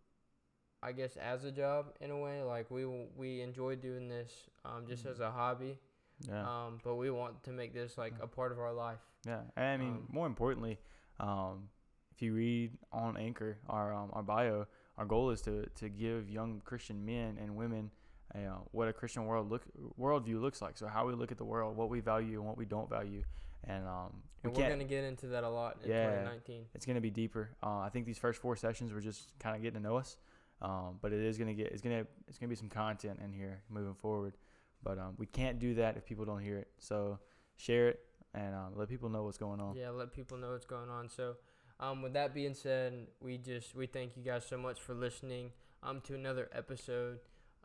I 0.84 0.91
guess 0.91 1.15
as 1.17 1.45
a 1.45 1.51
job 1.51 1.88
in 1.99 2.12
a 2.12 2.17
way, 2.17 2.43
like 2.43 2.69
we 2.69 2.86
we 3.15 3.41
enjoy 3.41 3.75
doing 3.75 4.08
this 4.08 4.32
um, 4.65 4.86
just 4.88 5.06
as 5.06 5.19
a 5.19 5.32
hobby, 5.32 5.80
Yeah, 6.28 6.41
um, 6.43 6.80
but 6.84 6.95
we 6.95 7.10
want 7.10 7.41
to 7.43 7.51
make 7.51 7.73
this 7.73 7.97
like 7.97 8.13
a 8.21 8.28
part 8.28 8.51
of 8.51 8.60
our 8.60 8.73
life. 8.73 8.99
yeah. 9.25 9.39
And 9.56 9.65
I 9.65 9.78
mean, 9.78 9.93
um, 9.93 10.08
more 10.12 10.28
importantly, 10.28 10.78
um, 11.19 11.69
if 12.13 12.21
you 12.21 12.34
read 12.34 12.78
on 12.91 13.17
Anchor 13.17 13.58
our 13.67 13.93
um, 13.93 14.10
our 14.13 14.21
bio, 14.21 14.67
our 14.98 15.06
goal 15.06 15.30
is 15.30 15.42
to 15.42 15.66
to 15.76 15.90
give 15.90 16.30
young 16.30 16.62
Christian 16.64 17.06
men 17.06 17.38
and 17.42 17.56
women. 17.56 17.92
Uh, 18.34 18.40
what 18.72 18.88
a 18.88 18.94
Christian 18.94 19.26
world 19.26 19.50
look 19.50 19.64
worldview 20.00 20.42
looks 20.42 20.62
like. 20.62 20.78
So 20.78 20.88
how 20.88 21.06
we 21.08 21.14
look 21.14 21.32
at 21.32 21.38
the 21.38 21.46
world, 21.46 21.78
what 21.78 21.89
we 21.89 22.00
value 22.00 22.39
and 22.39 22.48
what 22.48 22.58
we 22.58 22.66
don't 22.66 22.89
value, 22.89 23.24
and 23.66 23.88
um, 23.88 24.24
we 24.43 24.50
And 24.50 24.58
we're 24.58 24.70
gonna 24.70 24.84
get 24.84 25.04
into 25.04 25.28
that 25.28 25.43
a 25.43 25.50
lot 25.50 25.78
in 25.84 25.89
Yeah. 25.89 26.06
2019. 26.08 26.66
it's 26.74 26.86
gonna 26.86 27.02
be 27.02 27.12
deeper. 27.12 27.52
Uh, 27.64 27.80
I 27.80 27.89
think 27.89 28.06
these 28.06 28.18
first 28.18 28.41
four 28.41 28.56
sessions 28.56 28.91
were 28.91 29.02
just 29.02 29.38
kind 29.39 29.56
of 29.56 29.62
getting 29.62 29.82
to 29.82 29.88
know 29.88 29.96
us, 29.98 30.18
um, 30.62 31.00
but 31.02 31.14
it 31.14 31.22
is 31.22 31.38
gonna 31.38 31.54
get 31.54 31.68
it's 31.68 31.82
gonna 31.82 32.06
it's 32.28 32.38
gonna 32.38 32.50
be 32.50 32.56
some 32.56 32.70
content 32.70 33.20
in 33.24 33.32
here 33.32 33.62
moving 33.70 33.93
forward. 33.96 34.38
But 34.84 34.98
um, 35.00 35.16
we 35.18 35.26
can't 35.26 35.60
do 35.60 35.76
that 35.76 35.96
if 35.98 36.06
people 36.06 36.26
don't 36.26 36.41
hear 36.41 36.58
it. 36.58 36.68
So 36.80 37.20
share 37.56 37.89
it 37.89 38.00
and 38.34 38.54
um, 38.54 38.74
let 38.76 38.89
people 38.89 39.10
know 39.10 39.24
what's 39.24 39.38
going 39.38 39.60
on. 39.62 39.76
Yeah, 39.76 39.89
let 39.91 40.12
people 40.12 40.38
know 40.38 40.52
what's 40.52 40.66
going 40.66 40.89
on. 40.89 41.10
So, 41.10 41.36
um, 41.80 42.01
with 42.01 42.13
that 42.13 42.34
being 42.34 42.53
said, 42.53 43.07
we 43.21 43.38
just 43.38 43.76
we 43.76 43.88
thank 43.88 44.15
you 44.17 44.23
guys 44.23 44.45
so 44.45 44.57
much 44.57 44.80
for 44.80 44.93
listening 44.93 45.51
um 45.84 46.01
to 46.01 46.15
another 46.15 46.49
episode, 46.53 47.19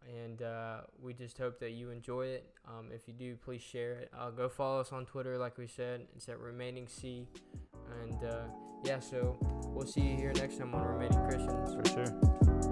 and 0.07 0.43
uh, 0.43 0.81
we 1.03 1.13
just 1.15 1.39
hope 1.39 1.61
that 1.61 1.71
you 1.71 1.91
enjoy 1.91 2.27
it. 2.27 2.47
Um, 2.67 2.89
if 2.93 3.07
you 3.07 3.15
do, 3.15 3.37
please 3.37 3.63
share 3.63 3.93
it. 3.93 4.11
Uh, 4.19 4.31
go 4.31 4.49
follow 4.49 4.81
us 4.81 4.93
on 4.93 5.07
Twitter, 5.07 5.39
like 5.39 5.59
we 5.59 5.67
said. 5.67 6.07
It's 6.17 6.29
at 6.29 6.39
remaining 6.39 6.89
C, 6.89 7.27
And 8.03 8.25
uh, 8.25 8.43
yeah, 8.85 9.01
so 9.01 9.37
we'll 9.67 9.87
see 9.87 10.01
you 10.01 10.17
here 10.17 10.33
next 10.35 10.59
time 10.59 10.75
on 10.75 10.83
Remaining 10.83 11.19
Christians. 11.29 11.75
For 11.75 11.85
sure. 11.89 12.70